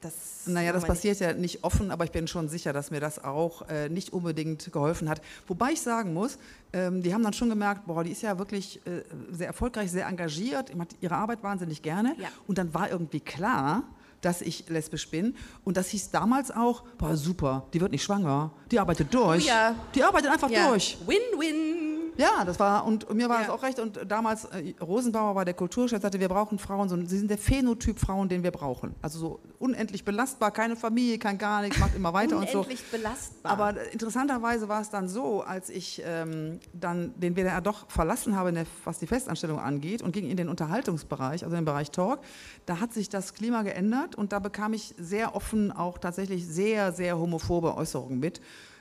[0.00, 3.22] das Naja, das passiert ja nicht offen, aber ich bin schon sicher, dass mir das
[3.22, 5.20] auch äh, nicht unbedingt geholfen hat.
[5.46, 6.38] Wobei ich sagen muss,
[6.72, 10.06] ähm, die haben dann schon gemerkt, boah, die ist ja wirklich äh, sehr erfolgreich, sehr
[10.06, 12.14] engagiert, macht ihre Arbeit wahnsinnig gerne.
[12.18, 12.28] Ja.
[12.46, 13.84] Und dann war irgendwie klar,
[14.20, 15.34] dass ich lesbisch bin.
[15.64, 19.44] Und das hieß damals auch, boah, super, die wird nicht schwanger, die arbeitet durch.
[19.44, 19.74] Oh ja.
[19.94, 20.50] Die arbeitet einfach.
[20.50, 20.68] Ja.
[20.68, 20.98] durch.
[21.06, 21.99] Win-win.
[22.16, 23.46] Ja, das war, und mir war Ja.
[23.46, 23.78] das auch recht.
[23.78, 27.38] Und damals, äh, Rosenbauer war der Kulturchef, sagte, wir brauchen Frauen, so, sie sind der
[27.38, 28.94] Phänotyp Frauen, den wir brauchen.
[29.02, 32.58] Also so unendlich belastbar, keine Familie, kein gar nichts, macht immer weiter und so.
[32.60, 33.52] Unendlich belastbar.
[33.52, 38.52] Aber interessanterweise war es dann so, als ich ähm, dann den WDR doch verlassen habe,
[38.52, 42.20] der, was die Festanstellung angeht, und ging in den Unterhaltungsbereich, also in den Bereich Talk,
[42.66, 46.92] da hat sich das Klima geändert und da bekam ich sehr offen auch tatsächlich sehr,
[46.92, 48.40] sehr homophobe Äußerungen mit.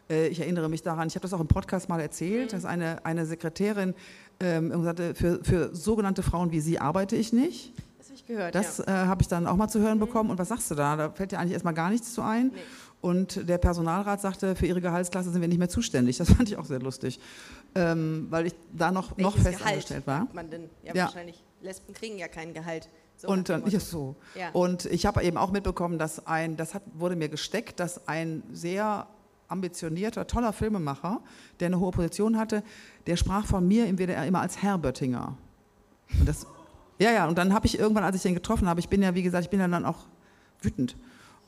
[0.09, 3.05] Äh, Ich erinnere mich daran, ich habe das auch im Podcast mal erzählt, dass eine,
[3.05, 3.93] eine Sekretärin
[4.39, 7.73] ähm, sagte, für, für sogenannte Frauen wie Sie arbeite ich nicht.
[7.97, 8.55] Das habe ich gehört.
[8.55, 8.85] Das ja.
[8.85, 10.29] äh, habe ich dann auch mal zu hören bekommen.
[10.31, 10.95] Und was sagst du da?
[10.95, 12.47] Da fällt dir eigentlich erstmal gar nichts zu ein.
[12.47, 12.59] Nee.
[13.01, 16.17] Und der Personalrat sagte, für ihre Gehaltsklasse sind wir nicht mehr zuständig.
[16.17, 17.19] Das fand ich auch sehr lustig,
[17.75, 20.27] ähm, weil ich da noch, noch Welches fest angestellt war.
[20.33, 20.69] Man denn?
[20.83, 21.03] Ja, Ja.
[21.05, 21.43] wahrscheinlich.
[21.61, 22.89] Lesben kriegen ja kein Gehalt.
[23.17, 24.15] So Und dann, ja, so.
[24.35, 24.49] Ja.
[24.53, 28.43] Und ich habe eben auch mitbekommen, dass ein, das hat, wurde mir gesteckt, dass ein
[28.53, 29.07] sehr
[29.49, 31.21] ambitionierter, toller Filmemacher,
[31.59, 32.63] der eine hohe Position hatte,
[33.07, 35.35] der sprach von mir im WDR immer als Herr Böttinger.
[36.19, 36.45] Und das,
[36.99, 39.13] ja, ja, und dann habe ich irgendwann, als ich den getroffen habe, ich bin ja,
[39.15, 40.05] wie gesagt, ich bin ja dann auch
[40.61, 40.95] wütend.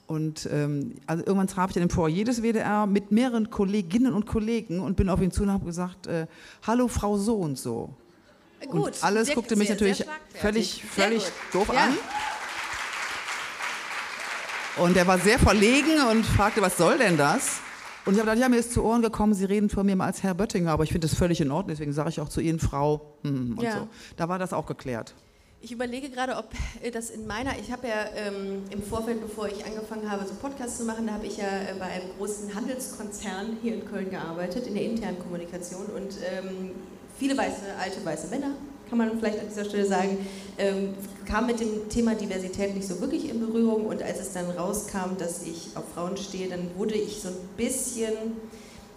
[0.08, 4.26] Und ähm, also irgendwann traf ich in dem Foyer des WDR mit mehreren Kolleginnen und
[4.26, 6.28] Kollegen und bin auf ihn zu und habe gesagt, äh,
[6.68, 7.94] hallo Frau so und so.
[8.68, 11.86] Gut, und alles sehr- guckte mich sehr- natürlich sehr völlig, völlig doof Ja.
[11.86, 11.98] an.
[14.78, 17.60] Und er war sehr verlegen und fragte, was soll denn das?
[18.04, 20.08] Und ich habe gedacht, ja, mir ist zu Ohren gekommen, Sie reden von mir mal
[20.08, 22.42] als Herr Böttinger, aber ich finde das völlig in Ordnung, deswegen sage ich auch zu
[22.42, 23.80] Ihnen Frau hm, und Ja.
[23.80, 23.88] so.
[24.18, 25.14] Da war das auch geklärt.
[25.64, 26.50] Ich überlege gerade, ob
[26.82, 30.34] äh, das in meiner, ich habe ja ähm, im Vorfeld, bevor ich angefangen habe, so
[30.34, 34.10] Podcasts zu machen, da habe ich ja äh, bei einem großen Handelskonzern hier in Köln
[34.10, 36.72] gearbeitet, in der internen Kommunikation und ähm,
[37.20, 38.56] viele weiße, alte weiße Männer,
[38.92, 40.18] kann man vielleicht an dieser Stelle sagen,
[40.58, 40.90] ähm,
[41.26, 45.16] kamen mit dem Thema Diversität nicht so wirklich in Berührung und als es dann rauskam,
[45.18, 48.12] dass ich auf Frauen stehe, dann wurde ich so ein bisschen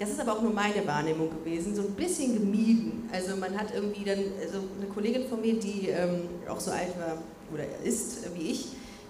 [0.01, 3.09] das ist aber auch nur meine Wahrnehmung gewesen, so ein bisschen gemieden.
[3.13, 6.99] Also man hat irgendwie dann, also eine Kollegin von mir, die ähm, auch so alt
[6.99, 7.19] war
[7.53, 8.67] oder ist wie ich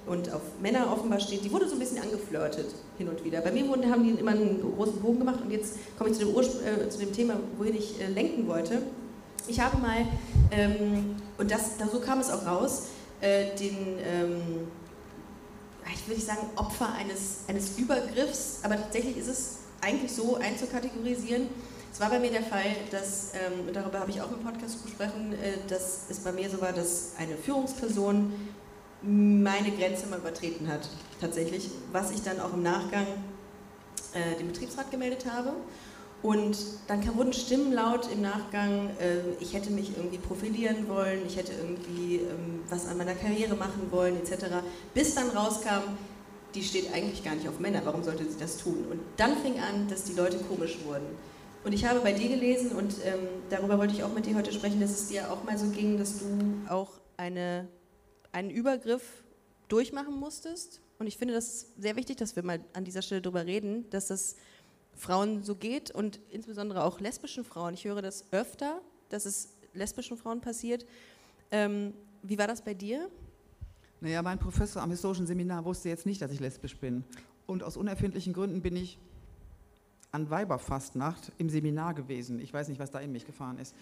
[0.07, 2.67] und auf Männer offenbar steht, die wurde so ein bisschen angeflirtet
[2.99, 3.41] hin und wieder.
[3.41, 6.27] Bei mir wurden, haben die immer einen großen Bogen gemacht und jetzt komme ich zu
[6.27, 8.83] dem, Urspr äh, zu dem Thema, wohin ich äh, lenken wollte.
[9.47, 10.07] Ich habe mal,
[10.51, 12.85] ähm, und das, da, so kam es auch raus,
[13.21, 14.69] äh, den, ähm,
[15.93, 21.49] ich nicht sagen Opfer eines, eines Übergriffs, aber tatsächlich ist es eigentlich so einzukategorisieren.
[21.93, 24.83] Es war bei mir der Fall, dass, ähm, und darüber habe ich auch im Podcast
[24.83, 28.33] gesprochen, äh, dass es bei mir so war, dass eine Führungsperson
[29.03, 30.89] meine Grenze mal übertreten hat,
[31.21, 33.07] tatsächlich, was ich dann auch im Nachgang
[34.15, 35.53] äh, dem Betriebsrat gemeldet habe.
[36.25, 36.57] Und
[36.89, 41.37] dann kam, wurden Stimmen laut im Nachgang, äh, ich hätte mich irgendwie profilieren wollen, ich
[41.37, 44.47] hätte irgendwie ähm, was an meiner Karriere machen wollen, etc.
[44.95, 45.83] Bis dann rauskam,
[46.55, 48.87] die steht eigentlich gar nicht auf Männer, warum sollte sie das tun?
[48.91, 51.05] Und dann fing an, dass die Leute komisch wurden.
[51.63, 54.51] Und ich habe bei dir gelesen und ähm, darüber wollte ich auch mit dir heute
[54.51, 56.25] sprechen, dass es dir auch mal so ging, dass du
[56.71, 57.69] auch eine,
[58.33, 59.03] einen Übergriff
[59.69, 60.81] durchmachen musstest.
[60.99, 64.07] Und ich finde das sehr wichtig, dass wir mal an dieser Stelle darüber reden, dass
[64.07, 64.37] das
[64.97, 67.75] Frauen so geht und insbesondere auch lesbischen Frauen.
[67.75, 70.87] Ich höre das öfter, dass es lesbischen Frauen passiert.
[71.51, 73.11] Ähm, wie war das bei dir?
[74.01, 77.05] Naja, mein Professor am historischen Seminar wusste jetzt nicht, dass ich lesbisch bin.
[77.47, 78.99] Und aus unerfindlichen Gründen bin ich
[80.13, 82.39] an Weiberfastnacht im Seminar gewesen.
[82.39, 83.75] Ich weiß nicht, was da in mich gefahren ist.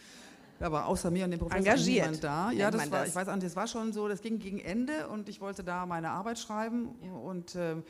[0.61, 2.51] Aber außer mir und dem Professor Engagiert, niemand da.
[2.53, 5.29] Ja, das war, ich weiß nicht, das war schon so, das ging gegen Ende und
[5.29, 6.91] ich wollte da meine Arbeit schreiben
[7.25, 7.83] und ähm,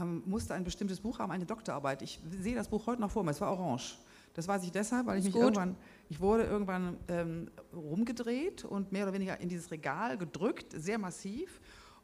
[0.00, 2.02] ähm, musste ein bestimmtes Buch haben, eine Doktorarbeit.
[2.02, 3.98] Ich sehe das Buch heute noch vor mir, es war orange.
[4.34, 5.42] Das weiß ich deshalb, weil ich mich gut.
[5.42, 5.76] irgendwann,
[6.10, 11.60] ich wurde irgendwann ähm, rumgedreht und mehr oder weniger in dieses Regal gedrückt, sehr massiv.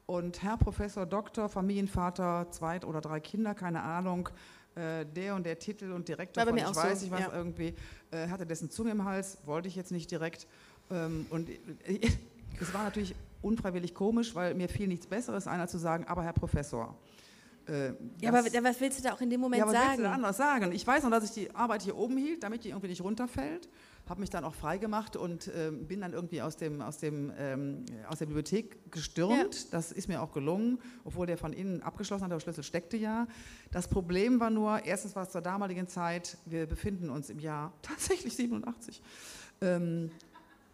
[0.06, 4.30] Und Herr Professor, Doktor, Familienvater, zweit oder drei Kinder, keine Ahnung,
[4.74, 7.32] äh, der und der Titel und Direktor von ich auch so, weiß nicht was ja.
[7.32, 7.74] irgendwie,
[8.10, 10.46] äh, hatte dessen Zunge im Hals, wollte ich jetzt nicht direkt.
[10.90, 11.58] Ähm, und äh,
[12.60, 16.22] es war natürlich unfreiwillig komisch, weil mir fiel nichts Besseres ein, als zu sagen, aber
[16.22, 16.96] Herr Professor.
[17.68, 19.90] Äh, Ja, aber was willst du da auch in dem Moment ja, was willst du
[19.90, 20.02] sagen?
[20.02, 20.72] da anderes sagen?
[20.72, 23.68] Ich weiß noch, dass ich die Arbeit hier oben hielt, damit die irgendwie nicht runterfällt.
[24.08, 27.84] Habe mich dann auch freigemacht und ähm, bin dann irgendwie aus, dem, aus, dem, ähm,
[28.08, 29.72] aus der Bibliothek gestürmt.
[29.72, 33.28] Das ist mir auch gelungen, obwohl der von innen abgeschlossen hat, der Schlüssel steckte ja.
[33.70, 37.72] Das Problem war nur, erstens war es zur damaligen Zeit, wir befinden uns im Jahr
[37.82, 39.00] tatsächlich 87.
[39.60, 40.10] Ähm,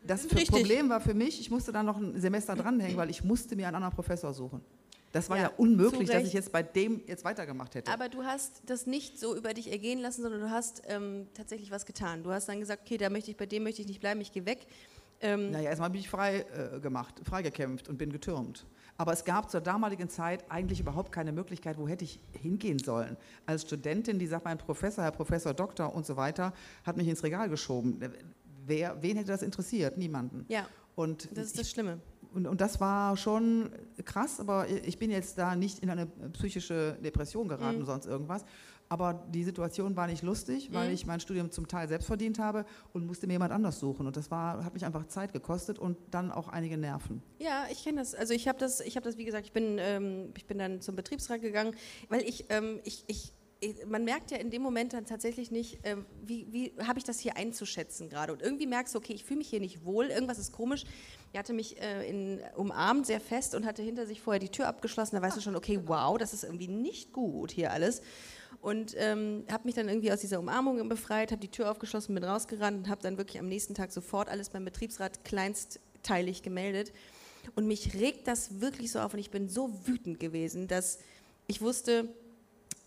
[0.05, 0.27] das.
[0.27, 3.67] Problem war für mich, ich musste da noch ein Semester dranhängen, weil ich musste mir
[3.67, 4.63] einen anderen Professor suchen.
[5.13, 7.91] Das war Ja, ja, unmöglich, dass ich jetzt bei dem jetzt weitergemacht hätte.
[7.91, 11.71] Aber du hast das nicht so über dich ergehen lassen, sondern du hast ähm, tatsächlich
[11.71, 12.23] was getan.
[12.23, 14.33] Du hast dann gesagt, okay, da möchte ich, bei dem möchte ich nicht bleiben, ich
[14.33, 14.67] gehe weg.
[15.21, 16.45] Ähm, Naja, erstmal bin ich frei
[16.75, 18.67] äh, gemacht, freigekämpft und bin getürmt.
[18.97, 23.17] Aber es gab zur damaligen Zeit eigentlich überhaupt keine Möglichkeit, wo hätte ich hingehen sollen.
[23.47, 26.53] Als Studentin, die sagt, mein Professor, Herr Professor, Doktor und so weiter,
[26.85, 28.01] hat mich ins Regal geschoben.
[28.67, 29.97] Wer, wen hätte das interessiert?
[29.97, 30.45] Niemanden.
[30.49, 32.01] ja, Und das ist das Schlimme.
[32.35, 33.71] Und, und das war schon
[34.05, 37.85] krass, aber ich bin jetzt da nicht in eine psychische Depression geraten, Mhm.
[37.87, 38.45] sonst irgendwas.
[38.91, 40.95] Aber die Situation war nicht lustig, weil Mhm.
[40.95, 42.65] ich mein Studium zum Teil selbst verdient habe
[42.95, 44.07] und musste mir jemand anders suchen.
[44.07, 47.23] Und das war, hat mich einfach Zeit gekostet und dann auch einige Nerven.
[47.39, 48.15] Ja, ich kenne das.
[48.15, 50.81] Also ich habe das, ich habe das, wie gesagt, ich bin, ähm, ich bin dann
[50.81, 51.75] zum Betriebsrat gegangen,
[52.09, 53.35] weil ich, ähm, ich, ich
[53.87, 57.19] man merkt ja in dem Moment dann tatsächlich nicht, äh, wie, wie habe ich das
[57.19, 58.33] hier einzuschätzen gerade.
[58.33, 60.85] Und irgendwie merkst du, okay, ich fühle mich hier nicht wohl, irgendwas ist komisch.
[61.33, 64.69] Er hatte mich äh, in, umarmt sehr fest und hatte hinter sich vorher die Tür
[64.69, 65.17] abgeschlossen.
[65.17, 68.01] Da weißt du schon, okay, wow, das ist irgendwie nicht gut hier alles.
[68.61, 72.25] Und ähm, habe mich dann irgendwie aus dieser Umarmung befreit, habe die Tür aufgeschlossen, bin
[72.25, 76.93] rausgerannt und habe dann wirklich am nächsten Tag sofort alles beim Betriebsrat kleinstteilig gemeldet.
[77.55, 80.99] Und mich regt das wirklich so auf und ich bin so wütend gewesen, dass
[81.47, 82.09] ich wusste,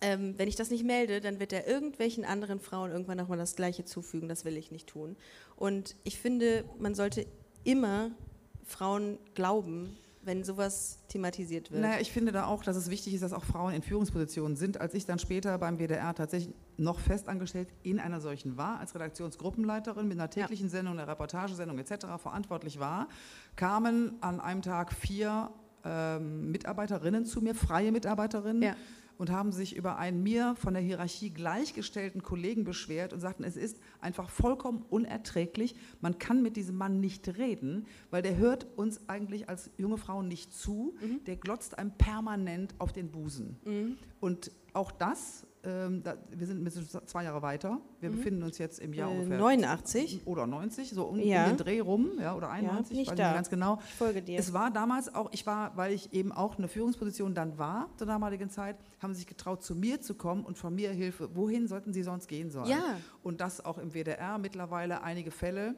[0.02, 3.56] ähm, wenn ich das nicht melde, dann wird er irgendwelchen anderen Frauen irgendwann nochmal das
[3.56, 4.28] Gleiche zufügen.
[4.28, 5.16] Das will ich nicht tun.
[5.56, 7.28] Und ich finde, man sollte
[7.64, 8.12] immer
[8.66, 11.82] Frauen glauben, wenn sowas thematisiert wird.
[11.82, 14.80] Naja, ich finde da auch, dass es wichtig ist, dass auch Frauen in Führungspositionen sind.
[14.80, 20.08] Als ich dann später beim WDR tatsächlich noch festangestellt in einer solchen war, als Redaktionsgruppenleiterin
[20.08, 20.72] mit einer täglichen ja.
[20.72, 22.06] Sendung, einer Reportagesendung etc.
[22.18, 23.08] verantwortlich war,
[23.56, 25.52] kamen an einem Tag vier
[25.84, 28.62] ähm, Mitarbeiterinnen zu mir, freie Mitarbeiterinnen.
[28.62, 28.76] Ja
[29.18, 33.55] und haben sich über einen mir von der Hierarchie gleichgestellten Kollegen beschwert und sagten, es
[33.55, 35.76] ist einfach vollkommen unerträglich.
[36.01, 40.28] Man kann mit diesem Mann nicht reden, weil der hört uns eigentlich als junge Frauen
[40.28, 40.95] nicht zu.
[41.01, 41.24] Mhm.
[41.26, 43.57] Der glotzt einem permanent auf den Busen.
[43.66, 43.97] Mhm.
[44.20, 47.80] Und auch das ähm, da, wir sind zwei Jahre weiter.
[47.99, 48.16] Wir mhm.
[48.16, 51.43] befinden uns jetzt im Jahr äh, ungefähr 89 oder 90, so um, ja.
[51.43, 53.80] um den Dreh rum, ja, oder 91, ja, ich weiß nicht ganz genau.
[53.88, 54.39] Ich folge dir.
[54.39, 58.07] Es war damals auch, ich war, weil ich eben auch eine Führungsposition dann war zur
[58.07, 61.36] damaligen Zeit, haben sie sich getraut, zu mir zu kommen und von mir Hilfe.
[61.36, 62.70] Wohin sollten sie sonst gehen sollen?
[62.70, 62.97] Ja.
[63.22, 65.76] Und dass auch im WDR mittlerweile einige Fälle,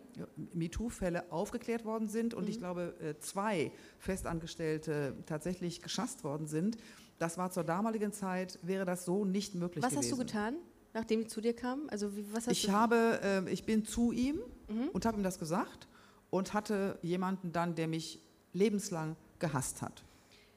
[0.54, 2.50] MeToo-Fälle aufgeklärt worden sind und mhm.
[2.50, 6.78] ich glaube äh, zwei Festangestellte tatsächlich geschasst worden sind.
[7.24, 10.12] Das war zur damaligen Zeit, wäre das so nicht möglich was gewesen.
[10.12, 10.56] Was hast du getan,
[10.94, 11.90] nachdem die zu dir kamen?
[11.90, 14.90] Also wie, was hast ich, habe, äh, ich bin zu ihm mhm.
[14.90, 15.88] und habe ihm das gesagt
[16.32, 18.22] und hatte jemanden dann, der mich
[18.52, 20.04] lebenslang gehasst hat.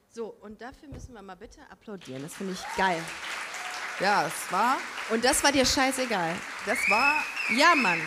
[0.09, 2.21] So, und dafür müssen wir mal bitte applaudieren.
[2.21, 3.01] Das finde ich geil.
[4.01, 4.75] Ja, es war.
[5.09, 6.35] Und das war dir scheißegal.
[6.65, 7.23] Das war.
[7.57, 8.01] Ja, Mann.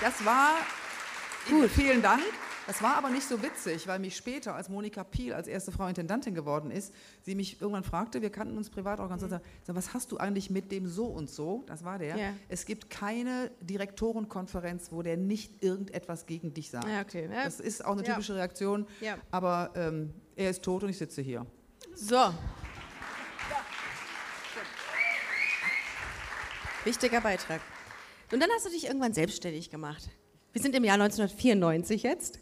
[0.00, 0.58] Das war.
[1.48, 1.68] Gut.
[1.68, 2.22] Vielen Dank.
[2.66, 5.86] Das war aber nicht so witzig, weil mich später, als Monika Piel als erste Frau
[5.86, 9.40] Intendantin geworden ist, sie mich irgendwann fragte, wir kannten uns privat auch ganz mhm.
[9.66, 11.62] so, was hast du eigentlich mit dem so und so?
[11.66, 12.16] Das war der.
[12.16, 12.32] Ja.
[12.48, 16.88] Es gibt keine Direktorenkonferenz, wo der nicht irgendetwas gegen dich sagt.
[16.88, 17.28] Ja, okay.
[17.30, 17.44] ja.
[17.44, 18.86] Das ist auch eine typische Reaktion,
[19.30, 21.46] aber ähm, er ist tot und ich sitze hier.
[21.94, 22.32] So.
[26.84, 27.60] Wichtiger Beitrag.
[28.32, 30.08] Und dann hast du dich irgendwann selbstständig gemacht.
[30.52, 32.38] Wir sind im Jahr 1994 jetzt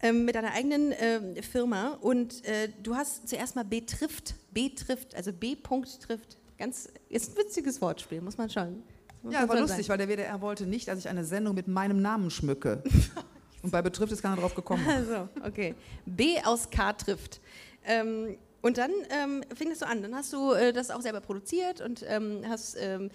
[0.00, 4.70] ähm, mit deiner eigenen äh, Firma und äh, du hast zuerst mal B trifft, B
[4.70, 6.36] trifft, also B Punkt trifft.
[6.58, 8.82] Ganz, ist ein witziges Wortspiel, muss man schauen.
[9.22, 9.98] Muss ja, war lustig, sein.
[9.98, 12.82] weil der WDR wollte nicht, dass ich eine Sendung mit meinem Namen schmücke.
[13.62, 14.86] und bei betrifft ist keiner drauf gekommen.
[14.88, 15.74] Also, okay.
[16.06, 17.40] B aus K trifft.
[17.84, 20.02] Ähm, und dann ähm, fing es so an.
[20.02, 23.10] Dann hast du äh, das auch selber produziert und ähm, hast ähm,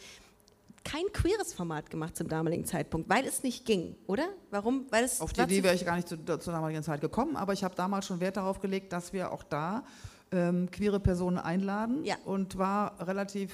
[0.83, 4.27] kein queeres Format gemacht zum damaligen Zeitpunkt, weil es nicht ging, oder?
[4.51, 4.85] Warum?
[4.89, 7.53] Weil es Auf die Idee wäre ich gar nicht zu, zur damaligen Zeit gekommen, aber
[7.53, 9.83] ich habe damals schon Wert darauf gelegt, dass wir auch da
[10.31, 12.15] ähm, queere Personen einladen ja.
[12.25, 13.53] und war relativ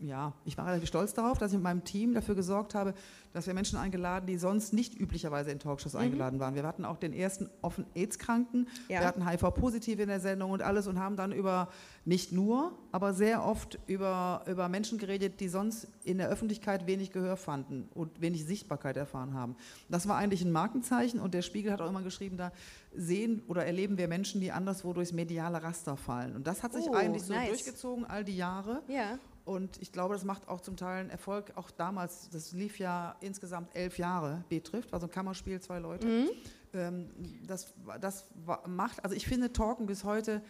[0.00, 2.94] ja, ich war relativ stolz darauf, dass ich mit meinem Team dafür gesorgt habe,
[3.32, 6.00] dass wir Menschen eingeladen, die sonst nicht üblicherweise in Talkshows mhm.
[6.00, 6.54] eingeladen waren.
[6.54, 9.00] Wir hatten auch den ersten offen AIDS-Kranken, ja.
[9.00, 11.68] wir hatten HIV-Positive in der Sendung und alles und haben dann über,
[12.04, 17.12] nicht nur, aber sehr oft über, über Menschen geredet, die sonst in der Öffentlichkeit wenig
[17.12, 19.56] Gehör fanden und wenig Sichtbarkeit erfahren haben.
[19.88, 22.52] Das war eigentlich ein Markenzeichen und der Spiegel hat auch immer geschrieben, da
[22.94, 26.34] sehen oder erleben wir Menschen, die anderswo durchs mediale Raster fallen.
[26.34, 27.50] Und das hat sich oh, eigentlich so nice.
[27.50, 28.82] durchgezogen all die Jahre.
[28.88, 29.18] Ja.
[29.50, 31.50] Und ich glaube, das macht auch zum Teil einen Erfolg.
[31.56, 36.06] Auch damals, das lief ja insgesamt elf Jahre, betrifft, war so ein Kammerspiel, zwei Leute.
[36.06, 36.28] Mhm.
[36.72, 37.10] Ähm,
[37.48, 38.26] das, das
[38.68, 40.40] macht, also ich finde Talken bis heute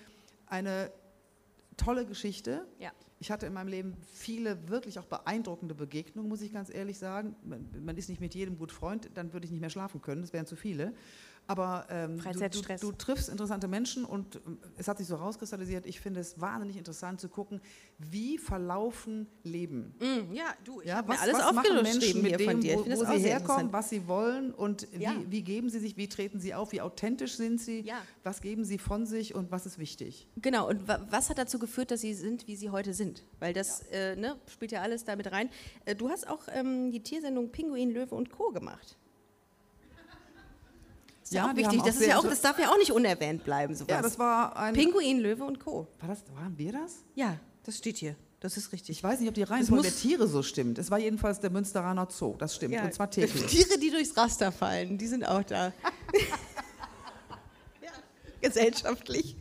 [0.45, 0.93] eine
[1.79, 2.67] tolle Geschichte.
[2.79, 2.93] Ja.
[3.21, 7.35] Ich hatte in meinem Leben viele wirklich auch beeindruckende Begegnungen, muss ich ganz ehrlich sagen.
[7.43, 10.21] Man, man ist nicht mit jedem gut Freund, dann würde ich nicht mehr schlafen können,
[10.21, 10.93] das wären zu viele.
[11.51, 15.85] Aber ähm, du, du, du, triffst interessante Menschen und ähm, es hat sich so rauskristallisiert.
[15.85, 17.61] Ich finde es wahnsinnig interessant zu gucken,
[17.99, 19.93] wie verlaufen Leben.
[19.99, 23.19] Mm, ja, du, ich ja, mir alles was machen Menschen mit dem, wo, wo sie
[23.19, 25.13] herkommen, was sie wollen und ja.
[25.13, 28.01] wie, wie, geben sie sich, wie treten sie auf, wie authentisch sind sie, ja.
[28.23, 30.29] was geben sie von sich und was ist wichtig.
[30.37, 33.25] Genau, und was hat dazu geführt, dass sie sind, wie sie heute sind?
[33.41, 35.51] Weil das äh, ne, spielt ja alles damit rein.
[35.85, 38.53] Äh, du hast auch ähm, die Tiersendung Pinguin, Löwe und Co.
[38.53, 38.97] gemacht.
[41.31, 41.81] Ist ja, auch wichtig.
[41.83, 43.73] Das, ist ja auch, das darf ja auch nicht unerwähnt bleiben.
[43.73, 43.89] Sowas.
[43.89, 44.75] Ja, das war ein.
[44.75, 45.87] Pinguin, Löwe und Co.
[46.01, 47.05] War das, waren wir das?
[47.15, 48.17] Ja, das steht hier.
[48.41, 48.99] Das ist richtig.
[48.99, 50.79] Ich weiß nicht, ob die Reihenfolge der Tiere so stimmt.
[50.79, 52.35] Es war jedenfalls der Münsteraner Zoo.
[52.37, 52.75] Das stimmt.
[52.75, 53.47] Ja, und zwar täglich.
[53.47, 55.67] Tiere, die durchs Raster fallen, die sind auch da.
[57.81, 57.93] ja,
[58.41, 59.37] gesellschaftlich.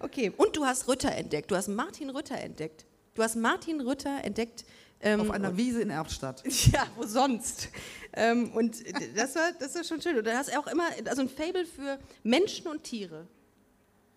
[0.00, 0.32] Okay.
[0.36, 1.52] Und du hast Rütter entdeckt.
[1.52, 2.84] Du hast Martin Rütter entdeckt.
[3.14, 4.64] Du hast Martin Rütter entdeckt.
[5.04, 6.42] Ähm, Auf einer Wiese in Erftstadt.
[6.72, 7.68] Ja, wo sonst?
[8.12, 8.76] ähm, und
[9.16, 10.16] das war, das war schon schön.
[10.16, 13.26] Und du hast auch immer also ein Fable für Menschen und Tiere.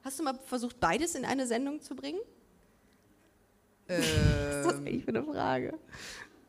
[0.04, 2.20] Hast du mal versucht, beides in eine Sendung zu bringen?
[3.88, 5.78] Ähm, Was ist das eigentlich für eine Frage?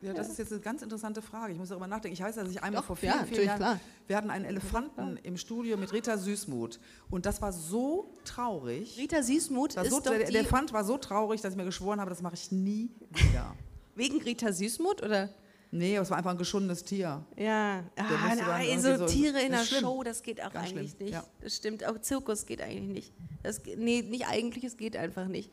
[0.00, 1.52] Ja, das ist jetzt eine ganz interessante Frage.
[1.52, 2.14] Ich muss darüber nachdenken.
[2.14, 3.80] Ich weiß, dass ich einmal Doch, vor ja, vielen, vielen natürlich, Jahren, klar.
[4.06, 6.78] wir hatten einen Elefanten im Studio mit Rita Süßmuth.
[7.10, 8.96] Und das war so traurig.
[8.98, 12.08] Rita Süßmuth ist so, doch der Elefant war so traurig, dass ich mir geschworen habe,
[12.08, 13.54] das mache ich nie wieder.
[13.96, 15.30] Wegen Rita Süßmuth oder?
[15.72, 17.24] Nee, es war einfach ein geschundenes Tier.
[17.36, 19.80] Ja, ah, irgendwie so, so- Tiere in der schlimm.
[19.80, 21.14] Show, das geht auch Ganz eigentlich schlimm, nicht.
[21.14, 21.24] ja.
[21.40, 23.12] Das stimmt, auch Zirkus geht eigentlich nicht.
[23.42, 25.52] Das, nee, nicht eigentlich, es geht einfach nicht.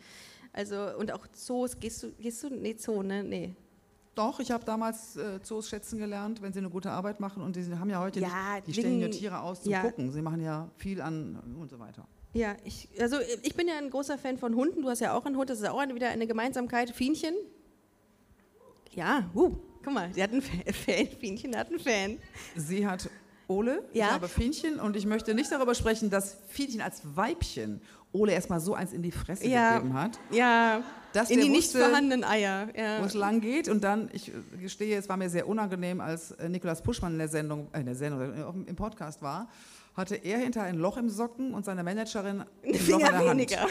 [0.54, 3.56] Also, und auch Zoos, gehst du, gehst du, nee, Zoo, ne, nee.
[4.16, 7.42] Doch, ich habe damals äh, Zoos schätzen gelernt, wenn sie eine gute Arbeit machen.
[7.42, 9.82] Und die haben ja heute Ja, nicht, die stellen ja Tiere aus zum ja.
[9.82, 10.12] Gucken.
[10.12, 12.08] Sie machen ja viel an und so weiter.
[12.34, 14.84] Ja, ich, also ich bin ja ein großer Fan von Hunden.
[14.84, 15.50] Du hast ja auch einen Hund.
[15.50, 16.92] Das ist auch eine, wieder eine Gemeinsamkeit.
[16.92, 17.34] Fienchen.
[18.96, 20.52] Ja, uh, guck mal, sie hat einen Fa-
[20.86, 21.08] Fan.
[21.20, 22.18] Fienchen hat einen Fan.
[22.56, 23.10] Sie hat
[23.48, 24.06] Ole, Ja.
[24.08, 27.82] ich habe Fienchen und ich möchte nicht darüber sprechen, dass Fienchen als Weibchen
[28.14, 29.78] Ole erstmal so eins in die Fresse Ja.
[29.78, 30.82] gegeben hat, Ja,
[31.14, 32.68] Dass in die nicht vorhandenen Eier.
[32.78, 33.02] Ja.
[33.02, 33.68] wo es lang geht.
[33.70, 37.18] Und dann, ich äh, gestehe, es war mir sehr unangenehm, als äh, Nikolaus Puschmann in
[37.20, 39.50] der Sendung, äh, in der Sendung, äh, im Podcast war,
[39.96, 43.10] hatte er hinter ein Loch im Socken und seine Managerin Ein ein Loch in Finger
[43.10, 43.30] der Hand.
[43.32, 43.68] weniger.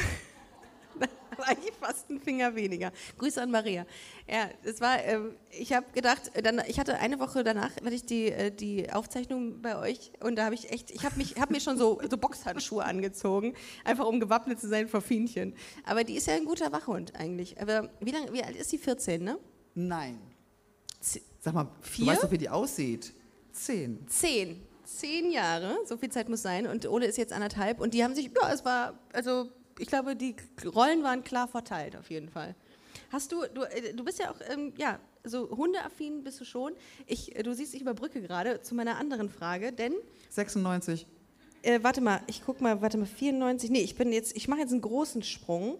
[1.47, 2.93] Eigentlich fast ein Finger weniger.
[3.19, 3.87] Grüße an Maria.
[4.29, 7.95] Ja, es war, ähm, ich habe gedacht, äh, dann, ich hatte eine Woche danach, hatte
[7.95, 11.37] ich die, äh, die Aufzeichnung bei euch und da habe ich echt, ich habe mich,
[11.41, 13.55] hab mir schon so, so Boxhandschuhe angezogen,
[13.85, 15.55] einfach um gewappnet zu sein vor Fienchen.
[15.85, 17.61] Aber die ist ja ein guter Wachhund eigentlich.
[17.61, 18.79] Aber wie lange, wie alt ist die?
[18.79, 19.39] 14, ne?
[19.75, 20.19] Nein.
[21.01, 22.05] Z- Sag mal, Vier?
[22.07, 23.13] du weißt doch, wie die aussieht.
[23.53, 24.07] Zehn.
[24.09, 24.63] Zehn.
[24.85, 26.67] Zehn Jahre, so viel Zeit muss sein.
[26.67, 27.81] Und Ole ist jetzt anderthalb.
[27.81, 31.97] Und die haben sich, ja, es war, also ich glaube, die Rollen waren klar verteilt,
[31.97, 32.55] auf jeden Fall.
[33.11, 36.73] Hast du, du, äh, du bist ja auch, ähm, ja, so hundeaffin bist du schon.
[37.07, 39.95] Ich, äh, du siehst, ich überbrücke gerade zu meiner anderen Frage, denn,
[40.31, 41.07] 96.
[41.63, 44.61] äh, warte mal, ich guck mal, warte mal, 94, nee, ich bin jetzt, ich mache
[44.61, 45.79] jetzt einen großen Sprung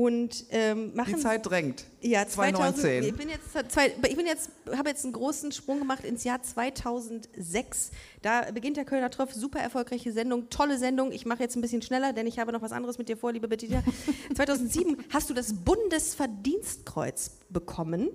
[0.00, 1.84] und ähm, machen Die Zeit drängt.
[2.00, 3.02] ja, 2000, 2019.
[3.04, 6.42] ich bin jetzt, zwei- ich bin jetzt, habe jetzt einen großen Sprung gemacht ins Jahr
[6.42, 7.90] 2006.
[8.22, 11.12] Da beginnt der Kölner Tropf, super erfolgreiche Sendung, tolle Sendung.
[11.12, 13.30] Ich mache jetzt ein bisschen schneller, denn ich habe noch was anderes mit dir vor,
[13.32, 13.82] liebe Bettina.
[14.34, 18.08] 2007 hast du das Bundesverdienstkreuz bekommen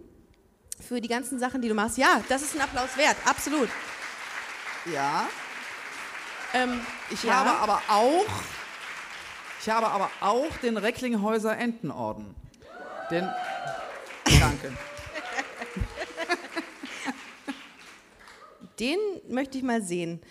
[0.79, 1.99] für die ganzen Sachen, die du machst.
[1.99, 3.69] Ja, das ist ein Applaus wert, absolut.
[4.91, 5.27] Ja.
[6.55, 6.79] Ähm,
[7.11, 7.33] Ich ja.
[7.45, 8.25] habe aber auch,
[9.65, 12.35] ich habe aber auch den Recklinghäuser Entenorden.
[13.09, 13.27] Den,
[14.39, 14.71] danke.
[18.79, 20.21] Den möchte ich mal sehen.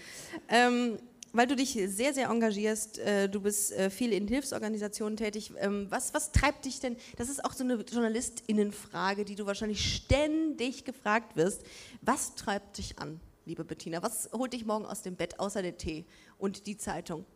[0.48, 1.00] Ähm,
[1.32, 5.52] weil du dich sehr, sehr engagierst, äh, du bist äh, viel in Hilfsorganisationen tätig.
[5.58, 6.96] Ähm, was, was treibt dich denn?
[7.16, 11.64] Das ist auch so eine JournalistInnenfrage, die du wahrscheinlich ständig gefragt wirst.
[12.02, 14.00] Was treibt dich an, liebe Bettina?
[14.00, 16.04] Was holt dich morgen aus dem Bett, außer der Tee
[16.38, 17.26] und die Zeitung?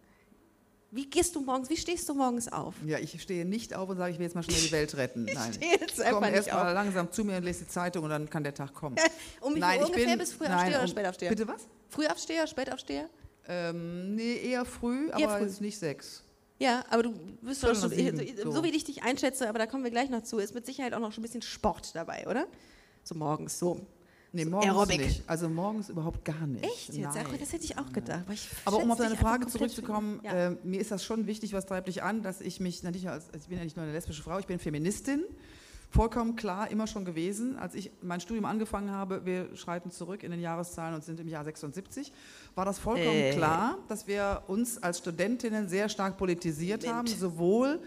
[0.91, 2.74] Wie gehst du morgens, wie stehst du morgens auf?
[2.86, 5.24] Ja, ich stehe nicht auf und sage, ich will jetzt mal schnell die Welt retten.
[5.26, 5.53] Nein.
[5.53, 6.74] stehe jetzt einfach Komm nicht erst mal auf.
[6.74, 8.97] langsam zu mir und lese die Zeitung und dann kann der Tag kommen.
[9.43, 11.28] Um wie Nein, ich ungefähr bin- bist du nein, Frühaufsteher oder um- Spätaufsteher?
[11.30, 11.66] Bitte was?
[11.91, 13.09] Frühaufsteher, Spätaufsteher?
[13.47, 15.45] Ähm, nee, eher früh, aber Eher früh.
[15.45, 16.22] jetzt nicht sechs.
[16.59, 17.12] Ja, aber du
[17.43, 18.64] bist schon, nach sieben, so, so.
[18.64, 20.99] wie ich dich einschätze, aber da kommen wir gleich noch zu, ist mit Sicherheit auch
[21.01, 22.47] noch schon ein bisschen Sport dabei, oder?
[23.05, 23.80] So morgens, so.
[24.33, 25.01] Nee, morgens Aerobic.
[25.01, 25.22] nicht.
[25.26, 26.64] Also morgens überhaupt gar nicht.
[26.64, 27.14] Echt jetzt?
[27.14, 27.26] Nein.
[27.33, 28.24] Ach, das hätte ich auch gedacht.
[28.26, 30.49] Aber, Aber um auf deine Frage zurückzukommen, Ja.
[30.51, 33.26] äh, mir ist das schon wichtig, was treibt dich an, dass ich mich, natürlich als,
[33.29, 35.22] also ich bin ja nicht nur eine lesbische Frau, ich bin Feministin,
[35.91, 37.57] vollkommen klar, immer schon gewesen.
[37.57, 41.29] Als ich mein Studium angefangen habe, wir schreiten zurück in den Jahreszahlen und sind im
[41.29, 42.12] Jahr 76,
[42.55, 43.33] war das vollkommen Äh.
[43.33, 47.81] klar, dass wir uns als Studentinnen sehr stark politisiert haben, sowohl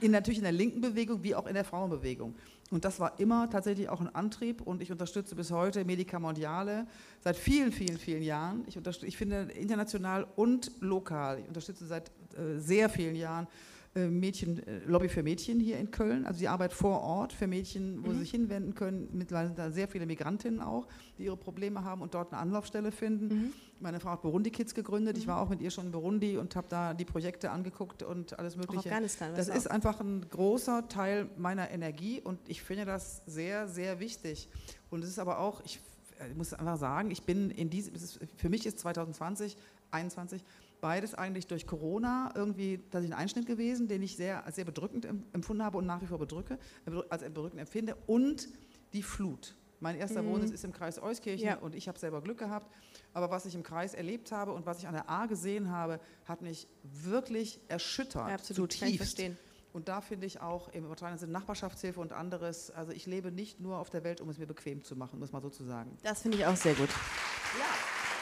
[0.00, 2.34] in, natürlich in der linken Bewegung wie auch in der Frauenbewegung.
[2.70, 6.86] Und das war immer tatsächlich auch ein Antrieb und ich unterstütze bis heute Medica Mondiale
[7.20, 8.64] seit vielen, vielen, vielen Jahren.
[8.66, 13.46] Ich, ich finde international und lokal, ich unterstütze seit äh, sehr vielen Jahren
[13.94, 18.04] Mädchen, äh, Lobby für Mädchen hier in Köln, also die Arbeit vor Ort für Mädchen,
[18.04, 19.08] wo sie sich hinwenden können.
[19.12, 22.90] Mittlerweile sind da sehr viele Migrantinnen auch, die ihre Probleme haben und dort eine Anlaufstelle
[22.90, 23.52] finden.
[23.80, 25.16] Meine Frau hat Burundi Kids gegründet.
[25.16, 28.38] Ich war auch mit ihr schon in Burundi und habe da die Projekte angeguckt und
[28.38, 28.88] alles Mögliche.
[28.88, 33.68] Afghanistan, Das du ist einfach ein großer Teil meiner Energie und ich finde das sehr,
[33.68, 34.48] sehr wichtig.
[34.90, 35.80] Und es ist aber auch, ich
[36.18, 39.56] äh, muss einfach sagen, ich bin in diesem, ist, für mich ist 2020,
[39.90, 40.44] 2021
[40.80, 45.04] beides eigentlich durch Corona irgendwie tatsächlich ein Einschnitt gewesen, den ich sehr, als sehr bedrückend
[45.06, 47.96] em- empfunden habe und nach wie vor bedrücke, bedrück- als bedrückend empfinde.
[48.06, 48.48] Und
[48.92, 49.54] die Flut.
[49.80, 51.56] Mein erster Wohnsitz ist im Kreis Euskirchen Ja.
[51.58, 52.66] und ich habe selber Glück gehabt.
[53.12, 56.00] Aber was ich im Kreis erlebt habe und was ich an der A gesehen habe,
[56.26, 58.28] hat mich wirklich erschüttert.
[58.28, 58.96] Ja, absolut, kann ich zutiefst.
[58.98, 59.38] verstehen.
[59.74, 62.70] Und da finde ich auch im übertragenen Sinne Nachbarschaftshilfe und anderes.
[62.70, 65.32] Also ich lebe nicht nur auf der Welt, um es mir bequem zu machen, muss
[65.32, 65.98] man so zu sagen.
[66.02, 66.88] Das finde ich auch sehr gut.
[66.88, 67.64] Ja,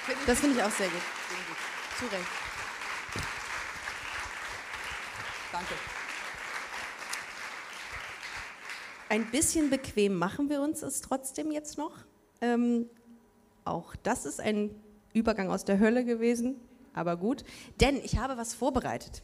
[0.07, 1.03] find Das finde ich auch sehr gut.
[2.03, 2.27] Zu Recht.
[5.53, 5.75] Danke.
[9.09, 11.93] Ein bisschen bequem machen wir uns es trotzdem jetzt noch.
[12.41, 12.91] Ähm,
[13.65, 14.75] auch das ist ein
[15.13, 16.57] Übergang aus der Hölle gewesen,
[16.93, 17.45] aber gut.
[17.81, 19.23] Denn ich habe was vorbereitet.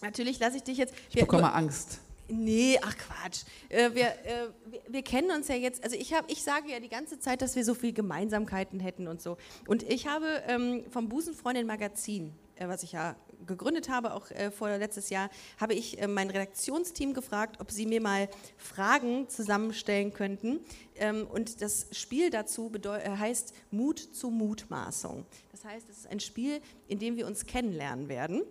[0.00, 0.94] Natürlich lasse ich dich jetzt.
[1.10, 1.98] Ich bekomme Angst.
[2.28, 3.44] Nee, ach Quatsch.
[3.70, 6.78] Äh, wir, äh, wir, wir kennen uns ja jetzt, also ich, hab, ich sage ja
[6.78, 9.38] die ganze Zeit, dass wir so viele Gemeinsamkeiten hätten und so.
[9.66, 13.16] Und ich habe ähm, vom Busenfreundin Magazin, äh, was ich ja
[13.46, 17.86] gegründet habe, auch äh, vor letztes Jahr, habe ich äh, mein Redaktionsteam gefragt, ob sie
[17.86, 20.60] mir mal Fragen zusammenstellen könnten.
[20.96, 25.24] Ähm, und das Spiel dazu äh, heißt Mut zur Mutmaßung.
[25.50, 28.42] Das heißt, es ist ein Spiel, in dem wir uns kennenlernen werden.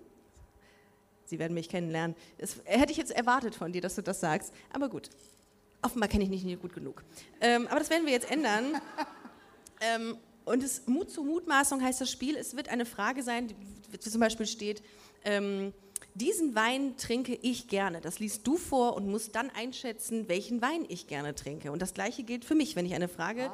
[1.27, 2.15] Sie werden mich kennenlernen.
[2.39, 4.53] Das hätte ich jetzt erwartet von dir, dass du das sagst.
[4.73, 5.09] Aber gut,
[5.81, 7.03] offenbar kenne ich dich nicht gut genug.
[7.41, 8.63] Ähm, aber das werden wir jetzt ändern.
[9.81, 13.47] ähm, und das Mut zur Mutmaßung heißt das Spiel, es wird eine Frage sein,
[13.93, 14.81] die zum Beispiel steht,
[15.25, 15.73] ähm,
[16.13, 18.01] diesen Wein trinke ich gerne.
[18.01, 21.71] Das liest du vor und musst dann einschätzen, welchen Wein ich gerne trinke.
[21.71, 22.75] Und das gleiche gilt für mich.
[22.75, 23.51] Wenn ich eine Frage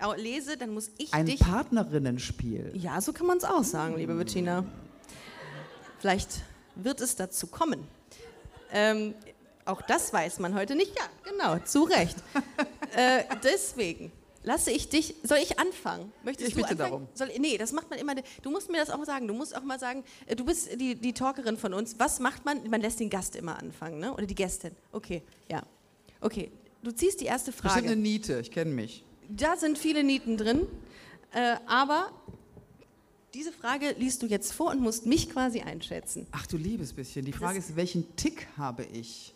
[0.00, 1.40] au- lese, dann muss ich Ein dich...
[1.40, 2.72] Partnerinnenspiel.
[2.74, 4.64] Ja, so kann man es auch sagen, liebe Bettina.
[5.98, 6.42] Vielleicht
[6.76, 7.86] wird es dazu kommen.
[8.72, 9.14] Ähm,
[9.64, 10.92] auch das weiß man heute nicht.
[10.96, 12.16] Ja, genau, zu Recht.
[12.96, 14.12] äh, deswegen
[14.42, 15.14] lasse ich dich.
[15.22, 16.12] Soll ich anfangen?
[16.22, 16.90] Möchtest Ich du bitte anfangen?
[16.90, 17.08] darum.
[17.14, 18.14] Soll, nee, das macht man immer.
[18.42, 19.26] Du musst mir das auch mal sagen.
[19.26, 21.98] Du musst auch mal sagen, äh, du bist die, die Talkerin von uns.
[21.98, 22.68] Was macht man?
[22.68, 24.12] Man lässt den Gast immer anfangen, ne?
[24.12, 24.72] Oder die Gästin.
[24.92, 25.62] Okay, ja.
[26.20, 26.50] Okay,
[26.82, 27.96] du ziehst die erste Bestimmt eine Frage.
[27.96, 29.04] Niete, ich kenne mich.
[29.28, 30.66] Da sind viele Nieten drin,
[31.32, 32.10] äh, aber
[33.34, 36.26] diese Frage liest du jetzt vor und musst mich quasi einschätzen.
[36.32, 37.24] Ach du liebes bisschen.
[37.24, 39.34] Die Frage ist, welchen Tick habe ich?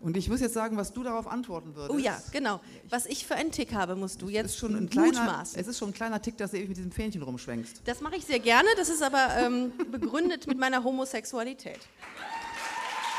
[0.00, 1.90] Und ich muss jetzt sagen, was du darauf antworten würdest.
[1.90, 2.60] Oh ja, genau.
[2.90, 5.58] Was ich für einen Tick habe, musst du jetzt ist schon ein kleiner, mutmaßen.
[5.58, 7.82] es ist schon ein kleiner Tick, dass du ewig mit diesem Fähnchen rumschwenkst.
[7.84, 11.80] Das mache ich sehr gerne, das ist aber ähm, begründet mit meiner Homosexualität.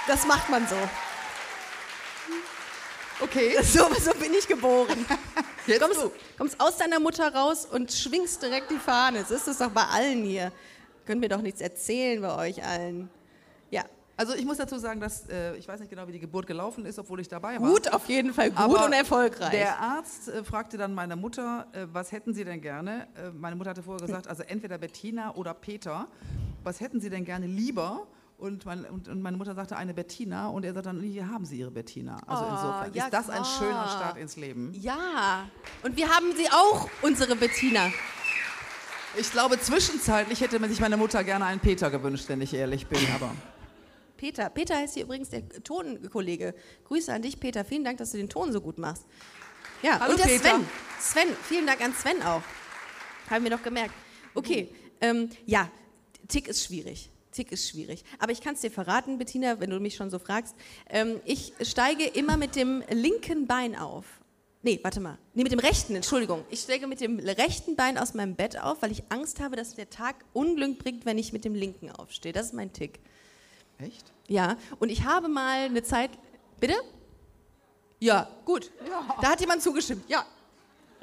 [0.07, 0.75] Das macht man so.
[3.21, 3.57] Okay.
[3.63, 5.05] So, so bin ich geboren.
[5.68, 6.11] Jetzt kommst, du.
[6.38, 9.20] kommst aus deiner Mutter raus und schwingst direkt die Fahne.
[9.20, 10.51] Das ist es doch bei allen hier.
[11.05, 13.09] Können mir doch nichts erzählen bei euch allen.
[13.70, 13.84] Ja,
[14.18, 16.86] Also ich muss dazu sagen, dass äh, ich weiß nicht genau, wie die Geburt gelaufen
[16.86, 17.70] ist, obwohl ich dabei war.
[17.70, 19.51] gut, auf jeden Fall gut Aber und erfolgreich.
[19.51, 23.07] Der Arzt äh, fragte dann meine Mutter, äh, was hätten Sie denn gerne?
[23.15, 26.07] Äh, meine Mutter hatte vorher gesagt, also entweder Bettina oder Peter.
[26.63, 28.07] Was hätten Sie denn gerne lieber?
[28.38, 31.43] Und, mein, und, und meine Mutter sagte eine Bettina und er sagte dann, hier haben
[31.45, 32.19] Sie Ihre Bettina.
[32.27, 33.57] Also Oh, insofern ja, ist das ein klar.
[33.57, 34.73] schöner Start ins Leben.
[34.79, 35.49] ja,
[35.81, 37.91] und wir haben sie auch, unsere Bettina.
[39.17, 42.85] Ich glaube, zwischenzeitlich hätte man sich meine Mutter gerne einen Peter gewünscht, wenn ich ehrlich
[42.85, 42.99] bin.
[43.15, 43.33] Aber
[44.17, 44.49] Peter.
[44.51, 46.53] Peter heißt hier übrigens der Tonkollege.
[46.85, 47.65] Grüße an dich, Peter.
[47.65, 49.03] Vielen Dank, dass du den Ton so gut machst.
[49.81, 50.49] Ja, Hallo, und der Peter.
[50.49, 50.65] Sven.
[50.99, 52.41] Sven, vielen Dank an Sven auch.
[53.31, 53.93] Haben wir doch gemerkt.
[54.35, 54.69] Okay,
[55.01, 55.69] ähm, ja,
[56.27, 57.09] Tick ist schwierig.
[57.38, 58.03] Tick ist schwierig.
[58.17, 60.55] Aber ich kann es dir verraten, Bettina, wenn du mich schon so fragst.
[60.89, 64.05] Ähm, ich steige immer mit dem linken Bein auf.
[64.63, 65.19] Nee, warte mal.
[65.35, 66.43] Nee, mit dem rechten, Entschuldigung.
[66.49, 69.75] Ich steige mit dem rechten Bein aus meinem Bett auf, weil ich Angst habe, dass
[69.75, 72.33] der Tag Unglück bringt, wenn ich mit dem linken aufstehe.
[72.33, 72.99] Das ist mein Tick.
[73.77, 74.11] echt?
[74.27, 76.09] Ja, und ich habe mal eine Zeit.
[76.59, 76.73] Bitte?
[77.99, 78.71] Ja, gut.
[79.21, 80.03] Da hat jemand zugestimmt.
[80.09, 80.25] Ja,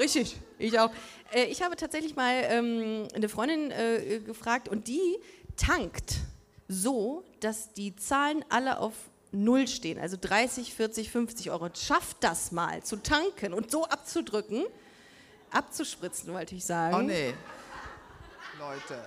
[0.00, 0.36] richtig.
[0.58, 0.90] Ich auch.
[1.32, 5.16] Äh, ich habe tatsächlich mal ähm, eine Freundin äh, gefragt und die
[5.56, 6.16] tankt
[6.68, 8.94] so, dass die Zahlen alle auf
[9.32, 9.98] Null stehen.
[9.98, 11.68] Also 30, 40, 50 Euro.
[11.74, 14.64] Schafft das mal zu tanken und so abzudrücken.
[15.50, 16.96] Abzuspritzen, wollte ich sagen.
[16.96, 17.34] Oh nee.
[18.58, 19.04] Leute.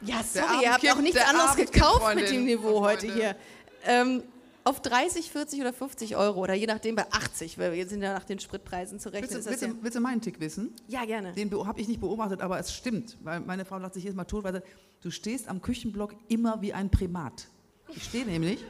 [0.00, 3.06] Ja, sorry, ihr habt kippt, auch nichts der anderes Abend gekauft mit dem Niveau heute
[3.12, 3.36] hier.
[3.84, 4.24] Ähm,
[4.64, 8.14] auf 30, 40 oder 50 Euro oder je nachdem bei 80, weil wir sind ja
[8.14, 9.30] nach den Spritpreisen zu rechnen.
[9.30, 10.74] Willst willst, du, willst du meinen Tick wissen?
[10.88, 11.32] ja, ja, gerne.
[11.32, 13.18] Den habe ich nicht beobachtet, aber es stimmt.
[13.22, 14.62] Weil meine Frau lacht sich jedes Mal tot, weil sie,
[15.00, 17.48] du stehst am Küchenblock immer wie ein Primat.
[17.94, 18.64] Ich stehe nämlich.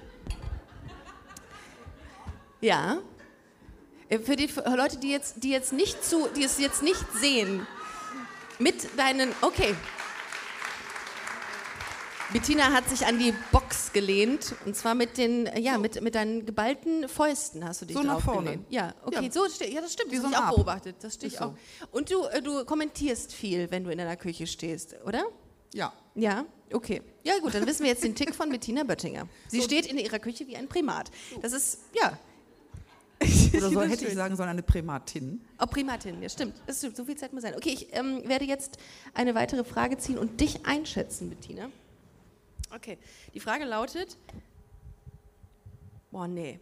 [2.61, 2.99] Ja.
[4.09, 7.05] Äh, Für die für Leute, die jetzt, die jetzt nicht zu, die es jetzt nicht
[7.21, 7.67] sehen,
[8.59, 9.75] mit deinen, okay.
[12.33, 16.47] Bettina hat sich an die Box gelehnt und zwar mit den, ja, mit, mit deinen
[16.47, 18.61] geballten Fäusten hast du dich So nach vorne.
[18.71, 19.33] Ja, okay, Ja.
[19.33, 20.55] so ja, das stimmt, Wie das so habe ich auch Ab.
[20.55, 21.47] beobachtet, das stehe ich Ist so.
[21.47, 21.55] auch.
[21.91, 25.25] Und du, äh, du kommentierst viel, wenn du in deiner Küche stehst, oder?
[25.75, 25.93] Ja.
[26.15, 27.03] Ja, okay.
[27.25, 29.27] Ja gut, dann wissen wir jetzt den Tick von Bettina Böttinger.
[29.49, 31.11] Sie steht in ihrer Küche wie ein Primat.
[31.41, 32.19] Das ist, ja.
[33.57, 35.41] Oder soll, hätte ich sagen sollen, eine Primatin.
[35.61, 36.55] Oh, Primatin, ja stimmt.
[36.67, 36.97] Das stimmt.
[36.97, 37.55] So viel Zeit muss sein.
[37.55, 38.79] Okay, ich ähm, werde jetzt
[39.15, 41.71] eine weitere Frage ziehen und dich einschätzen, Bettina.
[42.75, 42.99] Okay,
[43.35, 44.17] die Frage lautet,
[46.13, 46.61] Boah, nee.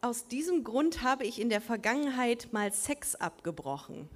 [0.00, 4.08] Aus diesem Grund habe ich in der Vergangenheit mal Sex abgebrochen.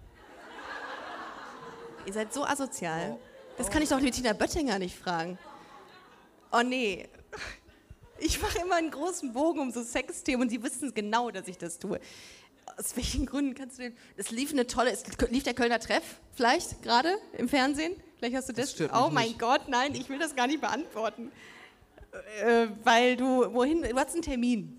[2.06, 3.18] Ihr seid so asozial.
[3.58, 5.38] Das kann ich doch Bettina Böttinger nicht fragen.
[6.52, 7.08] Oh nee.
[8.20, 11.58] Ich mache immer einen großen Bogen um so Sexthemen und die wissen genau, dass ich
[11.58, 11.98] das tue.
[12.76, 13.96] Aus welchen Gründen kannst du denn.
[14.16, 14.92] Es lief eine tolle.
[14.92, 17.96] Es lief der Kölner Treff vielleicht gerade im Fernsehen?
[18.22, 18.72] Vielleicht hast du das.
[18.72, 19.40] das oh mein nicht.
[19.40, 21.32] Gott, nein, ich will das gar nicht beantworten.
[22.40, 23.52] Äh, weil du.
[23.52, 23.82] Wohin?
[23.82, 24.78] Du hast einen Termin.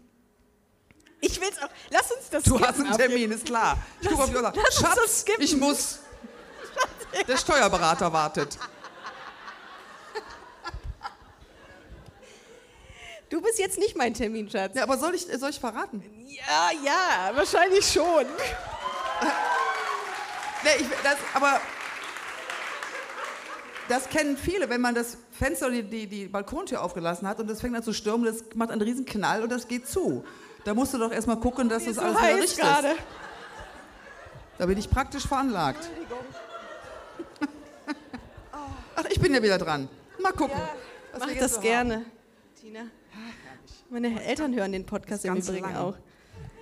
[1.20, 1.68] Ich will's auch.
[1.90, 3.78] Lass uns das Du hast einen Termin, ist klar.
[4.00, 6.00] Ich gucke auf die lass Schatz, ich muss.
[7.28, 8.58] Der Steuerberater wartet.
[13.30, 14.74] Du bist jetzt nicht mein Termin, Schatz.
[14.74, 16.02] Ja, aber soll ich, soll ich verraten?
[16.28, 18.26] Ja, ja, wahrscheinlich schon.
[20.64, 21.60] Nee, ich, das, aber
[23.90, 27.50] das kennen viele, wenn man das Fenster oder die, die, die Balkontür aufgelassen hat und
[27.50, 30.24] das fängt an zu stürmen, das macht einen riesen Knall und das geht zu.
[30.64, 32.88] Da musst du doch erstmal gucken, dass das so alles wieder richtig gerade.
[32.90, 32.98] ist.
[34.58, 35.90] Da bin ich praktisch veranlagt.
[38.96, 39.90] Ach, ich bin ja wieder dran.
[40.22, 40.60] Mal gucken.
[41.12, 42.06] was Mach das so gerne,
[42.60, 42.82] Tina.
[43.90, 45.80] Meine Eltern hören den Podcast im Übrigen lange.
[45.80, 45.96] auch.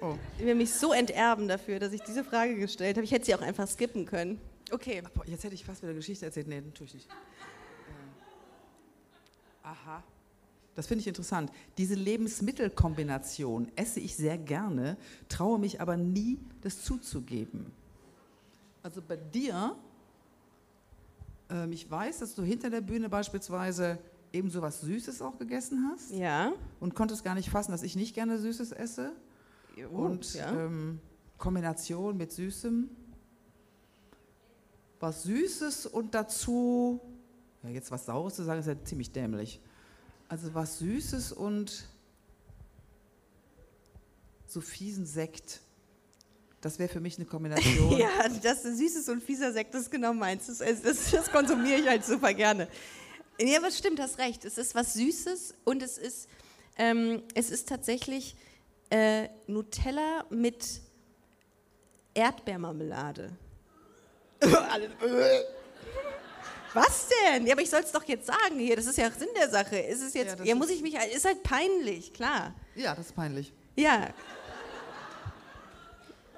[0.01, 0.15] Oh.
[0.39, 3.05] Die werden mich so enterben dafür, dass ich diese Frage gestellt habe.
[3.05, 4.41] Ich hätte sie auch einfach skippen können.
[4.71, 5.03] Okay.
[5.13, 6.47] Boah, jetzt hätte ich fast wieder eine Geschichte erzählt.
[6.47, 7.09] Nee, natürlich nicht.
[7.09, 7.13] Äh,
[9.67, 10.03] aha.
[10.75, 11.51] Das finde ich interessant.
[11.77, 14.95] Diese Lebensmittelkombination esse ich sehr gerne,
[15.27, 17.65] traue mich aber nie, das zuzugeben.
[18.81, 19.75] Also bei dir,
[21.49, 23.99] ähm, ich weiß, dass du hinter der Bühne beispielsweise
[24.31, 26.53] eben so was Süßes auch gegessen hast Ja.
[26.79, 29.11] und konntest gar nicht fassen, dass ich nicht gerne Süßes esse.
[29.91, 30.51] Und ja.
[30.51, 30.99] ähm,
[31.37, 32.89] Kombination mit Süßem.
[35.01, 37.01] Was Süßes und dazu,
[37.63, 39.59] ja, jetzt was Saures zu sagen, ist ja ziemlich dämlich.
[40.29, 41.87] Also was Süßes und
[44.45, 45.61] so fiesen Sekt.
[46.61, 47.97] Das wäre für mich eine Kombination.
[47.97, 48.09] ja,
[48.43, 50.45] das süßes und fieser Sekt, das ist genau meins.
[50.45, 52.67] Das, das, das konsumiere ich halt super gerne.
[53.39, 54.45] Ja, aber stimmt, hast recht.
[54.45, 56.29] Es ist was Süßes und es ist,
[56.77, 58.35] ähm, es ist tatsächlich
[58.91, 60.81] äh, Nutella mit
[62.13, 63.31] Erdbeermarmelade.
[66.73, 67.45] Was denn?
[67.45, 68.75] Ja, aber ich soll es doch jetzt sagen hier.
[68.77, 69.77] Das ist ja Sinn der Sache.
[69.77, 70.39] Ist es Ja, jetzt?
[70.39, 70.95] das Ja, muss ich mich?
[71.13, 72.55] Ist halt peinlich, klar.
[72.75, 73.51] Ja, das ist peinlich.
[73.75, 74.09] Ja.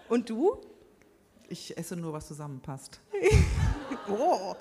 [0.10, 0.58] Und du?
[1.50, 3.00] Ich esse nur, was zusammenpasst.
[4.10, 4.54] Oh.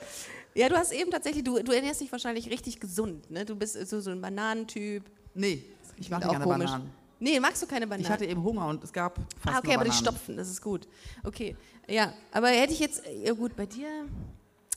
[0.54, 3.44] Ja, du hast eben tatsächlich, du, du ernährst dich wahrscheinlich richtig gesund, ne?
[3.44, 5.02] Du bist so, so ein Bananentyp.
[5.34, 5.64] Nee,
[5.96, 6.70] ich Klingt nicht gerne komisch.
[6.70, 6.90] Bananen.
[7.22, 8.02] Nee, magst du keine Bananen?
[8.04, 10.60] Ich hatte eben Hunger und es gab fast ah, okay, aber die stopfen, das ist
[10.60, 10.88] gut.
[11.22, 11.56] Okay,
[11.88, 13.86] ja, aber hätte ich jetzt, ja gut, bei dir,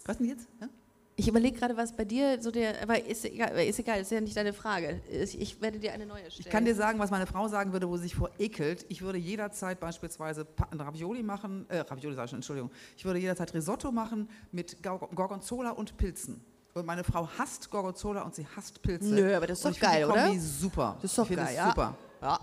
[0.06, 0.48] Was denn jetzt?
[0.62, 0.70] Ja?
[1.18, 4.22] ich überlege gerade, was bei dir so der, aber ist egal, ist egal, ist ja
[4.22, 5.02] nicht deine Frage.
[5.10, 6.46] Ich, ich werde dir eine neue stellen.
[6.46, 8.86] Ich kann dir sagen, was meine Frau sagen würde, wo sie sich vor ekelt.
[8.90, 10.46] Ich würde jederzeit beispielsweise
[10.78, 12.70] Ravioli machen, äh, Ravioli sag ich schon, Entschuldigung.
[12.98, 16.44] Ich würde jederzeit Risotto machen mit Gor- Gorgonzola und Pilzen.
[16.74, 19.14] Und meine Frau hasst Gorgonzola und sie hasst Pilze.
[19.14, 20.34] Nö, aber das ist Und doch geil, oder?
[20.38, 20.98] Super.
[21.02, 21.70] Das ist doch ich geil, es ja.
[21.70, 21.98] super.
[22.26, 22.40] Ja.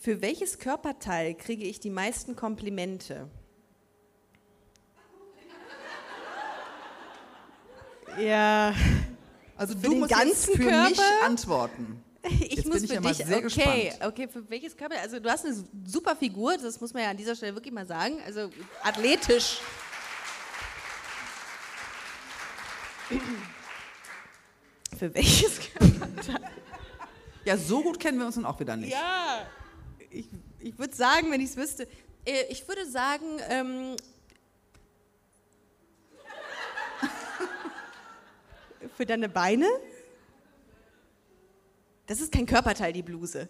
[0.00, 3.28] Für welches Körperteil kriege ich die meisten Komplimente?
[8.20, 8.74] Ja,
[9.56, 10.88] Also Für du den musst jetzt ganzen für Körper?
[10.90, 12.04] mich antworten.
[12.22, 13.16] ich Jetzt muss bin ich für ja dich.
[13.18, 14.12] sehr okay, gespannt.
[14.12, 15.00] okay, für welches Körper?
[15.00, 17.86] Also du hast eine super Figur, das muss man ja an dieser Stelle wirklich mal
[17.86, 18.18] sagen.
[18.24, 18.50] Also
[18.82, 19.60] athletisch.
[24.98, 26.50] Für welches Körperteil?
[27.44, 28.92] Ja, so gut kennen wir uns nun auch wieder nicht.
[28.92, 29.46] Ja,
[30.10, 30.28] ich,
[30.58, 31.86] ich würde sagen, wenn ich es wüsste.
[32.24, 33.96] Äh, Ich würde sagen, ähm,
[38.96, 39.66] für deine Beine?
[42.06, 43.48] Das ist kein Körperteil, die Bluse.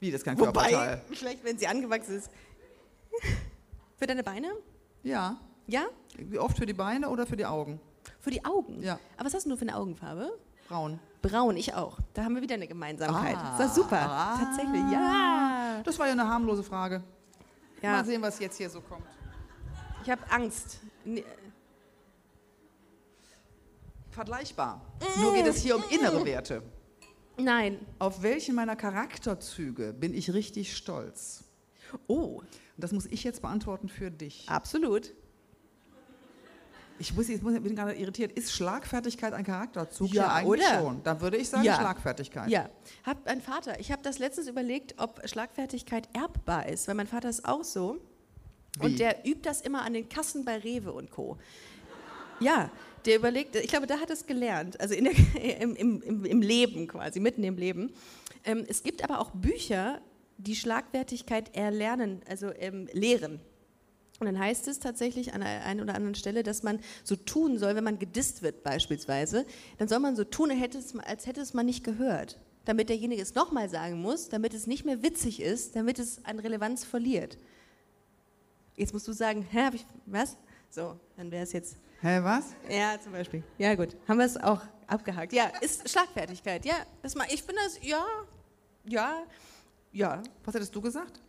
[0.00, 1.02] Wie, das ist kein Wobei, Körperteil.
[1.12, 2.30] vielleicht, wenn sie angewachsen ist.
[3.98, 4.52] Für deine Beine?
[5.02, 5.40] Ja.
[5.66, 5.86] Ja?
[6.18, 7.80] Wie oft für die Beine oder für die Augen?
[8.20, 8.82] Für die Augen?
[8.82, 8.98] Ja.
[9.16, 10.38] Aber was hast du nur für eine Augenfarbe?
[10.68, 10.98] Braun.
[11.22, 11.98] Braun, ich auch.
[12.14, 13.36] Da haben wir wieder eine Gemeinsamkeit.
[13.36, 13.56] Ah.
[13.58, 14.00] das ist super.
[14.00, 14.38] Ah.
[14.38, 15.80] Tatsächlich, ja.
[15.84, 17.02] Das war ja eine harmlose Frage.
[17.82, 17.92] ja.
[17.92, 19.06] Mal sehen, was jetzt hier so kommt.
[20.02, 20.80] Ich habe Angst.
[21.04, 21.24] Nee,
[24.16, 24.80] Vergleichbar.
[25.20, 26.62] Nur geht es hier um innere Werte.
[27.36, 27.78] Nein.
[27.98, 31.44] Auf welchen meiner Charakterzüge bin ich richtig stolz?
[32.06, 32.40] Oh,
[32.78, 34.48] das muss ich jetzt beantworten für dich.
[34.48, 35.12] absolut.
[36.98, 38.32] Ich, muss, ich muss- bin gerade irritiert.
[38.32, 40.12] Ist Schlagfertigkeit ein Charakterzug?
[40.12, 40.80] Ja, eigentlich oder?
[40.80, 41.02] schon.
[41.02, 41.76] Dann würde ich sagen Ja.
[41.76, 42.48] Schlagfertigkeit.
[42.48, 42.68] Ja,
[43.04, 43.78] hab ein Vater.
[43.80, 47.98] Ich habe das letztens überlegt, ob Schlagfertigkeit erbbar ist, weil mein Vater ist auch so.
[48.78, 48.84] Wie?
[48.86, 51.38] Und der übt das immer an den Kassen bei Rewe und Co.
[52.40, 52.70] Ja,
[53.06, 55.14] der überlegt, ich glaube, da hat es gelernt, also in der,
[55.60, 57.92] im, im, im Leben quasi, mitten im Leben.
[58.44, 60.00] Ähm, es gibt aber auch Bücher,
[60.38, 63.40] die Schlagfertigkeit erlernen, also ähm, lehren.
[64.18, 67.58] Und dann heißt es tatsächlich an einer einen oder anderen Stelle, dass man so tun
[67.58, 69.44] soll, wenn man gedisst wird beispielsweise,
[69.78, 70.50] dann soll man so tun,
[71.04, 74.86] als hätte es man nicht gehört, damit derjenige es nochmal sagen muss, damit es nicht
[74.86, 77.36] mehr witzig ist, damit es an Relevanz verliert.
[78.74, 80.36] Jetzt musst du sagen, hä, hab ich, was?
[80.70, 81.76] So, dann wäre es jetzt.
[82.00, 82.54] Hä, was?
[82.68, 83.42] Ja, zum Beispiel.
[83.58, 83.96] Ja, gut.
[84.08, 85.32] Haben wir es auch abgehakt.
[85.32, 86.64] Ja, ist Schlagfertigkeit.
[86.64, 88.04] Ja, das mal, ich bin das, ja,
[88.84, 89.22] ja,
[89.92, 90.22] ja.
[90.44, 91.20] Was hättest du gesagt?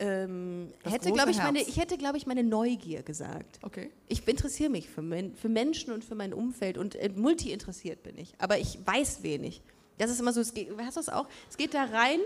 [0.00, 3.58] Ich ähm, hätte, glaube ich, meine, ich hätte, glaube ich, meine Neugier gesagt.
[3.60, 3.90] Okay.
[4.08, 8.02] Ich interessiere mich für, men für Menschen und für mein Umfeld und äh, multi interessiert
[8.02, 8.32] bin ich.
[8.38, 9.60] Aber ich weiß wenig.
[9.98, 11.26] Das ist immer so, es geht, hast du das auch?
[11.50, 12.20] Es geht da rein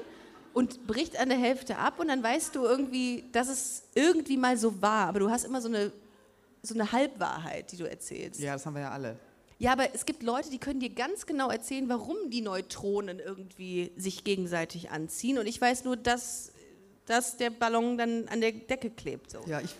[0.52, 4.56] und bricht an der Hälfte ab und dann weißt du irgendwie, dass es irgendwie mal
[4.56, 5.08] so war.
[5.08, 5.90] Aber du hast immer so eine,
[6.62, 8.38] so eine Halbwahrheit, die du erzählst.
[8.38, 9.18] Ja, das haben wir ja alle.
[9.58, 13.90] Ja, aber es gibt Leute, die können dir ganz genau erzählen, warum die Neutronen irgendwie
[13.96, 15.38] sich gegenseitig anziehen.
[15.38, 16.52] Und ich weiß nur, dass
[17.06, 19.30] dass der Ballon dann an der Decke klebt.
[19.30, 19.40] So.
[19.46, 19.74] Ja, ich,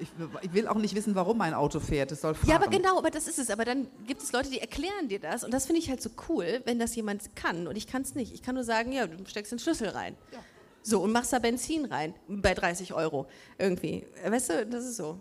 [0.00, 0.08] ich,
[0.42, 2.12] ich, will auch nicht wissen, warum mein Auto fährt.
[2.12, 2.50] Es soll fahren.
[2.50, 3.50] Ja, aber genau, aber das ist es.
[3.50, 5.44] Aber dann gibt es Leute, die erklären dir das.
[5.44, 7.66] Und das finde ich halt so cool, wenn das jemand kann.
[7.66, 8.34] Und ich kann es nicht.
[8.34, 10.16] Ich kann nur sagen, ja, du steckst den Schlüssel rein.
[10.32, 10.38] Ja.
[10.82, 12.14] So, und machst da Benzin rein.
[12.28, 13.26] Bei 30 Euro.
[13.58, 14.06] Irgendwie.
[14.24, 15.18] Weißt du, das ist so.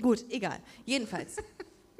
[0.00, 0.58] Gut, egal.
[0.84, 1.36] Jedenfalls.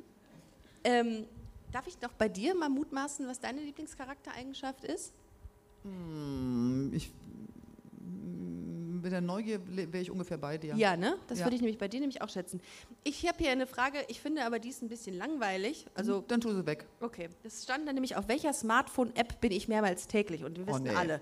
[0.84, 1.26] ähm,
[1.72, 5.12] darf ich noch bei dir mal mutmaßen, was deine Lieblingscharaktereigenschaft ist?
[5.82, 7.12] Hm, ich
[9.02, 10.74] mit der Neugier wäre ich ungefähr bei dir.
[10.74, 11.16] Ja, ne?
[11.26, 11.46] Das ja.
[11.46, 12.60] würde ich nämlich bei dir nämlich auch schätzen.
[13.04, 15.86] Ich habe hier eine Frage, ich finde aber die ist ein bisschen langweilig.
[15.94, 16.86] Also, Dann tu sie weg.
[17.00, 17.28] Okay.
[17.42, 20.44] Das stand dann nämlich, auf welcher Smartphone-App bin ich mehrmals täglich?
[20.44, 20.96] Und wir oh, wissen oh, nee.
[20.96, 21.20] alle.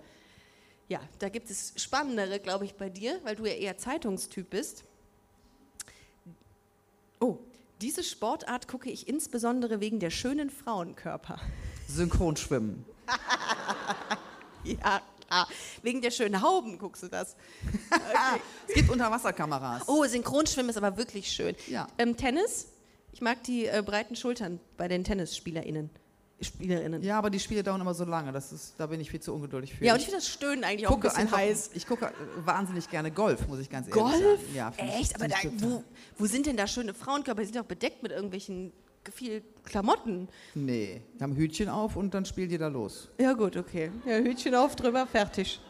[0.89, 4.85] Ja, da gibt es spannendere, glaube ich, bei dir, weil du ja eher Zeitungstyp bist.
[7.18, 7.39] Oh,
[7.81, 11.39] diese Sportart gucke ich insbesondere wegen der schönen Frauenkörper.
[11.89, 12.85] Synchronschwimmen.
[14.64, 15.03] ja,
[15.37, 15.47] Ah,
[15.82, 17.37] wegen der schönen Hauben guckst du das.
[17.91, 18.41] Okay.
[18.68, 19.87] es gibt Unterwasserkameras.
[19.87, 21.55] Oh, Synchronschwimmen ist aber wirklich schön.
[21.68, 21.87] Ja.
[21.99, 22.68] Ähm, Tennis?
[23.12, 25.91] Ich mag die äh, breiten Schultern bei den TennisspielerInnen.
[26.41, 27.03] Spielerinnen.
[27.03, 28.30] Ja, aber die Spiele dauern immer so lange.
[28.30, 29.84] Das ist, da bin ich viel zu ungeduldig für.
[29.84, 31.70] Ja, und ich finde das Stöhnen eigentlich auch ein bisschen einfach, heiß.
[31.72, 32.12] Ich gucke
[32.45, 34.41] wahnsinnig gerne Golf, muss ich ganz ehrlich Golf?
[34.41, 34.55] sagen.
[34.55, 35.14] Ja, Echt?
[35.14, 35.82] Aber da, wo,
[36.18, 37.41] wo sind denn da schöne Frauenkörper?
[37.41, 38.72] Die sind doch bedeckt mit irgendwelchen
[39.13, 40.29] viel Klamotten.
[40.55, 43.09] Nee, die haben Hütchen auf und dann spielt ihr da los.
[43.21, 43.91] Ja, gut, okay.
[44.05, 45.61] Ja, Hütchen auf, drüber, fertig.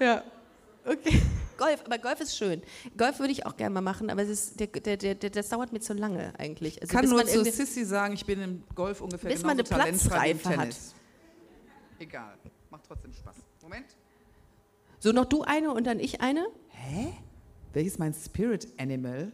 [0.00, 0.22] Ja,
[0.84, 1.20] okay.
[1.58, 2.62] Golf, aber Golf ist schön.
[2.96, 5.72] Golf würde ich auch gerne mal machen, aber es ist, der, der, der, das dauert
[5.72, 6.80] mir zu lange eigentlich.
[6.80, 10.56] Also, kann nur zu Sissy sagen, ich bin im Golf ungefähr bis man eine Platzreife
[10.56, 10.76] hat.
[11.98, 12.38] Egal,
[12.70, 13.36] macht trotzdem Spaß.
[13.62, 13.86] Moment.
[15.00, 16.46] So, noch du eine und dann ich eine?
[16.68, 17.12] Hä?
[17.72, 19.32] Welches mein Spirit Animal?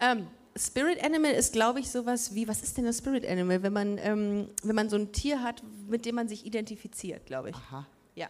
[0.00, 0.26] Ähm,
[0.56, 3.98] Spirit Animal ist, glaube ich, sowas wie, was ist denn das Spirit Animal, wenn man,
[3.98, 7.56] ähm, wenn man so ein Tier hat, mit dem man sich identifiziert, glaube ich.
[7.56, 7.86] Aha.
[8.14, 8.28] Ja.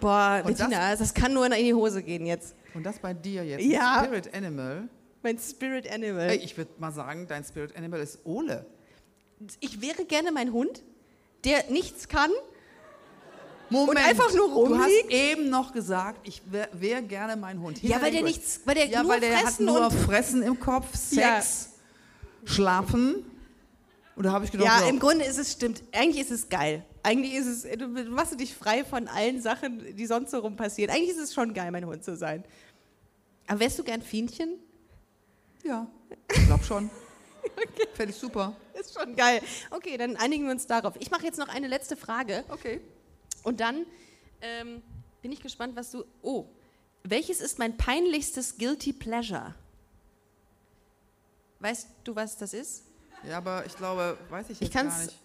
[0.00, 2.54] Boah, und Bettina, das, das, kann nur in die Hose gehen jetzt.
[2.74, 3.64] Und das bei dir jetzt?
[3.64, 4.04] Ja.
[4.04, 4.88] Spirit Animal?
[5.22, 6.32] Mein Spirit Animal.
[6.32, 8.66] Ich würde mal sagen, dein Spirit Animal ist Ole.
[9.60, 10.82] Ich wäre gerne mein Hund,
[11.44, 12.30] der nichts kann,
[13.70, 14.80] Moment, und einfach nur rumliegt.
[14.80, 17.78] Du hast eben noch gesagt, ich wäre wär gerne mein Hund.
[17.78, 20.42] Hier ja, weil der nichts, weil der ja, nur weil der fressen hat nur Fressen
[20.42, 22.48] im Kopf, Sex, ja.
[22.48, 23.24] Schlafen.
[24.16, 25.82] Da habe ich gedacht, ja, ja, im Grunde ist es stimmt.
[25.92, 26.84] Eigentlich ist es geil.
[27.04, 30.90] Eigentlich ist es, du machst dich frei von allen Sachen, die sonst so rum passieren.
[30.90, 32.42] Eigentlich ist es schon geil, mein Hund zu sein.
[33.46, 34.58] Aber wärst du gern Fienchen?
[35.64, 35.86] Ja,
[36.32, 36.90] ich glaube schon.
[37.56, 37.88] okay.
[37.94, 38.56] Fände ich super.
[38.78, 39.40] Ist schon geil.
[39.70, 40.94] Okay, dann einigen wir uns darauf.
[40.98, 42.44] Ich mache jetzt noch eine letzte Frage.
[42.48, 42.80] Okay.
[43.42, 43.86] Und dann
[44.40, 44.82] ähm,
[45.22, 46.04] bin ich gespannt, was du.
[46.22, 46.46] Oh,
[47.04, 49.54] welches ist mein peinlichstes Guilty Pleasure?
[51.60, 52.84] Weißt du, was das ist?
[53.26, 55.18] Ja, aber ich glaube, weiß ich jetzt ich gar nicht.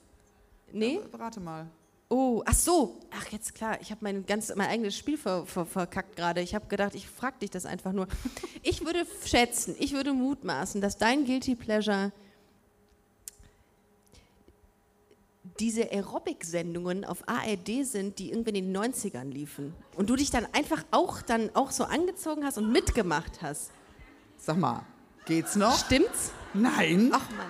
[0.71, 0.99] Nee?
[1.11, 1.67] Ja, rate mal.
[2.09, 2.99] Oh, ach so.
[3.11, 3.79] Ach, jetzt klar.
[3.81, 4.25] Ich habe mein,
[4.55, 6.41] mein eigenes Spiel ver, ver, verkackt gerade.
[6.41, 8.07] Ich habe gedacht, ich frage dich das einfach nur.
[8.61, 12.11] Ich würde schätzen, ich würde mutmaßen, dass dein Guilty Pleasure
[15.59, 19.73] diese Aerobic-Sendungen auf ARD sind, die irgendwie in den 90ern liefen.
[19.95, 23.71] Und du dich dann einfach auch dann auch so angezogen hast und mitgemacht hast.
[24.37, 24.85] Sag mal,
[25.25, 25.77] geht's noch?
[25.77, 26.31] Stimmt's?
[26.53, 27.11] Nein.
[27.13, 27.47] Ach Mann.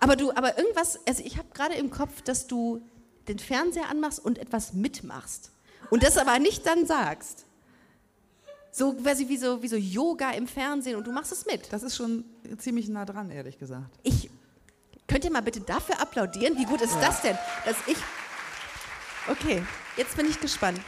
[0.00, 2.82] Aber du, aber irgendwas, also ich habe gerade im Kopf, dass du
[3.28, 5.52] den Fernseher anmachst und etwas mitmachst.
[5.90, 7.44] Und das aber nicht dann sagst.
[8.72, 11.72] So quasi wie so, wie so Yoga im Fernsehen und du machst es mit.
[11.72, 12.24] Das ist schon
[12.58, 13.96] ziemlich nah dran, ehrlich gesagt.
[14.02, 14.30] Ich
[15.12, 16.56] Könnt ihr mal bitte dafür applaudieren?
[16.56, 17.00] Wie gut ist ja.
[17.02, 17.36] das denn,
[17.66, 17.98] dass ich.
[19.30, 19.62] Okay,
[19.98, 20.80] jetzt bin ich gespannt.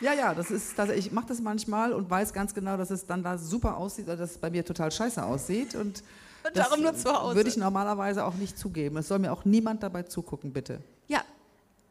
[0.00, 3.06] Ja, ja, das ist, das, ich mache das manchmal und weiß ganz genau, dass es
[3.06, 5.76] dann da super aussieht, oder dass es bei mir total scheiße aussieht.
[5.76, 6.02] Und,
[6.44, 7.36] Und darum nur zu Hause.
[7.36, 8.96] Würde ich normalerweise auch nicht zugeben.
[8.96, 10.80] Es soll mir auch niemand dabei zugucken, bitte.
[11.06, 11.22] Ja,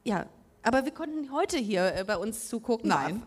[0.04, 0.26] ja.
[0.64, 2.90] Aber wir konnten heute hier äh, bei uns zugucken.
[2.90, 3.24] Nein.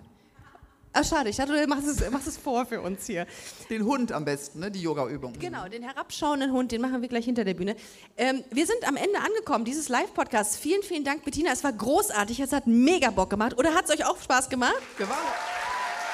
[0.98, 3.26] Ah, schade, ich dachte, du machst es, machst es vor für uns hier.
[3.68, 4.70] Den Hund am besten, ne?
[4.70, 5.34] die Yoga-Übung.
[5.38, 7.76] Genau, den herabschauenden Hund, den machen wir gleich hinter der Bühne.
[8.16, 10.56] Ähm, wir sind am Ende angekommen, dieses Live-Podcast.
[10.56, 11.52] Vielen, vielen Dank, Bettina.
[11.52, 13.58] Es war großartig, es hat mega Bock gemacht.
[13.58, 14.72] Oder hat es euch auch Spaß gemacht?
[14.96, 15.18] Wir waren,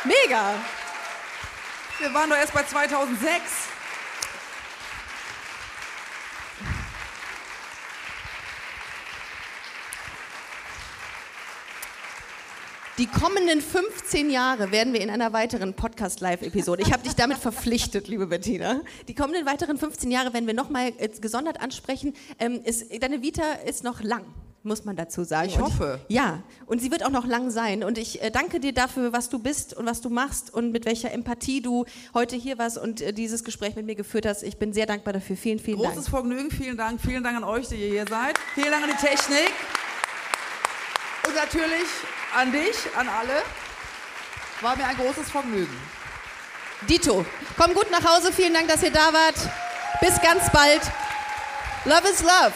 [0.02, 0.54] Mega!
[2.00, 3.71] wir waren doch erst bei 2006.
[12.98, 16.82] Die kommenden 15 Jahre werden wir in einer weiteren Podcast-Live-Episode.
[16.82, 18.82] Ich habe dich damit verpflichtet, liebe Bettina.
[19.09, 22.12] Die kommenden weiteren 15 Jahre werden wir nochmal gesondert ansprechen.
[22.39, 24.24] Ähm, ist, deine Vita ist noch lang,
[24.62, 25.48] muss man dazu sagen.
[25.48, 26.01] Ich Und- hoffe.
[26.09, 27.82] Ja, und sie wird auch noch lang sein.
[27.82, 30.85] Und ich äh, danke dir dafür, was du bist und was du machst und mit
[30.85, 34.43] welcher Empathie du heute hier warst und äh, dieses Gespräch mit mir geführt hast.
[34.43, 35.36] Ich bin sehr dankbar dafür.
[35.39, 36.09] Vielen, vielen Großes Dank.
[36.09, 37.01] Vergnügen, vielen Dank.
[37.01, 38.39] Vielen Dank an euch, die ihr hier seid.
[38.55, 39.51] Vielen Dank an die Technik.
[41.27, 41.89] Und natürlich
[42.34, 43.42] an dich, an alle.
[44.60, 45.76] War mir ein großes Vergnügen.
[46.82, 47.24] Dito,
[47.56, 48.32] komm gut nach Hause.
[48.32, 49.34] Vielen Dank, dass ihr da wart.
[50.00, 50.82] Bis ganz bald.
[51.84, 52.52] Love is love.